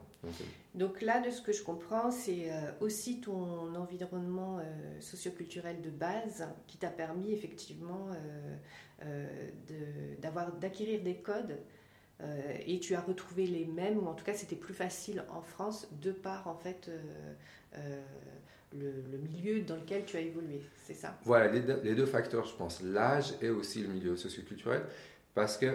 Donc, 0.74 1.02
là, 1.02 1.20
de 1.20 1.30
ce 1.30 1.40
que 1.40 1.52
je 1.52 1.62
comprends, 1.62 2.10
c'est 2.10 2.50
aussi 2.80 3.20
ton 3.20 3.74
environnement 3.76 4.60
socioculturel 4.98 5.80
de 5.82 5.90
base 5.90 6.48
qui 6.66 6.78
t'a 6.78 6.88
permis 6.88 7.32
effectivement 7.32 8.08
euh, 9.04 9.26
d'avoir 10.22 10.52
d'acquérir 10.52 11.02
des 11.02 11.16
codes 11.16 11.58
euh, 12.22 12.56
et 12.66 12.80
tu 12.80 12.94
as 12.94 13.00
retrouvé 13.02 13.46
les 13.46 13.66
mêmes 13.66 13.98
ou 13.98 14.06
en 14.06 14.14
tout 14.14 14.24
cas 14.24 14.32
c'était 14.32 14.56
plus 14.56 14.72
facile 14.72 15.22
en 15.28 15.42
France 15.42 15.86
de 16.00 16.12
par 16.12 16.48
en 16.48 16.56
fait 16.56 16.90
euh, 17.74 18.02
le, 18.72 19.18
milieu 19.18 19.60
dans 19.60 19.76
lequel 19.76 20.06
tu 20.06 20.16
as 20.16 20.20
évolué, 20.20 20.62
c'est 20.86 20.94
ça? 20.94 21.18
Voilà, 21.24 21.52
les 21.52 21.60
deux, 21.60 21.78
les 21.84 21.94
deux, 21.94 22.06
facteurs, 22.06 22.46
je 22.46 22.54
pense, 22.54 22.82
l'âge 22.82 23.34
et 23.42 23.50
aussi 23.50 23.82
le 23.82 23.88
milieu 23.88 24.16
socioculturel. 24.16 24.82
Parce 25.36 25.58
que 25.58 25.66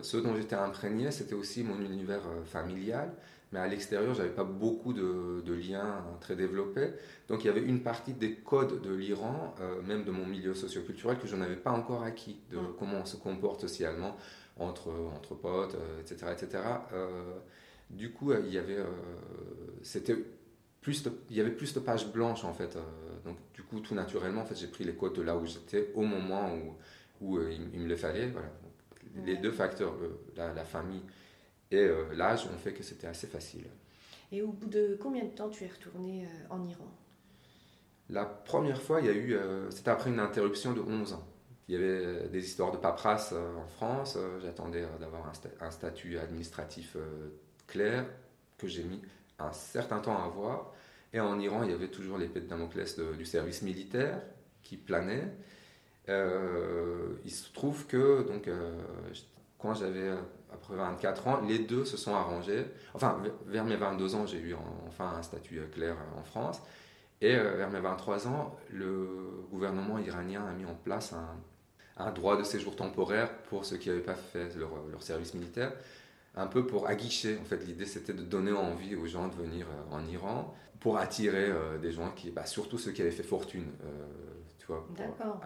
ce 0.00 0.16
dont 0.16 0.34
j'étais 0.34 0.56
imprégné, 0.56 1.10
c'était 1.10 1.34
aussi 1.34 1.62
mon 1.62 1.78
univers 1.82 2.22
familial, 2.46 3.12
mais 3.52 3.58
à 3.58 3.66
l'extérieur, 3.68 4.14
j'avais 4.14 4.30
pas 4.30 4.42
beaucoup 4.42 4.94
de, 4.94 5.42
de, 5.44 5.52
liens 5.52 6.02
très 6.18 6.34
développés. 6.34 6.88
Donc 7.28 7.44
il 7.44 7.48
y 7.48 7.50
avait 7.50 7.60
une 7.60 7.82
partie 7.82 8.14
des 8.14 8.36
codes 8.36 8.80
de 8.80 8.94
l'Iran, 8.94 9.54
même 9.84 10.04
de 10.04 10.10
mon 10.10 10.24
milieu 10.24 10.54
socioculturel, 10.54 11.18
que 11.18 11.26
je 11.26 11.36
n'avais 11.36 11.56
pas 11.56 11.72
encore 11.72 12.04
acquis, 12.04 12.40
de 12.50 12.56
mm. 12.56 12.74
comment 12.78 13.00
on 13.02 13.04
se 13.04 13.18
comporte 13.18 13.60
socialement 13.60 14.16
entre, 14.58 14.88
entre 15.14 15.34
potes, 15.34 15.76
etc. 16.00 16.32
etc. 16.32 16.62
du 17.90 18.12
coup, 18.12 18.32
il 18.32 18.50
y 18.50 18.56
avait, 18.56 18.78
c'était 19.82 20.16
plus 20.80 21.06
il 21.28 21.36
y 21.36 21.40
avait 21.42 21.50
plus 21.50 21.74
de 21.74 21.80
pages 21.80 22.10
blanches 22.10 22.44
en 22.44 22.54
fait. 22.54 22.78
donc 23.26 23.36
du 23.52 23.62
coup, 23.62 23.80
tout 23.80 23.94
naturellement, 23.94 24.40
en 24.40 24.46
fait, 24.46 24.56
j'ai 24.56 24.68
pris 24.68 24.84
les 24.84 24.94
codes 24.94 25.12
de 25.12 25.20
là 25.22 25.36
où 25.36 25.44
j'étais 25.44 25.90
au 25.94 26.02
moment 26.02 26.54
où, 26.54 26.76
où 27.20 27.40
il, 27.42 27.80
me 27.80 27.88
le 27.88 27.96
fallait. 27.96 28.28
Voilà 28.28 28.48
les 29.24 29.36
deux 29.36 29.52
facteurs, 29.52 29.94
la, 30.36 30.64
famille 30.64 31.02
et 31.70 31.78
euh, 31.78 32.14
l'âge, 32.14 32.46
ont 32.46 32.58
fait 32.58 32.72
que 32.72 32.82
c'était 32.82 33.06
assez 33.06 33.26
facile. 33.26 33.66
Et 34.32 34.42
au 34.42 34.48
bout 34.48 34.68
de 34.68 34.98
combien 35.00 35.24
de 35.24 35.30
temps 35.30 35.48
tu 35.48 35.64
es 35.64 35.68
retourné 35.68 36.24
euh, 36.24 36.54
en 36.54 36.64
Iran? 36.64 36.90
La 38.08 38.24
première 38.24 38.80
fois, 38.80 39.00
il 39.00 39.06
y 39.06 39.10
a 39.10 39.12
eu, 39.12 39.34
euh, 39.34 39.70
c'était 39.70 39.90
après 39.90 40.10
une 40.10 40.20
interruption 40.20 40.72
de 40.72 40.80
11 40.80 41.14
ans. 41.14 41.26
Il 41.68 41.74
y 41.74 41.76
avait 41.76 42.28
des 42.28 42.44
histoires 42.44 42.70
de 42.70 42.76
paperasse 42.76 43.32
en 43.32 43.66
France. 43.66 44.16
J'attendais 44.40 44.84
d'avoir 45.00 45.32
un, 45.60 45.70
statut 45.72 46.16
administratif 46.16 46.96
clair 47.66 48.06
que 48.56 48.68
j'ai 48.68 48.84
mis 48.84 49.02
un 49.40 49.50
certain 49.50 49.98
temps 49.98 50.16
à 50.16 50.26
avoir. 50.26 50.72
Et 51.12 51.18
en 51.18 51.40
Iran, 51.40 51.64
il 51.64 51.70
y 51.70 51.74
avait 51.74 51.88
toujours 51.88 52.18
l'épée 52.18 52.38
de 52.38 52.46
Damoclès 52.46 53.00
du 53.00 53.24
service 53.24 53.62
militaire 53.62 54.22
qui 54.62 54.76
planait. 54.76 55.32
Euh, 56.08 57.14
il 57.24 57.30
se 57.30 57.52
trouve 57.52 57.86
que 57.86 58.22
donc, 58.22 58.48
euh, 58.48 58.76
quand 59.58 59.74
j'avais 59.74 60.12
après 60.52 60.76
24 60.76 61.26
ans, 61.26 61.40
les 61.46 61.58
deux 61.58 61.84
se 61.84 61.96
sont 61.96 62.14
arrangés. 62.14 62.66
Enfin, 62.94 63.20
vers 63.46 63.64
mes 63.64 63.76
22 63.76 64.14
ans, 64.14 64.26
j'ai 64.26 64.38
eu 64.38 64.54
enfin 64.86 65.14
un 65.18 65.22
statut 65.22 65.58
euh, 65.58 65.66
clair 65.66 65.96
en 66.16 66.22
France. 66.22 66.62
Et 67.22 67.34
vers 67.34 67.70
mes 67.70 67.80
23 67.80 68.28
ans, 68.28 68.54
le 68.70 69.46
gouvernement 69.50 69.98
iranien 69.98 70.44
a 70.46 70.52
mis 70.52 70.66
en 70.66 70.74
place 70.74 71.14
un, 71.96 72.10
droit 72.10 72.36
de 72.36 72.42
séjour 72.42 72.76
temporaire 72.76 73.32
pour 73.44 73.64
ceux 73.64 73.78
qui 73.78 73.88
n'avaient 73.88 74.02
pas 74.02 74.14
fait 74.14 74.54
leur, 74.54 75.02
service 75.02 75.32
militaire, 75.32 75.72
un 76.36 76.46
peu 76.46 76.66
pour 76.66 76.86
aguicher. 76.86 77.38
En 77.40 77.44
fait, 77.44 77.64
l'idée 77.66 77.86
c'était 77.86 78.12
de 78.12 78.22
donner 78.22 78.52
envie 78.52 78.94
aux 78.94 79.06
gens 79.06 79.28
de 79.28 79.34
venir 79.34 79.66
en 79.90 80.06
Iran 80.06 80.54
pour 80.80 80.98
attirer 80.98 81.50
des 81.80 81.90
gens 81.90 82.10
qui, 82.10 82.30
bah, 82.30 82.46
surtout 82.46 82.78
ceux 82.78 82.92
qui 82.92 83.02
avaient 83.02 83.10
fait 83.10 83.22
fortune 83.22 83.64
pour 84.66 84.84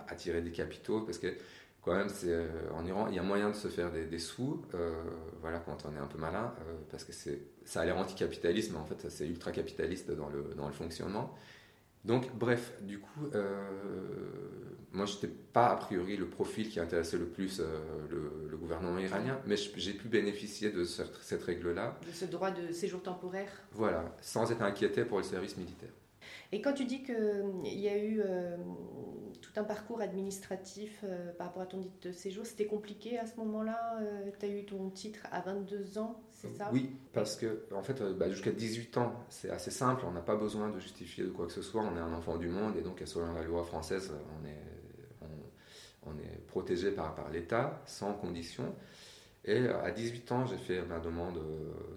attirer 0.09 0.42
des 0.42 0.50
capitaux, 0.50 1.03
parce 1.03 1.18
que 1.18 1.29
quand 1.83 1.94
même, 1.94 2.11
c'est 2.11 2.29
euh, 2.29 2.46
en 2.74 2.85
Iran, 2.85 3.07
il 3.09 3.14
y 3.14 3.18
a 3.18 3.22
moyen 3.22 3.50
de 3.50 3.55
se 3.55 3.68
faire 3.68 3.90
des, 3.90 4.18
sous, 4.18 4.62
euh, 4.74 4.92
voilà, 5.40 5.61
quand 5.61 5.87
on 5.87 5.96
est 5.96 5.98
un 5.98 6.07
peu 6.07 6.18
malin, 6.18 6.53
euh, 6.61 6.74
parce 6.90 7.05
que 7.05 7.12
c'est, 7.12 7.40
ça 7.64 7.81
a 7.81 7.85
l'air 7.87 7.96
anticapitaliste, 7.96 8.72
mais 8.72 8.79
en 8.79 8.85
fait, 8.85 9.09
c'est 9.09 9.26
ultra 9.26 9.50
capitaliste 9.50 10.11
dans 10.11 10.29
le, 10.29 10.55
dans 10.57 10.66
le 10.66 10.74
fonctionnement. 10.74 11.35
Donc, 12.05 12.35
bref, 12.35 12.73
du 12.83 12.99
coup, 12.99 13.29
moi, 14.93 15.07
je 15.07 15.15
n'étais 15.15 15.29
pas 15.29 15.69
a 15.69 15.77
priori 15.77 16.17
le 16.17 16.29
profil 16.29 16.69
qui 16.69 16.81
intéressait 16.81 17.19
le 17.19 17.27
plus 17.27 17.61
le, 18.11 18.57
gouvernement 18.57 18.99
iranien, 18.99 19.41
mais 19.47 19.57
j'ai 19.57 19.95
pu 19.95 20.09
bénéficier 20.09 20.71
de 20.71 20.85
cette, 20.85 21.15
cette 21.23 21.43
règle-là. 21.43 21.99
De 22.07 22.13
ce 22.13 22.25
droit 22.25 22.51
de 22.51 22.73
séjour 22.73 23.03
temporaire 23.03 23.51
Voilà, 23.73 24.15
sans 24.21 24.51
être 24.53 24.63
inquiété 24.63 25.05
pour 25.05 25.19
le 25.19 25.25
service 25.25 25.57
militaire. 25.57 25.91
Et 26.53 26.61
quand 26.61 26.73
tu 26.73 26.85
dis 26.85 27.03
qu'il 27.03 27.81
y 27.81 27.89
a 27.89 27.99
eu 27.99 28.23
tout 29.41 29.61
un 29.61 29.65
parcours 29.65 30.01
administratif 30.01 31.01
euh, 31.05 31.33
par 31.33 31.49
rapport 31.49 31.63
à 31.63 31.67
ton 31.67 31.81
titre 31.81 32.09
de 32.09 32.13
séjour. 32.13 32.47
C'était 32.47 32.67
compliqué 32.67 33.19
à 33.19 33.27
ce 33.27 33.37
moment-là 33.37 33.99
euh, 34.01 34.31
Tu 34.39 34.47
as 34.47 34.49
eu 34.49 34.65
ton 34.65 34.91
titre 34.91 35.27
à 35.31 35.41
22 35.41 35.99
ans, 35.99 36.21
Oui, 36.72 36.90
parce 37.12 37.37
que 37.37 37.64
en 37.74 37.83
fait, 37.83 38.00
euh, 38.00 38.12
bah, 38.14 38.31
jusqu'à 38.31 38.50
18 38.50 38.96
ans, 38.98 39.24
c'est 39.29 39.50
assez 39.50 39.70
simple. 39.70 40.05
On 40.07 40.12
n'a 40.12 40.20
pas 40.20 40.37
besoin 40.37 40.68
de 40.68 40.79
justifier 40.79 41.24
de 41.24 41.31
quoi 41.31 41.46
que 41.46 41.53
ce 41.53 41.62
soit. 41.62 41.83
On 41.83 41.96
est 41.96 42.00
un 42.00 42.12
enfant 42.12 42.37
du 42.37 42.48
monde 42.48 42.76
et 42.76 42.83
donc, 42.83 43.03
selon 43.05 43.33
la 43.35 43.42
loi 43.42 43.64
française, 43.64 44.12
on 44.40 44.46
est, 44.46 45.26
on, 46.07 46.12
est 46.18 46.46
protégé 46.46 46.90
par, 46.90 47.14
par 47.14 47.31
l'État 47.31 47.83
sans 47.87 48.14
condition. 48.14 48.74
Et 49.44 49.68
à 49.68 49.90
18 49.90 50.33
ans, 50.33 50.46
j'ai 50.46 50.59
fait 50.59 50.83
ma 50.83 50.98
demande 50.98 51.40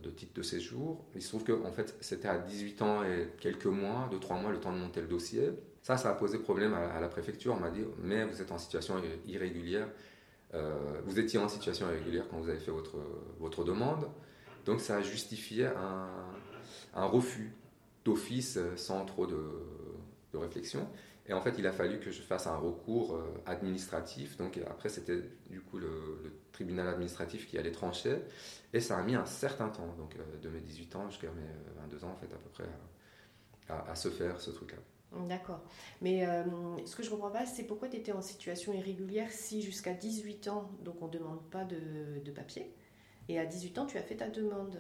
de 0.02 0.10
titre 0.10 0.34
de 0.34 0.42
séjour. 0.44 1.04
Il 1.14 1.22
se 1.22 1.28
trouve 1.30 1.44
que 1.44 1.52
en 1.52 1.72
fait, 1.72 1.96
c'était 2.00 2.30
à 2.30 2.38
18 2.38 2.82
ans 2.82 3.04
et 3.04 3.30
quelques 3.40 3.66
mois, 3.66 4.10
2-3 4.12 4.42
mois, 4.42 4.52
le 4.52 4.60
temps 4.60 4.72
de 4.72 4.78
monter 4.78 5.02
le 5.02 5.08
dossier. 5.08 5.52
Ça, 5.82 5.98
ça 5.98 6.12
a 6.12 6.14
posé 6.14 6.40
problème 6.40 6.74
à, 6.74 7.02
la 7.02 7.10
préfecture. 7.10 7.54
On 7.54 7.60
m'a 7.60 7.70
dit, 7.70 7.84
mais 8.02 8.24
vous 8.24 8.42
êtes 8.42 8.52
en 8.52 8.58
situation 8.58 8.96
irrégulière. 9.28 9.88
Euh, 10.54 11.02
vous 11.06 11.20
étiez 11.20 11.40
en 11.40 11.50
situation 11.50 11.88
irrégulière 11.88 12.26
quand 12.30 12.38
vous 12.38 12.50
avez 12.50 12.60
fait 12.60 12.72
votre, 12.72 12.98
votre 13.40 13.66
demande. 13.66 14.08
Donc 14.66 14.82
ça 14.82 14.98
a 14.98 15.02
justifié 15.02 15.66
un, 15.66 16.10
un 16.94 17.06
refus 17.06 17.54
d'office 18.06 18.60
sans 18.76 19.06
trop 19.06 19.26
de, 19.26 19.40
réflexion. 20.34 20.88
Et 21.28 21.34
en 21.34 21.42
fait, 21.42 21.56
il 21.58 21.68
a 21.68 21.72
fallu 21.72 22.00
que 22.00 22.12
je 22.12 22.22
fasse 22.22 22.48
un 22.48 22.58
recours 22.58 23.14
euh, 23.14 23.24
administratif. 23.46 24.36
Donc 24.38 24.60
après, 24.68 24.90
c'était 24.90 25.22
du 25.50 25.62
coup 25.62 25.78
le, 25.78 26.34
tribunal 26.52 26.88
administratif 26.88 27.48
qui 27.48 27.58
allait 27.58 27.72
trancher. 27.72 28.18
Et 28.74 28.80
ça 28.80 28.98
a 28.98 29.04
mis 29.04 29.16
un 29.16 29.26
certain 29.26 29.70
temps, 29.70 29.94
donc 29.98 30.16
euh, 30.16 30.38
de 30.42 30.50
mes 30.50 30.60
18 30.60 30.96
ans 30.96 31.10
jusqu'à 31.10 31.28
mes 31.28 31.82
22 31.82 32.06
ans, 32.06 32.12
en 32.12 32.16
fait, 32.16 32.26
à 32.26 32.38
peu 32.38 32.50
près, 32.50 32.66
à, 33.70 33.96
se 33.96 34.10
faire 34.10 34.42
ce 34.42 34.52
truc-là. 34.52 34.80
D'accord. 35.28 35.62
Mais 36.02 36.28
euh, 36.28 36.44
ce 36.86 36.96
que 36.96 37.04
je 37.04 37.10
ne 37.10 37.14
comprends 37.14 37.32
pas, 37.32 37.46
c'est 37.46 37.64
pourquoi 37.64 37.88
tu 37.88 37.98
étais 37.98 38.12
en 38.12 38.22
situation 38.22 38.74
irrégulière 38.74 39.32
si 39.32 39.62
jusqu'à 39.62 39.94
18 39.94 40.48
ans, 40.48 40.72
donc 40.84 41.02
on 41.02 41.08
ne 41.08 41.12
demande 41.12 41.42
pas 41.52 41.64
de, 41.64 42.20
de, 42.24 42.32
papier, 42.32 42.74
et 43.30 43.40
à 43.40 43.46
18 43.46 43.78
ans, 43.78 43.86
tu 43.86 43.98
as 43.98 44.02
fait 44.02 44.16
ta 44.16 44.30
demande 44.30 44.78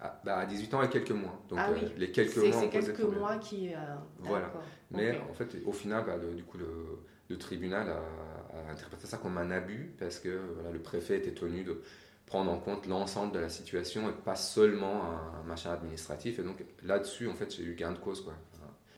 ah, 0.00 0.20
bah 0.24 0.38
à 0.38 0.46
18 0.46 0.74
ans 0.74 0.82
et 0.82 0.88
quelques 0.88 1.12
mois. 1.12 1.40
Donc 1.48 1.58
ah, 1.62 1.70
oui. 1.72 1.80
Euh, 1.82 1.88
les 1.96 2.10
quelques 2.10 2.36
mois. 2.36 2.60
C'est 2.60 2.68
quelques 2.68 3.00
mois 3.00 3.38
qui. 3.38 3.72
Euh, 3.72 3.78
voilà. 4.18 4.52
Mais 4.90 5.18
en 5.30 5.32
fait, 5.32 5.56
au 5.64 5.72
final, 5.72 6.04
bah, 6.04 6.16
du 6.18 6.42
coup, 6.42 6.58
le, 6.58 6.98
le 7.28 7.38
tribunal 7.38 7.88
a, 7.88 8.70
interprété 8.70 9.06
ça 9.06 9.18
comme 9.18 9.38
un 9.38 9.50
abus 9.50 9.94
parce 9.98 10.18
que 10.18 10.40
voilà, 10.54 10.70
le 10.72 10.80
préfet 10.80 11.18
était 11.18 11.32
tenu 11.32 11.64
de 11.64 11.80
prendre 12.26 12.50
en 12.50 12.58
compte 12.58 12.86
l'ensemble 12.86 13.32
de 13.32 13.38
la 13.38 13.48
situation 13.48 14.08
et 14.08 14.12
pas 14.12 14.36
seulement 14.36 15.04
un, 15.04 15.40
un 15.40 15.42
machin 15.44 15.72
administratif. 15.72 16.38
Et 16.38 16.42
donc 16.42 16.64
là-dessus, 16.82 17.28
en 17.28 17.34
fait, 17.34 17.54
j'ai 17.54 17.62
eu 17.62 17.74
gain 17.74 17.92
de 17.92 17.98
cause. 17.98 18.20
Quoi 18.22 18.34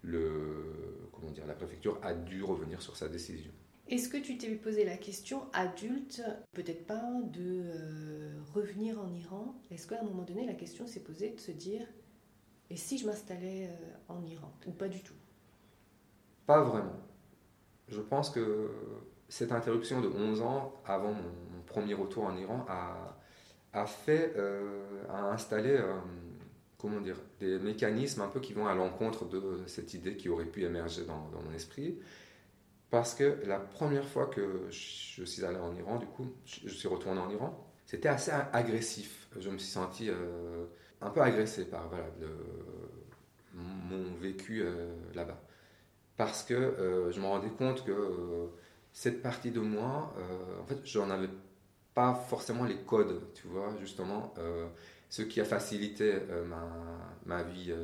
le, 0.07 1.09
comment 1.13 1.31
dire, 1.31 1.47
la 1.47 1.55
préfecture 1.55 1.99
a 2.03 2.15
dû 2.15 2.43
revenir 2.43 2.81
sur 2.81 2.97
sa 2.97 3.09
décision. 3.09 3.51
Est-ce 3.88 4.09
que 4.09 4.16
tu 4.16 4.37
t'es 4.37 4.51
posé 4.57 4.85
la 4.85 4.96
question, 4.96 5.42
adulte, 5.53 6.20
peut-être 6.53 6.87
pas, 6.87 7.03
de 7.33 7.62
euh, 7.66 8.33
revenir 8.53 9.01
en 9.01 9.12
Iran? 9.12 9.55
Est-ce 9.70 9.87
qu'à 9.87 10.01
un 10.01 10.03
moment 10.03 10.25
donné, 10.25 10.44
la 10.44 10.55
question 10.55 10.87
s'est 10.87 11.01
posée 11.01 11.31
de 11.31 11.40
se 11.40 11.53
dire, 11.53 11.87
et 12.68 12.77
si 12.77 12.99
je 12.99 13.07
m'installais 13.07 13.68
euh, 13.70 14.12
en 14.12 14.25
Iran? 14.25 14.53
Ou 14.66 14.72
pas 14.72 14.88
du 14.88 15.03
tout? 15.03 15.14
Pas 16.46 16.62
vraiment. 16.62 16.96
Je 17.88 18.01
pense 18.01 18.31
que 18.31 18.70
cette 19.29 19.53
interruption 19.53 20.01
de 20.01 20.09
11 20.09 20.42
ans 20.42 20.75
avant 20.85 21.12
mon, 21.12 21.62
premier 21.66 21.94
retour 21.94 22.25
en 22.25 22.37
Iran 22.37 22.64
a, 22.68 23.87
fait, 23.87 24.33
euh, 24.37 25.05
a 25.11 25.33
installé 25.33 25.79
comment 26.79 27.01
dire, 27.01 27.16
des 27.40 27.59
mécanismes 27.59 28.22
un 28.22 28.29
peu 28.29 28.40
qui 28.40 28.53
vont 28.53 28.66
à 28.66 28.75
l'encontre 28.75 29.27
de 29.27 29.62
cette 29.66 29.94
idée 29.94 30.16
qui 30.16 30.29
aurait 30.29 30.46
pu 30.46 30.64
émerger 30.64 31.05
dans, 31.05 31.31
mon 31.42 31.53
esprit. 31.55 31.99
Parce 32.90 33.14
que 33.14 33.40
la 33.44 33.59
première 33.59 34.07
fois 34.07 34.27
que 34.27 34.66
je 34.70 35.25
suis 35.25 35.44
allé 35.44 35.59
en 35.59 35.75
Iran, 35.75 35.99
du 35.99 36.07
coup, 36.07 36.29
je 36.44 36.68
suis 36.68 36.88
retourné 36.88 37.20
en 37.20 37.31
Iran, 37.31 37.66
c'était 37.87 38.09
assez 38.09 38.33
agressif. 38.53 39.29
Je 39.38 39.49
me 39.49 39.59
suis 39.59 39.70
senti 39.70 40.09
euh, 40.11 40.66
un 41.01 41.11
peu 41.11 41.20
agressé 41.20 41.64
par 41.66 41.88
voilà, 41.88 42.07
mon 43.55 44.14
vécu 44.16 44.62
euh, 44.62 44.94
là-bas. 45.14 45.40
Parce 46.16 46.42
que 46.42 46.55
euh, 46.55 47.12
je 47.12 47.20
me 47.20 47.27
rendais 47.27 47.51
compte 47.51 47.85
que 47.85 48.51
cette 48.92 49.22
partie 49.22 49.51
de 49.51 49.61
moi, 49.61 50.14
en 50.61 50.66
fait, 50.66 50.79
je 50.85 50.99
n'en 50.99 51.11
avais 51.11 51.29
pas 51.94 52.14
forcément 52.14 52.64
les 52.64 52.79
codes, 52.79 53.22
tu 53.35 53.46
vois, 53.46 53.75
justement 53.79 54.35
ce 55.11 55.22
qui 55.22 55.40
a 55.40 55.44
facilité 55.44 56.14
ma, 56.46 56.66
ma, 57.27 57.42
vie 57.42 57.75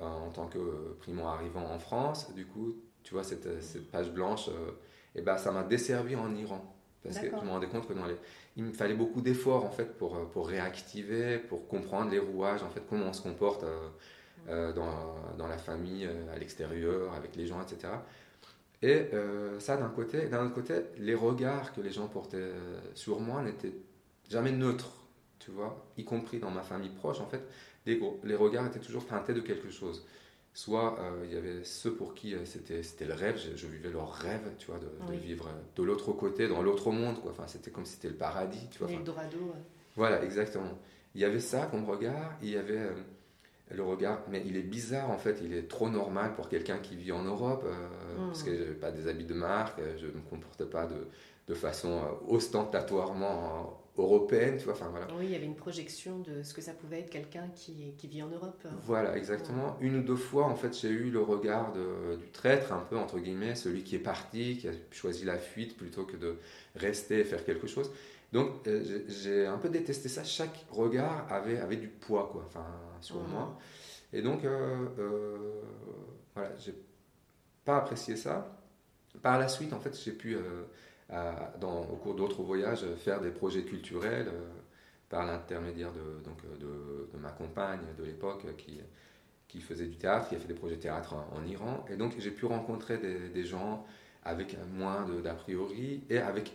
en 0.00 0.30
tant 0.30 0.48
que 0.48 0.94
primo 0.98 1.26
arrivant 1.26 1.64
en 1.70 1.78
France. 1.78 2.34
Du 2.34 2.44
coup, 2.44 2.74
tu 3.06 3.14
vois, 3.14 3.22
cette, 3.22 3.62
cette 3.62 3.88
page 3.90 4.10
blanche, 4.10 4.48
et 4.48 4.50
euh, 4.50 4.72
eh 5.14 5.22
ben, 5.22 5.38
ça 5.38 5.52
m'a 5.52 5.62
desservi 5.62 6.16
en 6.16 6.34
Iran. 6.34 6.74
Parce 7.02 7.20
que 7.20 7.26
je 7.26 7.44
me 7.44 7.50
rendais 7.50 7.68
compte 7.68 7.86
que 7.86 7.92
dans 7.92 8.04
les... 8.04 8.16
il 8.56 8.64
me 8.64 8.72
fallait 8.72 8.96
beaucoup 8.96 9.20
d'efforts 9.20 9.64
en 9.64 9.70
fait 9.70 9.96
pour, 9.96 10.28
pour 10.30 10.48
réactiver, 10.48 11.38
pour 11.38 11.68
comprendre 11.68 12.10
les 12.10 12.18
rouages, 12.18 12.64
en 12.64 12.68
fait, 12.68 12.82
comment 12.88 13.06
on 13.06 13.12
se 13.12 13.22
comporte 13.22 13.64
dans, 14.48 15.14
dans, 15.38 15.46
la 15.46 15.56
famille, 15.56 16.08
à 16.34 16.36
l'extérieur, 16.36 17.14
avec 17.14 17.36
les 17.36 17.46
gens, 17.46 17.62
etc. 17.62 17.92
Et 18.82 19.08
ça 19.60 19.76
d'un 19.76 19.88
côté. 19.88 20.26
D'un 20.26 20.46
autre 20.46 20.54
côté, 20.54 20.74
les 20.98 21.14
regards 21.14 21.72
que 21.74 21.80
les 21.80 21.92
gens 21.92 22.08
portaient 22.08 22.50
sur 22.94 23.20
moi 23.20 23.40
n'étaient 23.40 23.74
jamais 24.28 24.50
neutres 24.50 25.06
tu 25.46 25.52
vois, 25.52 25.86
y 25.96 26.04
compris 26.04 26.40
dans 26.40 26.50
ma 26.50 26.62
famille 26.62 26.90
proche, 26.90 27.20
en 27.20 27.26
fait, 27.26 27.42
les, 27.86 28.00
les 28.24 28.34
regards 28.34 28.66
étaient 28.66 28.80
toujours 28.80 29.06
teintés 29.06 29.32
de 29.32 29.40
quelque 29.40 29.70
chose. 29.70 30.04
Soit 30.56 30.98
il 31.24 31.34
y 31.34 31.36
avait 31.36 31.62
ceux 31.64 31.94
pour 31.94 32.14
qui 32.14 32.34
c'était, 32.46 32.82
c'était 32.82 33.04
le 33.04 33.12
rêve, 33.12 33.38
je, 33.54 33.66
vivais 33.66 33.90
leur 33.90 34.10
rêve, 34.10 34.54
tu 34.56 34.68
vois, 34.68 34.78
de, 34.78 35.14
vivre 35.14 35.50
de 35.76 35.82
l'autre 35.82 36.12
côté, 36.12 36.48
dans 36.48 36.62
l'autre 36.62 36.90
monde, 36.90 37.20
quoi. 37.20 37.32
Enfin, 37.32 37.46
c'était 37.46 37.70
comme 37.70 37.84
si 37.84 37.92
c'était 37.92 38.08
le 38.08 38.14
paradis, 38.14 38.66
tu 38.70 38.78
vois. 38.78 38.88
Voilà, 39.96 40.24
exactement. 40.24 40.78
Il 41.14 41.20
y 41.20 41.26
avait 41.26 41.40
ça 41.40 41.66
comme 41.66 41.84
regard, 41.84 42.38
il 42.40 42.48
y 42.48 42.56
avait 42.56 42.88
le 43.70 43.82
regard, 43.82 44.22
mais 44.30 44.42
il 44.46 44.56
est 44.56 44.62
bizarre 44.62 45.10
en 45.10 45.18
fait, 45.18 45.40
il 45.44 45.52
est 45.52 45.68
trop 45.68 45.90
normal 45.90 46.34
pour 46.34 46.48
quelqu'un 46.48 46.78
qui 46.78 46.96
vit 46.96 47.12
en 47.12 47.24
Europe, 47.24 47.64
mmh. 47.64 48.26
parce 48.26 48.42
que 48.42 48.56
je 48.56 48.62
n'ai 48.62 48.74
pas 48.74 48.92
des 48.92 49.08
habits 49.08 49.26
de 49.26 49.34
marque, 49.34 49.78
je 49.98 50.06
ne 50.06 50.12
me 50.12 50.20
comporte 50.30 50.64
pas 50.64 50.86
de, 50.86 51.06
de 51.48 51.54
façon 51.54 52.00
ostentatoirement 52.28 53.78
européenne, 53.98 54.56
tu 54.58 54.64
vois. 54.64 54.74
Enfin, 54.74 54.88
voilà. 54.90 55.06
Oui, 55.18 55.26
il 55.26 55.30
y 55.30 55.34
avait 55.34 55.46
une 55.46 55.56
projection 55.56 56.18
de 56.18 56.42
ce 56.42 56.54
que 56.54 56.60
ça 56.60 56.72
pouvait 56.72 57.00
être 57.00 57.10
quelqu'un 57.10 57.48
qui, 57.54 57.94
qui, 57.96 58.08
vit 58.08 58.22
en 58.22 58.28
Europe. 58.28 58.66
Voilà, 58.84 59.16
exactement. 59.16 59.76
Une 59.80 59.96
ou 59.96 60.02
deux 60.02 60.16
fois, 60.16 60.46
en 60.46 60.56
fait, 60.56 60.78
j'ai 60.78 60.88
eu 60.88 61.10
le 61.10 61.20
regard 61.20 61.72
du 61.72 62.28
traître, 62.32 62.72
un 62.72 62.84
peu, 62.88 62.96
entre 62.96 63.18
guillemets, 63.18 63.54
celui 63.54 63.82
qui 63.82 63.96
est 63.96 64.00
parti, 64.00 64.58
qui 64.58 64.68
a 64.68 64.72
choisi 64.90 65.24
la 65.24 65.38
fuite 65.38 65.76
plutôt 65.76 66.04
que 66.04 66.16
de 66.16 66.36
rester 66.74 67.20
et 67.20 67.24
faire 67.24 67.44
quelque 67.44 67.66
chose. 67.66 67.90
Donc, 68.32 68.66
euh, 68.66 69.02
j'ai 69.08 69.46
un 69.46 69.58
peu 69.58 69.68
détesté 69.68 70.08
ça. 70.08 70.24
Chaque 70.24 70.66
regard 70.70 71.26
avait, 71.32 71.58
avait 71.58 71.76
du 71.76 71.88
poids, 71.88 72.28
quoi, 72.30 72.44
enfin, 72.46 72.66
sur 73.00 73.16
moi. 73.16 73.58
Et 74.12 74.22
donc, 74.22 74.44
euh, 74.44 74.86
euh, 74.98 75.62
voilà, 76.34 76.50
j'ai 76.58 76.74
pas 77.64 77.78
apprécié 77.78 78.16
ça. 78.16 78.60
Par 79.22 79.38
la 79.38 79.48
suite, 79.48 79.72
en 79.72 79.80
fait, 79.80 79.98
j'ai 80.04 80.12
pu 80.12 80.36
euh, 81.12 81.32
au 81.62 81.96
cours 81.96 82.14
d'autres 82.14 82.42
voyages, 82.42 82.84
faire 82.96 83.20
des 83.20 83.30
projets 83.30 83.62
culturels 83.62 84.28
euh, 84.28 84.48
par 85.08 85.24
l'intermédiaire 85.24 85.92
de, 85.92 86.24
donc, 86.24 86.42
de, 86.58 87.08
de, 87.12 87.18
ma 87.18 87.30
compagne 87.30 87.82
de 87.96 88.02
l'époque 88.02 88.44
qui, 88.56 88.80
qui 89.46 89.60
faisait 89.60 89.86
du 89.86 89.96
théâtre, 89.96 90.28
qui 90.28 90.34
a 90.34 90.38
fait 90.40 90.48
des 90.48 90.54
projets 90.54 90.76
de 90.76 90.82
théâtre 90.82 91.14
en, 91.14 91.46
Iran. 91.46 91.84
Et 91.90 91.96
donc 91.96 92.14
j'ai 92.18 92.32
pu 92.32 92.44
rencontrer 92.46 92.98
des, 92.98 93.28
des 93.28 93.44
gens 93.44 93.86
avec 94.24 94.56
moins 94.74 95.06
d'a 95.22 95.34
priori 95.34 96.02
et 96.10 96.18
avec 96.18 96.52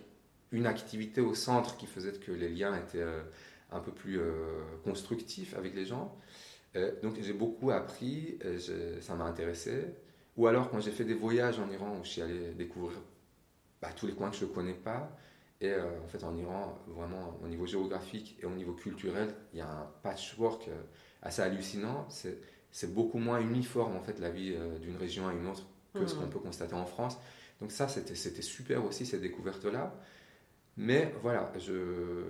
une 0.52 0.66
activité 0.66 1.22
au 1.22 1.34
centre 1.34 1.78
qui 1.78 1.86
faisait 1.86 2.12
que 2.12 2.34
les 2.34 2.50
liens 2.50 2.76
étaient 2.76 3.02
euh, 3.02 3.22
un 3.72 3.80
peu 3.80 3.94
plus 3.94 4.20
euh, 4.20 4.34
constructifs 4.84 5.56
avec 5.56 5.74
les 5.74 5.86
gens. 5.86 6.14
donc 7.02 7.16
j'ai 7.22 7.34
beaucoup 7.34 7.72
appris, 7.72 8.38
ça 9.00 9.16
m'a 9.16 9.24
intéressé. 9.26 9.86
Ou 10.36 10.48
alors 10.48 10.70
quand 10.70 10.82
j'ai 10.82 10.92
fait 10.92 11.06
des 11.06 11.14
voyages 11.14 11.58
en 11.60 11.70
Iran 11.70 11.98
où 12.00 12.04
je 12.04 12.10
suis 12.10 12.22
allé 12.22 12.52
découvrir 12.58 13.00
bah, 13.82 13.90
tous 13.96 14.08
les 14.08 14.14
coins 14.14 14.30
que 14.30 14.38
je 14.38 14.46
ne 14.46 14.50
connais 14.50 14.74
pas. 14.74 15.16
Et 15.62 15.70
euh, 15.70 15.84
en 16.04 16.08
fait, 16.08 16.24
en 16.24 16.36
Iran, 16.36 16.78
vraiment, 16.88 17.38
au 17.44 17.48
niveau 17.48 17.68
géographique 17.68 18.38
et 18.42 18.46
au 18.46 18.52
niveau 18.52 18.74
culturel, 18.74 19.34
il 19.54 19.60
y 19.60 19.62
a 19.62 19.70
un 19.70 19.88
patchwork 20.02 20.68
euh, 20.68 20.82
assez 21.22 21.44
hallucinant. 21.44 22.08
C'est 22.10 22.94
beaucoup 22.94 23.20
moins 23.20 23.40
uniforme, 23.40 23.96
en 23.96 24.02
fait, 24.02 24.20
la 24.20 24.32
vie 24.32 24.56
euh, 24.56 24.80
d'une 24.80 24.98
région 24.98 25.28
à 25.28 25.34
une 25.34 25.48
autre 25.48 25.64
que 25.94 26.08
ce 26.08 26.16
mmh. 26.16 26.20
qu'on 26.20 26.28
peut 26.28 26.40
constater 26.40 26.74
en 26.74 26.86
France. 26.86 27.18
Donc 27.60 27.72
ça, 27.72 27.88
c'était 27.88 28.42
super 28.42 28.84
aussi, 28.86 29.06
ces 29.06 29.20
découvertes-là. 29.20 29.94
Mais 30.78 31.14
voilà, 31.22 31.52
je, 31.60 32.24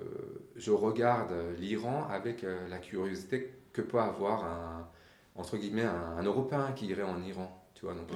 je 0.57 0.71
regarde 0.71 1.31
l'Iran 1.57 2.07
avec 2.09 2.41
la 2.41 2.79
curiosité 2.79 3.53
que 3.71 3.81
peut 3.81 3.99
avoir 3.99 4.43
un, 4.43 4.89
entre 5.35 5.57
guillemets, 5.57 5.85
un, 5.85 6.23
Européen 6.23 6.73
qui 6.75 6.87
irait 6.87 7.03
en 7.03 7.21
Iran. 7.21 7.65
Tu 7.75 7.85
vois, 7.85 7.93
donc, 7.93 8.09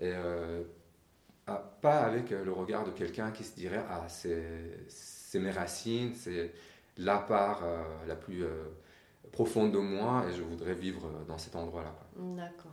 et, 0.00 0.12
ah, 1.46 1.62
pas 1.82 2.00
avec 2.00 2.32
euh, 2.32 2.44
le 2.44 2.52
regard 2.52 2.84
de 2.84 2.90
quelqu'un 2.90 3.30
qui 3.30 3.44
se 3.44 3.54
dirait 3.54 3.84
Ah, 3.90 4.06
c'est 4.08 5.38
mes 5.38 5.50
racines, 5.50 6.14
c'est 6.14 6.52
la 6.96 7.18
part 7.18 7.62
euh, 7.64 7.82
la 8.06 8.16
plus 8.16 8.44
euh, 8.44 8.64
profonde 9.32 9.72
de 9.72 9.78
moi 9.78 10.24
et 10.28 10.32
je 10.32 10.42
voudrais 10.42 10.74
vivre 10.74 11.10
dans 11.28 11.36
cet 11.36 11.56
endroit-là. 11.56 11.94
D'accord. 12.16 12.72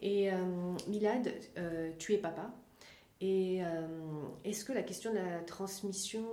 Et 0.00 0.30
Milad, 0.88 1.32
tu 1.98 2.12
es 2.12 2.18
papa. 2.18 2.50
Et 3.20 3.62
est-ce 4.44 4.64
que 4.64 4.72
la 4.72 4.82
question 4.82 5.12
de 5.12 5.16
la 5.16 5.38
transmission 5.38 6.26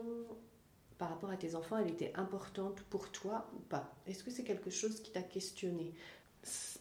par 0.97 1.09
rapport 1.09 1.29
à 1.29 1.37
tes 1.37 1.55
enfants, 1.55 1.77
elle 1.77 1.89
était 1.89 2.11
importante 2.15 2.81
pour 2.89 3.11
toi 3.11 3.49
ou 3.55 3.59
pas? 3.59 3.93
Est-ce 4.07 4.23
que 4.23 4.31
c'est 4.31 4.43
quelque 4.43 4.69
chose 4.69 4.99
qui 5.01 5.11
t'a 5.11 5.21
questionné? 5.21 5.93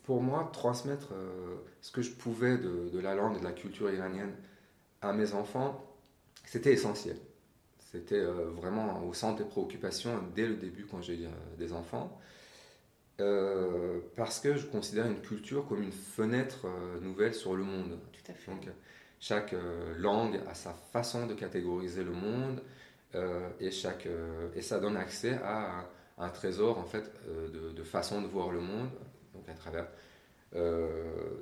Pour 0.02 0.20
moi, 0.20 0.50
transmettre 0.52 1.12
ce 1.80 1.92
que 1.92 2.02
je 2.02 2.10
pouvais 2.10 2.58
de, 2.58 2.88
de, 2.88 2.98
la 2.98 3.14
langue 3.14 3.36
et 3.36 3.40
de 3.40 3.44
la 3.44 3.52
culture 3.52 3.90
iranienne 3.92 4.34
à 5.02 5.12
mes 5.12 5.32
enfants, 5.32 5.84
c'était 6.44 6.72
essentiel. 6.72 7.16
C'était 7.92 8.20
euh, 8.20 8.50
vraiment 8.50 9.04
au 9.04 9.14
centre 9.14 9.38
des 9.42 9.48
préoccupations 9.48 10.22
dès 10.34 10.46
le 10.46 10.54
début 10.54 10.86
quand 10.86 11.02
j'ai 11.02 11.14
eu 11.14 11.26
euh, 11.26 11.56
des 11.58 11.72
enfants. 11.72 12.20
Euh, 13.20 14.00
parce 14.16 14.40
que 14.40 14.56
je 14.56 14.66
considère 14.66 15.06
une 15.06 15.20
culture 15.20 15.66
comme 15.66 15.82
une 15.82 15.92
fenêtre 15.92 16.66
nouvelle 17.02 17.34
sur 17.34 17.54
le 17.54 17.64
monde. 17.64 17.98
Tout 18.12 18.32
à 18.32 18.34
fait. 18.34 18.50
Donc, 18.50 18.66
chaque 19.18 19.54
langue 19.98 20.40
a 20.48 20.54
sa 20.54 20.72
façon 20.72 21.26
de 21.26 21.34
catégoriser 21.34 22.02
le 22.02 22.12
monde 22.12 22.62
et, 23.60 23.70
chaque, 23.70 24.08
et 24.54 24.62
ça 24.62 24.80
donne 24.80 24.96
accès 24.96 25.38
à, 25.44 25.90
un 26.16 26.30
trésor 26.30 26.78
en 26.78 26.84
fait 26.84 27.12
de, 27.52 27.72
de, 27.72 27.82
façon 27.82 28.22
de 28.22 28.26
voir 28.26 28.50
le 28.50 28.60
monde, 28.60 28.88
donc 29.34 29.46
à 29.48 29.52
travers 29.52 29.86
euh, 30.56 30.88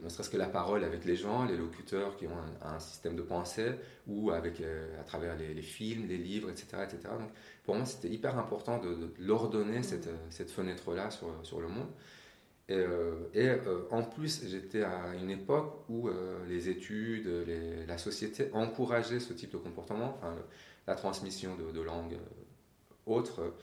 ne 0.03 0.09
serait-ce 0.11 0.29
que 0.29 0.37
la 0.37 0.49
parole 0.49 0.85
avec 0.85 1.07
les 1.07 1.17
gens, 1.17 1.47
les 1.47 1.57
locuteurs 1.57 2.17
qui 2.17 2.27
ont 2.27 2.37
un, 2.63 2.79
système 2.79 3.17
de 3.17 3.23
pensée, 3.23 3.73
ou 4.07 4.31
avec, 4.31 4.61
euh, 4.61 5.01
à 5.01 5.05
travers 5.05 5.37
les, 5.37 5.63
films, 5.63 6.07
les 6.07 6.19
livres, 6.19 6.51
etc. 6.51 6.85
etc. 6.85 7.15
Donc, 7.19 7.31
pour 7.65 7.75
moi, 7.75 7.87
c'était 7.87 8.09
hyper 8.09 8.39
important 8.39 8.79
de, 8.79 9.11
leur 9.19 9.49
donner 9.49 9.83
cette, 9.83 10.11
cette 10.31 10.51
fenêtre-là 10.51 11.11
sur, 11.11 11.29
sur, 11.43 11.61
le 11.61 11.69
monde. 11.69 11.89
Et, 12.69 12.75
euh, 12.77 13.89
en 13.91 14.03
plus, 14.03 14.47
j'étais 14.47 14.83
à 14.83 15.15
une 15.15 15.31
époque 15.31 15.85
où 15.89 16.11
les 16.47 16.69
études, 16.69 17.47
la 17.87 17.97
société 17.97 18.51
encourageaient 18.53 19.21
ce 19.21 19.33
type 19.33 19.53
de 19.53 19.57
comportement, 19.57 20.21
la 20.87 20.95
transmission 20.95 21.57
de, 21.57 21.73
de 21.73 21.81
langues 21.81 22.19
autres, 23.07 23.55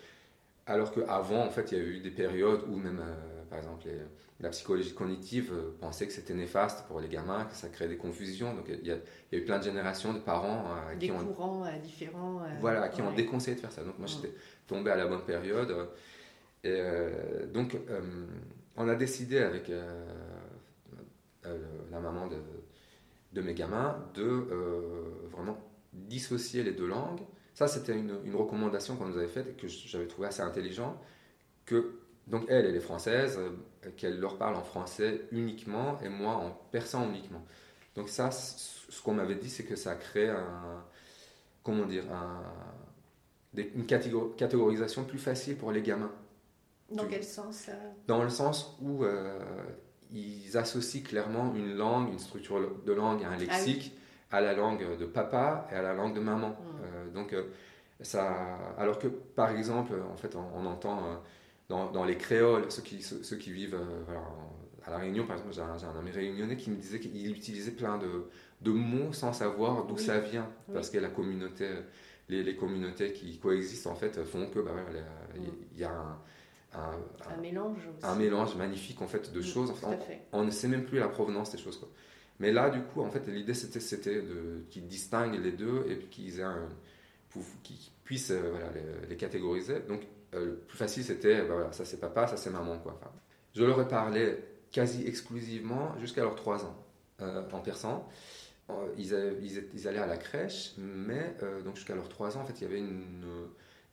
alors 0.66 0.92
qu'avant, 0.92 1.46
en 1.46 1.50
fait, 1.50 1.72
il 1.72 1.78
y 1.78 1.82
a 1.82 1.84
eu 1.84 2.00
des 2.00 2.12
périodes 2.12 2.62
où 2.68 2.76
même, 2.76 3.04
par 3.50 3.60
exemple, 3.60 3.86
les, 3.86 4.00
la 4.42 4.50
psychologie 4.50 4.94
cognitive 4.94 5.54
euh, 5.54 5.72
pensait 5.80 6.08
que 6.08 6.14
c'était 6.14 6.34
néfaste 6.34 6.86
pour 6.88 7.00
les 7.00 7.08
gamins, 7.08 7.46
que 7.46 7.56
ça 7.56 7.70
créait 7.70 7.88
des 7.88 7.96
confusions. 7.98 8.54
Donc 8.54 8.66
il 8.68 8.86
y, 8.86 8.92
a, 8.92 8.98
eu 9.32 9.46
plein 9.46 9.60
de 9.60 9.64
générations 9.64 10.14
de 10.14 10.20
parents 10.20 10.66
euh, 10.68 10.96
qui 10.98 11.10
ont, 11.12 11.26
courants 11.26 11.66
euh, 11.66 11.78
différents. 11.80 12.42
voilà, 12.60 12.90
qui 12.90 13.02
ont 13.02 13.14
déconseillé 13.14 13.56
de 13.56 13.62
faire 13.62 13.72
ça. 13.72 13.84
Donc 13.84 13.98
moi 13.98 14.08
j'étais 14.08 14.34
tombé 14.68 14.92
à 14.92 14.98
la 14.98 15.08
bonne 15.08 15.24
période. 15.24 15.74
Et, 16.64 16.82
donc 17.54 17.78
on 18.76 18.90
a 18.90 18.96
décidé 18.96 19.38
avec 19.40 19.72
la 21.44 22.00
maman 22.02 22.28
de, 22.28 22.38
de, 23.34 23.42
mes 23.42 23.54
gamins 23.54 24.04
de 24.16 24.48
vraiment 25.32 25.58
dissocier 25.94 26.64
les 26.64 26.74
deux 26.74 26.88
langues. 26.88 27.22
Ça 27.56 27.68
c'était 27.68 27.94
une, 27.94 28.20
une 28.26 28.36
recommandation 28.36 28.96
qu'on 28.96 29.08
nous 29.08 29.18
avait 29.18 29.28
faite 29.28 29.48
et 29.48 29.54
que 29.54 29.68
j'avais 29.68 30.08
trouvé 30.08 30.28
assez 30.28 30.42
intelligent. 30.42 31.02
Que 31.66 32.00
donc 32.28 32.46
elle, 32.50 32.66
elle 32.66 32.76
est 32.76 32.82
française, 32.82 33.40
euh, 33.40 33.90
qu'elle 33.98 34.20
leur 34.20 34.38
parle 34.38 34.56
en 34.56 34.64
français 34.64 35.22
uniquement 35.32 36.00
et 36.02 36.10
moi 36.10 36.34
en 36.36 36.52
persan 36.72 37.08
uniquement. 37.10 37.44
Donc 37.96 38.10
ça, 38.10 38.30
ce 38.30 39.02
qu'on 39.02 39.14
m'avait 39.14 39.36
dit, 39.36 39.50
c'est 39.50 39.64
que 39.64 39.76
ça 39.76 39.96
crée 39.96 40.30
un, 40.30 40.84
comment 41.64 41.86
dire, 41.86 42.04
un, 42.12 42.44
une 43.58 43.86
catégorisation 43.86 45.06
plus 45.06 45.18
facile 45.18 45.56
pour 45.56 45.72
les 45.72 45.82
gamins. 45.82 46.12
Dans 46.92 47.08
quel 47.08 47.24
sens 47.24 47.68
euh? 47.70 47.74
Dans 48.06 48.22
le 48.22 48.30
sens 48.30 48.78
où 48.82 49.06
euh, 49.06 49.40
ils 50.12 50.58
associent 50.58 51.02
clairement 51.02 51.56
une 51.56 51.76
langue, 51.76 52.12
une 52.12 52.20
structure 52.20 52.60
de 52.84 52.94
langue, 52.94 53.24
un 53.24 53.32
ah 53.32 53.38
lexique 53.38 53.98
à 54.36 54.42
la 54.42 54.54
langue 54.54 54.98
de 54.98 55.06
papa 55.06 55.68
et 55.72 55.76
à 55.76 55.82
la 55.82 55.94
langue 55.94 56.14
de 56.14 56.20
maman. 56.20 56.50
Mmh. 56.50 57.14
donc 57.14 57.36
ça, 58.02 58.58
alors 58.78 59.00
que 59.00 59.08
par 59.08 59.52
exemple, 59.52 59.94
en 60.12 60.18
fait, 60.18 60.36
on 60.36 60.66
entend 60.66 61.22
dans, 61.70 62.06
les 62.06 62.18
créoles, 62.18 62.72
ceux 62.72 62.82
qui, 62.82 63.02
ceux, 63.02 63.38
qui 63.38 63.52
vivent 63.52 63.76
euh, 63.76 64.18
à 64.86 64.92
La 64.92 64.98
Réunion, 64.98 65.26
par 65.26 65.38
exemple, 65.38 65.54
j'ai 65.54 65.62
un, 65.62 66.00
ami 66.00 66.12
réunionnais 66.12 66.58
qui 66.58 66.70
me 66.70 66.76
disait 66.76 67.00
qu'il 67.00 67.32
utilisait 67.32 67.72
plein 67.72 67.98
de, 67.98 68.26
de, 68.62 68.72
mots 68.72 69.14
sans 69.14 69.34
savoir 69.34 69.86
d'où 69.86 69.98
ça 69.98 70.20
vient, 70.20 70.48
parce 70.74 70.90
que 70.90 71.00
la 71.00 71.10
communauté, 71.10 71.68
les, 72.30 72.44
les, 72.44 72.56
communautés 72.56 73.14
qui 73.14 73.40
coexistent 73.40 73.88
en 73.88 73.96
fait 73.96 74.24
font 74.26 74.48
que 74.48 74.60
bah, 74.60 74.72
il 75.74 75.80
y 75.80 75.84
a 75.84 75.92
un, 75.92 76.20
un, 76.74 77.38
mélange 77.42 77.90
un 78.04 78.16
mélange 78.16 78.56
magnifique 78.56 79.02
en 79.02 79.08
fait 79.08 79.32
de 79.34 79.42
choses. 79.42 79.74
on, 80.34 80.44
ne 80.44 80.52
sait 80.52 80.68
même 80.68 80.86
plus 80.86 81.00
la 81.00 81.08
provenance 81.08 81.52
des 81.52 81.58
choses. 81.58 81.78
Quoi. 81.78 81.90
Mais 82.40 82.52
là, 82.52 82.70
du 82.70 82.82
coup, 82.82 83.02
en 83.02 83.10
fait, 83.10 83.28
l'idée 83.28 83.54
c'était, 83.54 83.80
c'était 83.80 84.22
qu'ils 84.70 84.88
distinguent 84.88 85.42
les 85.42 85.54
deux 85.54 85.86
et 85.90 86.00
qu'ils 86.10 86.42
puissent 88.04 88.32
euh, 88.32 89.08
les, 89.10 89.16
catégoriser. 89.16 89.80
Donc, 89.82 90.02
euh, 90.34 90.46
le 90.46 90.56
plus 90.56 90.78
facile, 90.78 91.04
c'était, 91.04 91.42
bah 91.42 91.56
voilà, 91.56 91.72
ça 91.72 91.86
c'est 91.86 92.00
papa, 92.00 92.28
ça 92.28 92.38
c'est 92.38 92.50
maman. 92.50 92.78
Quoi. 92.80 93.00
je 93.54 93.64
leur 93.64 93.80
ai 93.82 93.88
parlé 93.88 94.38
quasi 94.72 95.08
exclusivement 95.08 95.98
jusqu'à 96.00 96.24
leurs 96.24 96.36
3 96.36 96.66
ans 96.66 96.76
euh, 97.22 97.50
en 97.52 97.60
persan. 97.60 98.08
Ils, 98.98 99.14
ils, 99.76 99.88
allaient 99.88 100.00
à 100.00 100.08
la 100.08 100.18
crèche, 100.18 100.74
mais 100.80 101.36
donc 101.64 101.76
jusqu'à 101.76 101.94
leurs 101.94 102.10
3 102.10 102.36
ans, 102.36 102.42
en 102.42 102.46
fait, 102.46 102.60
il 102.62 102.64
y 102.64 102.66
avait 102.66 102.80
une 102.80 103.24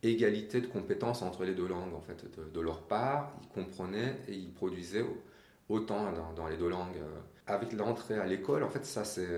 égalité 0.02 0.62
de 0.62 0.66
compétences 0.66 1.20
entre 1.20 1.44
les 1.44 1.54
deux 1.54 1.68
langues. 1.68 1.92
En 1.94 2.00
fait, 2.00 2.24
de, 2.54 2.60
leur 2.60 2.80
part, 2.80 3.36
ils 3.42 3.48
comprenaient 3.48 4.16
et 4.28 4.32
ils 4.32 4.50
produisaient 4.50 5.04
autant 5.68 6.10
dans, 6.34 6.48
les 6.48 6.56
deux 6.56 6.70
langues. 6.70 6.96
Avec 7.46 7.72
l'entrée 7.72 8.18
à 8.18 8.26
l'école, 8.26 8.62
en 8.62 8.70
fait, 8.70 8.84
ça 8.84 9.04
c'est 9.04 9.28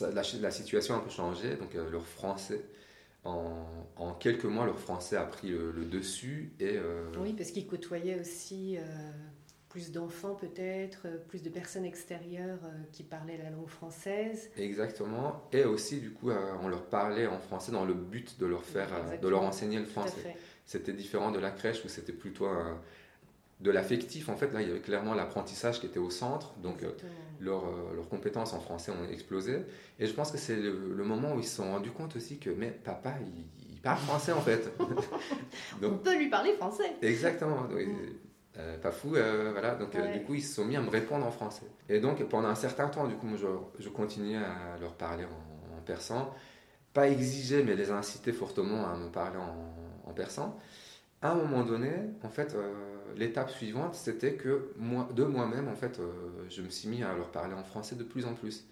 la, 0.00 0.22
la, 0.40 0.50
situation 0.50 0.94
a 0.94 0.98
un 0.98 1.00
peu 1.00 1.10
changé. 1.10 1.56
Donc 1.56 1.74
leur 1.74 2.06
français 2.06 2.64
en, 3.24 4.12
quelques 4.18 4.44
mois, 4.44 4.66
leur 4.66 4.78
français 4.78 5.16
a 5.16 5.24
pris 5.24 5.50
le, 5.50 5.84
dessus. 5.84 6.52
Et, 6.60 6.76
euh, 6.76 7.10
Oui, 7.18 7.32
parce 7.32 7.50
qu'ils 7.50 7.66
côtoyaient 7.66 8.18
aussi 8.18 8.76
euh, 8.76 8.80
plus 9.68 9.92
d'enfants 9.92 10.34
peut-être, 10.34 11.02
euh, 11.06 11.18
plus 11.28 11.42
de 11.42 11.50
personnes 11.50 11.84
extérieures 11.84 12.60
qui 12.92 13.02
parlaient 13.02 13.38
la 13.38 13.50
langue 13.50 13.68
française. 13.68 14.50
Exactement. 14.56 15.42
Et 15.52 15.64
aussi, 15.64 16.00
du 16.00 16.10
coup, 16.10 16.30
on 16.62 16.68
leur 16.68 16.86
parlait 16.86 17.26
en 17.26 17.38
français 17.38 17.72
dans 17.72 17.84
le 17.84 17.94
but 17.94 18.38
de 18.38 18.46
leur 18.46 18.64
faire, 18.64 18.88
de 19.20 19.28
leur 19.28 19.42
enseigner 19.42 19.78
le 19.78 19.86
français. 19.86 20.36
C'était 20.64 20.92
différent 20.92 21.30
de 21.30 21.38
la 21.38 21.50
crèche 21.50 21.84
où 21.84 21.88
c'était 21.88 22.12
plutôt 22.12 22.46
de 23.60 23.70
l'affectif. 23.70 24.28
En 24.28 24.36
fait, 24.36 24.52
là, 24.52 24.62
il 24.62 24.68
y 24.68 24.70
avait 24.70 24.80
clairement 24.80 25.14
l'apprentissage 25.14 25.80
qui 25.80 25.86
était 25.86 25.98
au 25.98 26.10
centre. 26.10 26.54
Donc, 26.62 26.84
leurs 27.40 28.08
compétences 28.08 28.52
en 28.52 28.60
français 28.60 28.92
ont 28.92 29.10
explosé. 29.10 29.64
Et 29.98 30.06
je 30.06 30.12
pense 30.12 30.30
que 30.30 30.38
c'est 30.38 30.56
le, 30.56 31.04
moment 31.04 31.34
où 31.34 31.38
ils 31.38 31.46
se 31.46 31.56
sont 31.56 31.70
rendus 31.70 31.90
compte 31.90 32.16
aussi 32.16 32.38
que, 32.38 32.50
mais 32.50 32.70
papa, 32.70 33.14
il, 33.20 33.80
parle 33.80 33.98
français 33.98 34.32
en 34.32 34.40
fait. 34.40 34.72
Donc, 35.80 35.92
On 35.92 35.98
peut 35.98 36.18
lui 36.18 36.28
parler 36.28 36.52
français. 36.54 36.96
Exactement. 37.00 37.68
Euh, 38.58 38.76
pas 38.78 38.90
fou, 38.90 39.14
euh, 39.14 39.50
voilà. 39.52 39.74
Donc, 39.74 39.94
euh, 39.94 40.12
du 40.12 40.24
coup, 40.24 40.34
ils 40.34 40.42
se 40.42 40.56
sont 40.56 40.64
mis 40.64 40.76
à 40.76 40.80
me 40.80 40.90
répondre 40.90 41.24
en 41.24 41.30
français. 41.30 41.66
Et 41.88 42.00
donc, 42.00 42.22
pendant 42.28 42.48
un 42.48 42.54
certain 42.56 42.88
temps, 42.88 43.06
du 43.06 43.14
coup, 43.14 43.28
je, 43.36 43.46
je 43.78 43.88
continuais 43.88 44.36
à 44.36 44.78
leur 44.80 44.94
parler 44.94 45.24
en, 45.24 45.80
persan. 45.82 46.34
Pas 46.92 47.08
exiger, 47.08 47.62
mais 47.62 47.74
les 47.74 47.90
inciter 47.90 48.32
fortement 48.32 48.90
à 48.90 48.96
me 48.96 49.08
parler 49.10 49.38
en, 49.38 50.10
en 50.10 50.12
persan. 50.12 50.58
À 51.20 51.32
un 51.32 51.34
moment 51.34 51.64
donné, 51.64 51.90
en 52.22 52.28
fait, 52.28 52.56
l'étape 53.16 53.50
suivante, 53.50 53.94
c'était 53.94 54.34
que 54.34 54.70
moi, 54.76 55.08
de 55.14 55.24
moi-même, 55.24 55.68
en 55.68 55.74
fait, 55.74 56.00
je 56.48 56.62
me 56.62 56.68
suis 56.68 56.88
mis 56.88 57.02
à 57.02 57.14
leur 57.14 57.30
parler 57.30 57.54
en 57.54 57.64
français 57.64 57.96
de 57.96 58.04
plus 58.04 58.24
en 58.24 58.34
plus 58.34 58.64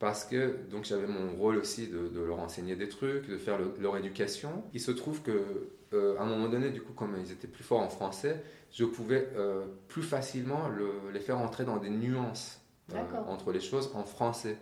parce 0.00 0.24
que 0.24 0.56
donc 0.70 0.84
j'avais 0.84 1.06
mon 1.06 1.36
rôle 1.36 1.58
aussi 1.58 1.86
de, 1.86 2.20
leur 2.20 2.40
enseigner 2.40 2.74
des 2.74 2.88
trucs, 2.88 3.28
de 3.28 3.36
faire 3.36 3.58
leur 3.78 3.96
éducation. 3.98 4.64
Il 4.72 4.80
se 4.80 4.90
trouve 4.90 5.22
que 5.22 5.68
euh, 5.92 6.18
à 6.18 6.22
un 6.22 6.26
moment 6.26 6.48
donné, 6.48 6.70
du 6.70 6.80
coup, 6.80 6.94
comme 6.94 7.16
ils 7.20 7.30
étaient 7.30 7.46
plus 7.46 7.62
forts 7.62 7.80
en 7.80 7.90
français, 7.90 8.42
je 8.72 8.84
pouvais 8.86 9.28
euh, 9.36 9.66
plus 9.88 10.02
facilement 10.02 10.70
les 11.12 11.20
faire 11.20 11.38
entrer 11.38 11.64
dans 11.64 11.76
des 11.76 11.90
nuances 11.90 12.62
euh, 12.94 12.96
entre 13.28 13.52
les 13.52 13.60
choses 13.60 13.92
en 13.94 14.04
français, 14.04 14.56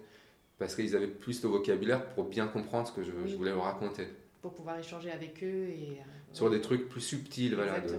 parce 0.58 0.74
qu'ils 0.74 0.96
avaient 0.96 1.06
plus 1.06 1.40
de 1.40 1.46
vocabulaire 1.46 2.04
pour 2.14 2.24
bien 2.24 2.48
comprendre 2.48 2.88
ce 2.88 2.92
que 2.92 3.04
je, 3.04 3.12
voulais 3.12 3.52
leur 3.52 3.62
raconter. 3.62 4.08
Pour 4.42 4.52
pouvoir 4.52 4.76
échanger 4.78 5.12
avec 5.12 5.44
eux 5.44 5.68
et 5.68 6.00
sur 6.32 6.50
des 6.50 6.60
trucs 6.60 6.88
plus 6.88 7.00
subtils, 7.00 7.54
voilà. 7.54 7.78
et, 7.78 7.82
tout 7.82 7.94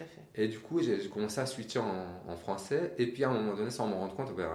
à 0.00 0.04
fait. 0.04 0.20
et, 0.34 0.48
du 0.48 0.58
coup, 0.58 0.80
j'ai 0.80 1.08
commencé 1.08 1.40
à 1.40 1.46
switcher 1.46 1.80
en, 1.80 2.36
français, 2.36 2.94
et 2.98 3.06
puis 3.06 3.24
à 3.24 3.30
un 3.30 3.34
moment 3.34 3.54
donné, 3.54 3.70
sans 3.70 3.86
m'en 3.86 3.98
rendre 4.00 4.14
compte, 4.14 4.34
ben, 4.34 4.50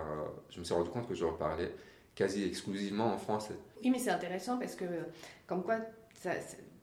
je 0.49 0.59
me 0.59 0.63
suis 0.63 0.73
rendu 0.73 0.89
compte 0.89 1.07
que 1.07 1.13
je 1.13 1.23
leur 1.23 1.37
parlais 1.37 1.71
quasi 2.15 2.43
exclusivement 2.43 3.13
en 3.13 3.17
français. 3.17 3.55
Oui, 3.83 3.91
mais 3.91 3.99
c'est 3.99 4.09
intéressant 4.09 4.57
parce 4.57 4.75
que, 4.75 4.85
comme 5.45 5.63
quoi, 5.63 5.79
ça, 6.15 6.31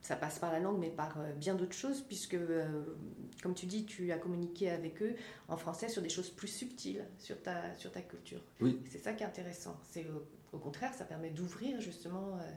ça, 0.01 0.15
passe 0.15 0.39
par 0.39 0.53
la 0.53 0.61
langue, 0.61 0.79
mais 0.79 0.91
par 0.91 1.19
euh, 1.19 1.33
bien 1.33 1.57
d'autres 1.57 1.75
choses, 1.75 2.03
puisque, 2.03 2.35
euh, 2.35 2.85
comme 3.43 3.55
tu 3.55 3.67
dis, 3.67 3.85
tu 3.85 4.13
as 4.13 4.19
communiqué 4.19 4.71
avec 4.71 5.03
eux 5.03 5.15
en 5.49 5.57
français 5.57 5.89
sur 5.89 6.03
des 6.03 6.09
choses 6.09 6.31
plus 6.31 6.49
subtiles 6.49 7.05
sur 7.19 7.43
ta, 7.43 7.75
sur 7.75 7.91
ta 7.91 8.01
culture. 8.01 8.41
Oui. 8.61 8.81
C'est 8.89 8.99
ça 8.99 9.13
qui 9.13 9.25
est 9.25 9.27
intéressant. 9.27 9.77
C'est 9.91 10.07
au, 10.55 10.59
contraire, 10.59 10.95
ça 10.95 11.05
permet 11.05 11.31
d'ouvrir 11.31 11.81
justement 11.81 12.39
euh, 12.39 12.51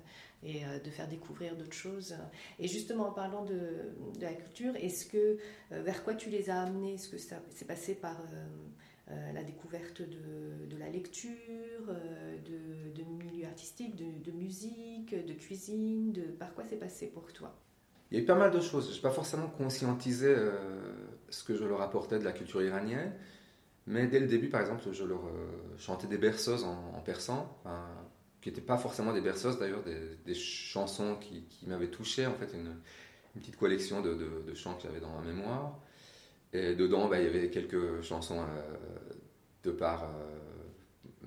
et 0.43 0.61
de 0.83 0.89
faire 0.91 1.07
découvrir 1.07 1.55
d'autres 1.55 1.73
choses. 1.73 2.15
Et 2.59 2.67
justement, 2.67 3.07
en 3.07 3.11
parlant 3.11 3.43
de, 3.43 3.93
la 4.21 4.33
culture, 4.33 4.75
est-ce 4.75 5.05
que 5.05 5.37
vers 5.71 6.03
quoi 6.03 6.13
tu 6.13 6.29
les 6.29 6.49
as 6.49 6.61
amenés? 6.61 6.93
Est-ce 6.93 7.09
que 7.09 7.17
ça 7.17 7.37
s'est 7.49 7.65
passé 7.65 7.95
par 7.95 8.17
euh, 9.09 9.31
la 9.31 9.41
découverte 9.41 10.01
de, 10.01 10.77
la 10.77 10.89
lecture, 10.89 11.31
euh, 11.87 12.35
de, 12.39 12.91
de, 12.91 13.07
milieu 13.07 13.45
artistique, 13.45 13.95
de, 13.95 14.31
musique, 14.31 15.15
de 15.15 15.31
cuisine, 15.31 16.13
par 16.37 16.53
quoi 16.53 16.65
c'est 16.69 16.75
passé 16.75 17.07
pour 17.07 17.31
toi? 17.31 17.55
Il 18.11 18.17
y 18.17 18.19
a 18.19 18.23
eu 18.23 18.25
pas 18.25 18.35
mal 18.35 18.51
de 18.51 18.59
choses. 18.59 18.89
Je 18.89 18.95
n'ai 18.95 19.01
pas 19.01 19.11
forcément 19.11 19.47
conscientisé 19.47 20.27
euh, 20.27 20.51
ce 21.29 21.45
que 21.45 21.55
je 21.55 21.63
leur 21.63 21.81
apportais 21.81 22.19
de 22.19 22.25
la 22.25 22.33
culture 22.33 22.61
iranienne, 22.61 23.13
mais 23.87 24.07
dès 24.07 24.19
le 24.19 24.27
début, 24.27 24.49
par 24.49 24.61
exemple, 24.61 24.83
je 24.91 25.03
leur 25.03 25.23
chantais 25.77 26.07
des 26.07 26.17
berceuses 26.17 26.63
en, 26.63 27.01
persan, 27.05 27.49
qui 28.41 28.49
n'étaient 28.49 28.61
pas 28.61 28.77
forcément 28.77 29.13
des 29.13 29.21
berceuses 29.21 29.57
d'ailleurs, 29.57 29.83
des, 29.83 30.35
chansons 30.35 31.15
qui, 31.15 31.45
m'avaient 31.65 31.89
touché, 31.89 32.25
en 32.25 32.33
fait, 32.33 32.53
une, 32.53 32.75
petite 33.39 33.57
collection 33.57 34.01
de, 34.01 34.13
de 34.13 34.53
chants 34.53 34.75
que 34.75 34.83
j'avais 34.83 34.99
dans 34.99 35.11
ma 35.11 35.21
mémoire. 35.21 35.79
Et 36.53 36.75
dedans, 36.75 37.07
bah, 37.07 37.19
il 37.19 37.25
y 37.25 37.27
avait 37.27 37.49
quelques 37.49 38.01
chansons 38.01 38.39
euh, 38.39 39.15
de 39.63 39.71
par 39.71 40.03
euh, 40.03 40.07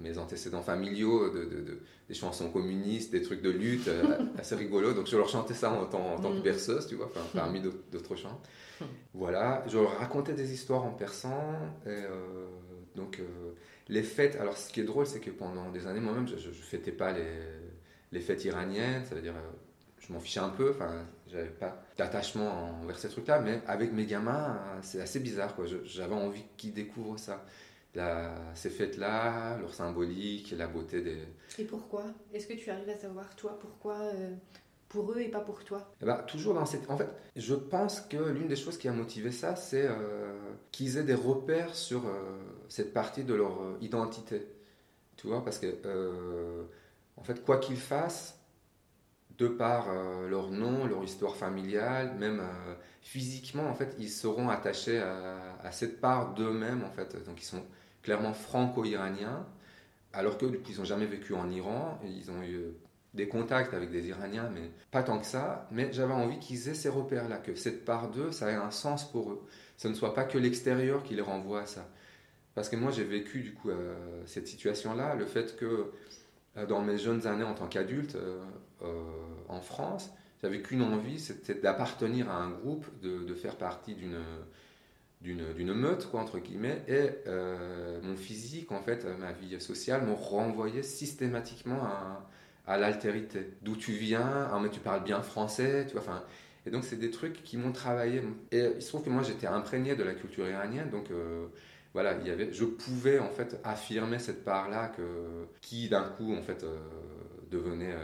mes 0.00 0.18
antécédents 0.18 0.62
familiaux, 0.62 1.30
de, 1.30 1.80
des 2.08 2.14
chansons 2.14 2.50
communistes, 2.50 3.12
des 3.12 3.22
trucs 3.22 3.42
de 3.42 3.50
lutte 3.50 3.88
euh, 3.88 4.18
assez 4.38 4.54
rigolos. 4.54 4.94
Donc 4.94 5.06
je 5.06 5.16
leur 5.16 5.28
chantais 5.28 5.54
ça 5.54 5.70
en, 5.70 5.86
tant, 5.86 6.14
en 6.14 6.20
tant 6.20 6.30
que 6.32 6.38
mm. 6.38 6.42
berceuse, 6.42 6.86
tu 6.86 6.96
vois, 6.96 7.10
parmi 7.34 7.60
d'autres 7.60 8.16
chants. 8.16 8.40
Voilà, 9.12 9.62
je 9.68 9.78
leur 9.78 9.98
racontais 9.98 10.32
des 10.32 10.52
histoires 10.52 10.84
en 10.84 10.92
persan. 10.92 11.54
Et, 11.86 12.04
donc 12.96 13.20
les 13.88 14.02
fêtes, 14.02 14.36
alors 14.36 14.56
ce 14.56 14.72
qui 14.72 14.80
est 14.80 14.84
drôle, 14.84 15.06
c'est 15.06 15.20
que 15.20 15.30
pendant 15.30 15.70
des 15.70 15.86
années, 15.86 16.00
moi-même, 16.00 16.26
je 16.26 16.48
ne 16.48 16.52
fêtais 16.52 16.92
pas 16.92 17.12
les, 17.12 17.24
les, 18.10 18.20
fêtes 18.20 18.44
iraniennes, 18.44 19.04
ça 19.04 19.14
veut 19.14 19.20
dire 19.20 19.34
je 20.00 20.12
m'en 20.12 20.20
fichais 20.20 20.40
un 20.40 20.48
peu. 20.48 20.70
Enfin, 20.70 21.06
j'avais 21.28 21.48
pas 21.48 21.82
d'attachement 21.96 22.80
envers 22.82 22.98
ces 22.98 23.08
trucs-là, 23.08 23.40
mais 23.40 23.60
avec 23.66 23.92
mes 23.92 24.06
gamins, 24.06 24.58
c'est 24.82 25.00
assez 25.00 25.20
bizarre. 25.20 25.54
Quoi. 25.54 25.66
J'avais 25.84 26.14
envie 26.14 26.44
qu'ils 26.56 26.72
découvrent 26.72 27.18
ça. 27.18 27.44
Ces 28.54 28.70
fêtes-là, 28.70 29.58
leur 29.58 29.74
symbolique, 29.74 30.54
la 30.56 30.66
beauté 30.66 31.02
des. 31.02 31.18
Et 31.58 31.64
pourquoi? 31.64 32.04
Est-ce 32.32 32.46
que 32.46 32.54
tu 32.54 32.70
arrives 32.70 32.88
à 32.88 32.98
savoir, 32.98 33.34
toi, 33.36 33.58
pourquoi 33.60 33.96
euh, 33.96 34.34
pour 34.88 35.12
eux 35.12 35.20
et 35.20 35.28
pas 35.28 35.40
pour 35.40 35.64
toi? 35.64 35.92
Ben, 36.00 36.16
Toujours 36.26 36.54
dans 36.54 36.66
cette. 36.66 36.88
En 36.90 36.96
fait, 36.96 37.08
je 37.36 37.54
pense 37.54 38.00
que 38.00 38.16
l'une 38.16 38.48
des 38.48 38.56
choses 38.56 38.78
qui 38.78 38.88
a 38.88 38.92
motivé 38.92 39.32
ça, 39.32 39.56
c'est 39.56 39.86
euh, 39.86 40.52
qu'ils 40.70 40.98
aient 40.98 41.04
des 41.04 41.14
repères 41.14 41.74
sur 41.74 42.06
euh, 42.06 42.38
cette 42.68 42.92
partie 42.92 43.24
de 43.24 43.34
leur 43.34 43.58
identité. 43.80 44.46
Tu 45.16 45.26
vois, 45.26 45.44
parce 45.44 45.58
que, 45.58 45.66
en 47.16 47.22
fait, 47.22 47.44
quoi 47.44 47.58
qu'ils 47.58 47.76
fassent, 47.76 48.40
de 49.40 49.48
par 49.48 49.88
euh, 49.88 50.28
leur 50.28 50.50
nom, 50.50 50.86
leur 50.86 51.02
histoire 51.02 51.34
familiale, 51.34 52.14
même 52.18 52.40
euh, 52.40 52.74
physiquement, 53.00 53.64
en 53.64 53.74
fait, 53.74 53.96
ils 53.98 54.10
seront 54.10 54.50
attachés 54.50 55.00
à, 55.00 55.72
cette 55.72 56.00
part 56.00 56.34
d'eux-mêmes, 56.34 56.84
en 56.84 56.90
fait. 56.90 57.16
Donc, 57.24 57.40
ils 57.40 57.46
sont 57.46 57.62
clairement 58.02 58.32
franco-iraniens, 58.32 59.46
alors 60.12 60.38
que 60.38 60.46
ils 60.46 60.78
n'ont 60.78 60.84
jamais 60.84 61.06
vécu 61.06 61.34
en 61.34 61.50
Iran, 61.50 62.00
et 62.04 62.08
ils 62.08 62.30
ont 62.30 62.42
eu 62.42 62.74
des 63.14 63.28
contacts 63.28 63.74
avec 63.74 63.90
des 63.90 64.08
Iraniens, 64.08 64.50
mais 64.52 64.70
pas 64.90 65.02
tant 65.02 65.18
que 65.18 65.26
ça. 65.26 65.66
Mais 65.70 65.92
j'avais 65.92 66.14
envie 66.14 66.38
qu'ils 66.38 66.68
aient 66.68 66.74
ces 66.74 66.88
repères-là, 66.88 67.38
que 67.38 67.54
cette 67.54 67.84
part 67.84 68.10
d'eux, 68.10 68.30
ça 68.30 68.50
ait 68.50 68.54
un 68.54 68.70
sens 68.70 69.10
pour 69.10 69.32
eux. 69.32 69.46
Ce 69.76 69.88
ne 69.88 69.94
soit 69.94 70.14
pas 70.14 70.24
que 70.24 70.38
l'extérieur 70.38 71.02
qui 71.02 71.14
les 71.14 71.22
renvoie 71.22 71.62
à 71.62 71.66
ça. 71.66 71.88
Parce 72.54 72.68
que 72.68 72.76
moi, 72.76 72.90
j'ai 72.90 73.04
vécu, 73.04 73.40
du 73.40 73.54
coup, 73.54 73.70
euh, 73.70 73.94
cette 74.26 74.46
situation-là, 74.46 75.14
le 75.14 75.24
fait 75.24 75.56
que 75.56 75.92
dans 76.68 76.82
mes 76.82 76.98
jeunes 76.98 77.26
années 77.26 77.44
en 77.44 77.54
tant 77.54 77.68
qu'adulte, 77.68 78.16
euh, 78.16 78.42
en 79.48 79.60
France, 79.60 80.10
j'avais 80.42 80.62
qu'une 80.62 80.82
envie, 80.82 81.18
c'était 81.18 81.54
d'appartenir 81.54 82.30
à 82.30 82.36
un 82.36 82.50
groupe, 82.50 82.86
de, 83.02 83.34
faire 83.34 83.56
partie 83.56 83.94
d'une 83.94 84.18
d'une 85.20 85.74
meute, 85.74 86.10
quoi, 86.10 86.20
entre 86.20 86.38
guillemets, 86.38 86.82
et 86.88 87.10
euh, 87.26 88.00
mon 88.02 88.16
physique, 88.16 88.72
en 88.72 88.80
fait, 88.80 89.06
ma 89.18 89.32
vie 89.32 89.60
sociale, 89.60 90.06
me 90.06 90.12
renvoyait 90.12 90.82
systématiquement 90.82 91.82
à, 92.66 92.78
l'altérité. 92.78 93.50
D'où 93.62 93.76
tu 93.76 93.92
viens, 93.92 94.48
ah, 94.52 94.58
mais 94.62 94.70
tu 94.70 94.80
parles 94.80 95.02
bien 95.02 95.22
français, 95.22 95.86
tu 95.86 95.92
vois, 95.92 96.02
enfin... 96.02 96.22
Et 96.66 96.70
donc, 96.70 96.84
c'est 96.84 96.96
des 96.96 97.10
trucs 97.10 97.42
qui 97.42 97.56
m'ont 97.56 97.72
travaillé. 97.72 98.22
Et 98.52 98.68
il 98.76 98.82
se 98.82 98.88
trouve 98.88 99.02
que 99.02 99.08
moi, 99.10 99.22
j'étais 99.22 99.46
imprégné 99.46 99.96
de 99.96 100.02
la 100.02 100.14
culture 100.14 100.48
iranienne, 100.48 100.90
donc... 100.90 101.10
Euh, 101.10 101.46
voilà, 101.92 102.16
il 102.20 102.28
y 102.28 102.30
avait, 102.30 102.52
je 102.52 102.64
pouvais 102.64 103.18
en 103.18 103.30
fait 103.30 103.58
affirmer 103.64 104.20
cette 104.20 104.44
part-là 104.44 104.92
que, 104.96 105.02
qui 105.60 105.88
d'un 105.88 106.04
coup 106.04 106.32
en 106.32 106.40
fait 106.40 106.64
devenait 107.50 107.96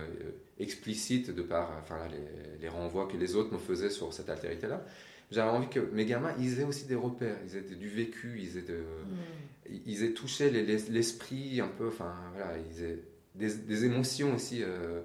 explicite 0.59 1.31
de 1.31 1.43
par 1.43 1.71
enfin, 1.81 2.01
les, 2.09 2.59
les, 2.61 2.69
renvois 2.69 3.07
que 3.07 3.17
les 3.17 3.37
autres 3.37 3.53
me 3.53 3.59
faisaient 3.59 3.91
sur 3.91 4.13
cette 4.13 4.29
altérité-là. 4.29 4.83
J'avais 5.31 5.51
envie 5.51 5.69
que 5.69 5.81
mes 5.81 6.07
gamins, 6.07 6.35
ils 6.39 6.61
aient 6.61 6.65
aussi 6.65 6.87
des 6.87 6.95
repères, 6.95 7.37
ils 7.45 7.57
aient 7.57 7.63
du 7.63 7.89
vécu, 7.89 8.39
ils 8.41 8.59
aient, 8.59 8.63
de, 8.63 8.79
mm. 8.79 9.81
ils 9.87 10.05
aient 10.05 10.13
touché 10.13 10.51
l'esprit 10.51 11.61
un 11.61 11.69
peu, 11.69 11.89
enfin 11.89 12.15
voilà, 12.35 12.53
ils 12.71 12.85
aient 12.85 13.03
des, 13.35 13.55
des 13.55 13.85
émotions 13.85 14.35
aussi 14.35 14.63
euh, 14.63 15.01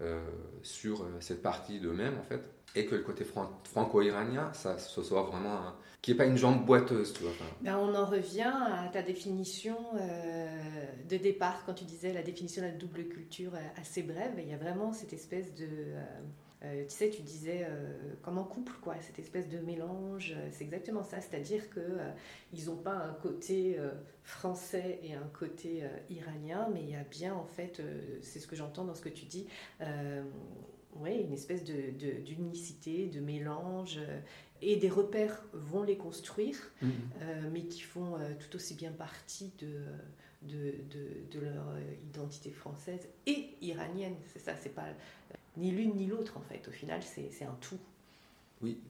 euh, 0.00 0.20
sur 0.62 1.06
cette 1.20 1.42
partie 1.42 1.78
d'eux-mêmes 1.78 2.18
en 2.18 2.24
fait 2.24 2.42
et 2.74 2.86
que 2.86 2.94
le 2.94 3.02
côté 3.02 3.24
franco-iranien, 3.64 4.52
ça, 4.52 4.78
ce 4.78 5.02
soit 5.02 5.22
vraiment 5.22 5.74
qui 6.02 6.12
n'est 6.12 6.16
pas 6.16 6.26
une 6.26 6.36
jambe 6.36 6.64
boiteuse, 6.64 7.12
tu 7.12 7.24
vois. 7.24 7.32
Ben, 7.60 7.76
on 7.76 7.94
en 7.94 8.06
revient 8.06 8.52
à 8.54 8.88
ta 8.92 9.02
définition 9.02 9.76
euh, 10.00 10.84
de 11.08 11.16
départ 11.16 11.64
quand 11.66 11.74
tu 11.74 11.84
disais 11.84 12.12
la 12.12 12.22
définition 12.22 12.62
de 12.62 12.68
la 12.68 12.72
double 12.72 13.04
culture 13.08 13.54
euh, 13.54 13.80
assez 13.80 14.02
brève. 14.02 14.32
Il 14.38 14.48
y 14.48 14.54
a 14.54 14.56
vraiment 14.56 14.92
cette 14.92 15.12
espèce 15.12 15.54
de, 15.54 15.66
euh, 16.64 16.84
tu 16.84 16.94
sais, 16.94 17.10
tu 17.10 17.22
disais 17.22 17.66
comme 18.22 18.38
en 18.38 18.44
couple, 18.44 18.72
quoi, 18.82 18.96
cette 19.00 19.18
espèce 19.18 19.48
de 19.48 19.58
mélange, 19.58 20.34
c'est 20.52 20.64
exactement 20.64 21.02
ça. 21.02 21.20
C'est-à-dire 21.20 21.70
que 21.70 21.98
ils 22.52 22.66
n'ont 22.66 22.76
pas 22.76 22.94
un 22.94 23.14
côté 23.14 23.78
français 24.22 25.00
et 25.02 25.14
un 25.14 25.30
côté 25.32 25.82
iranien, 26.10 26.68
mais 26.72 26.82
il 26.82 26.90
y 26.90 26.96
a 26.96 27.04
bien, 27.04 27.34
en 27.34 27.46
fait, 27.46 27.80
c'est 28.22 28.38
ce 28.38 28.46
que 28.46 28.56
j'entends 28.56 28.84
dans 28.84 28.94
ce 28.94 29.02
que 29.02 29.08
tu 29.08 29.24
dis, 29.24 29.46
oui, 30.96 31.20
une 31.20 31.32
espèce 31.32 31.64
d'unicité, 31.64 33.06
de, 33.06 33.18
de, 33.18 33.24
mélange, 33.24 33.98
et 34.62 34.76
des 34.76 34.90
repères 34.90 35.42
vont 35.54 35.82
les 35.82 35.96
construire, 35.96 36.58
mhm. 36.82 36.90
mais 37.52 37.62
qui 37.62 37.80
font 37.80 38.18
tout 38.38 38.56
aussi 38.56 38.74
bien 38.74 38.92
partie 38.92 39.52
de 39.58 39.84
de, 40.42 40.74
de, 41.30 41.40
leur 41.40 41.68
euh, 41.68 41.94
identité 42.08 42.50
française 42.50 43.08
et 43.26 43.50
iranienne. 43.60 44.14
C'est 44.32 44.38
ça, 44.38 44.54
c'est 44.56 44.74
pas 44.74 44.88
ni 45.56 45.70
l'une 45.70 45.94
ni 45.96 46.06
l'autre 46.06 46.36
en 46.36 46.42
fait. 46.42 46.66
Au 46.68 46.70
final, 46.70 47.00
c'est 47.02 47.44
un 47.44 47.56
tout. 47.60 47.78
Oui, 48.62 48.80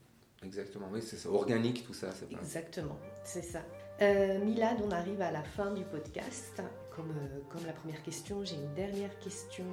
exactement. 0.44 0.88
Oui, 0.92 1.02
c'est 1.02 1.26
organique 1.26 1.84
tout 1.86 1.94
ça. 1.94 2.08
Exactement, 2.30 2.98
c'est 3.24 3.42
ça. 3.42 3.62
Euh, 4.02 4.42
Milad, 4.42 4.78
on 4.82 4.90
arrive 4.90 5.20
à 5.20 5.30
la 5.30 5.42
fin 5.42 5.72
du 5.72 5.84
podcast. 5.84 6.62
Comme, 6.96 7.10
euh, 7.10 7.40
comme 7.50 7.64
la 7.66 7.72
première 7.72 8.02
question, 8.02 8.44
j'ai 8.44 8.56
une 8.56 8.74
dernière 8.74 9.16
question 9.20 9.64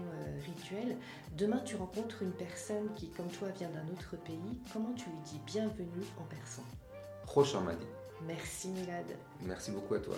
rituelle. 0.45 0.97
Demain, 1.35 1.59
tu 1.59 1.75
rencontres 1.75 2.21
une 2.21 2.31
personne 2.31 2.93
qui, 2.95 3.09
comme 3.09 3.29
toi, 3.29 3.49
vient 3.49 3.69
d'un 3.69 3.87
autre 3.91 4.17
pays. 4.23 4.61
Comment 4.71 4.93
tu 4.93 5.09
lui 5.09 5.19
dis 5.25 5.39
bienvenue 5.45 6.05
en 6.19 6.23
persan? 6.25 6.63
Roche 7.25 7.55
Merci 8.25 8.69
Milad. 8.69 9.05
Merci 9.41 9.71
beaucoup 9.71 9.95
à 9.95 9.99
toi. 9.99 10.15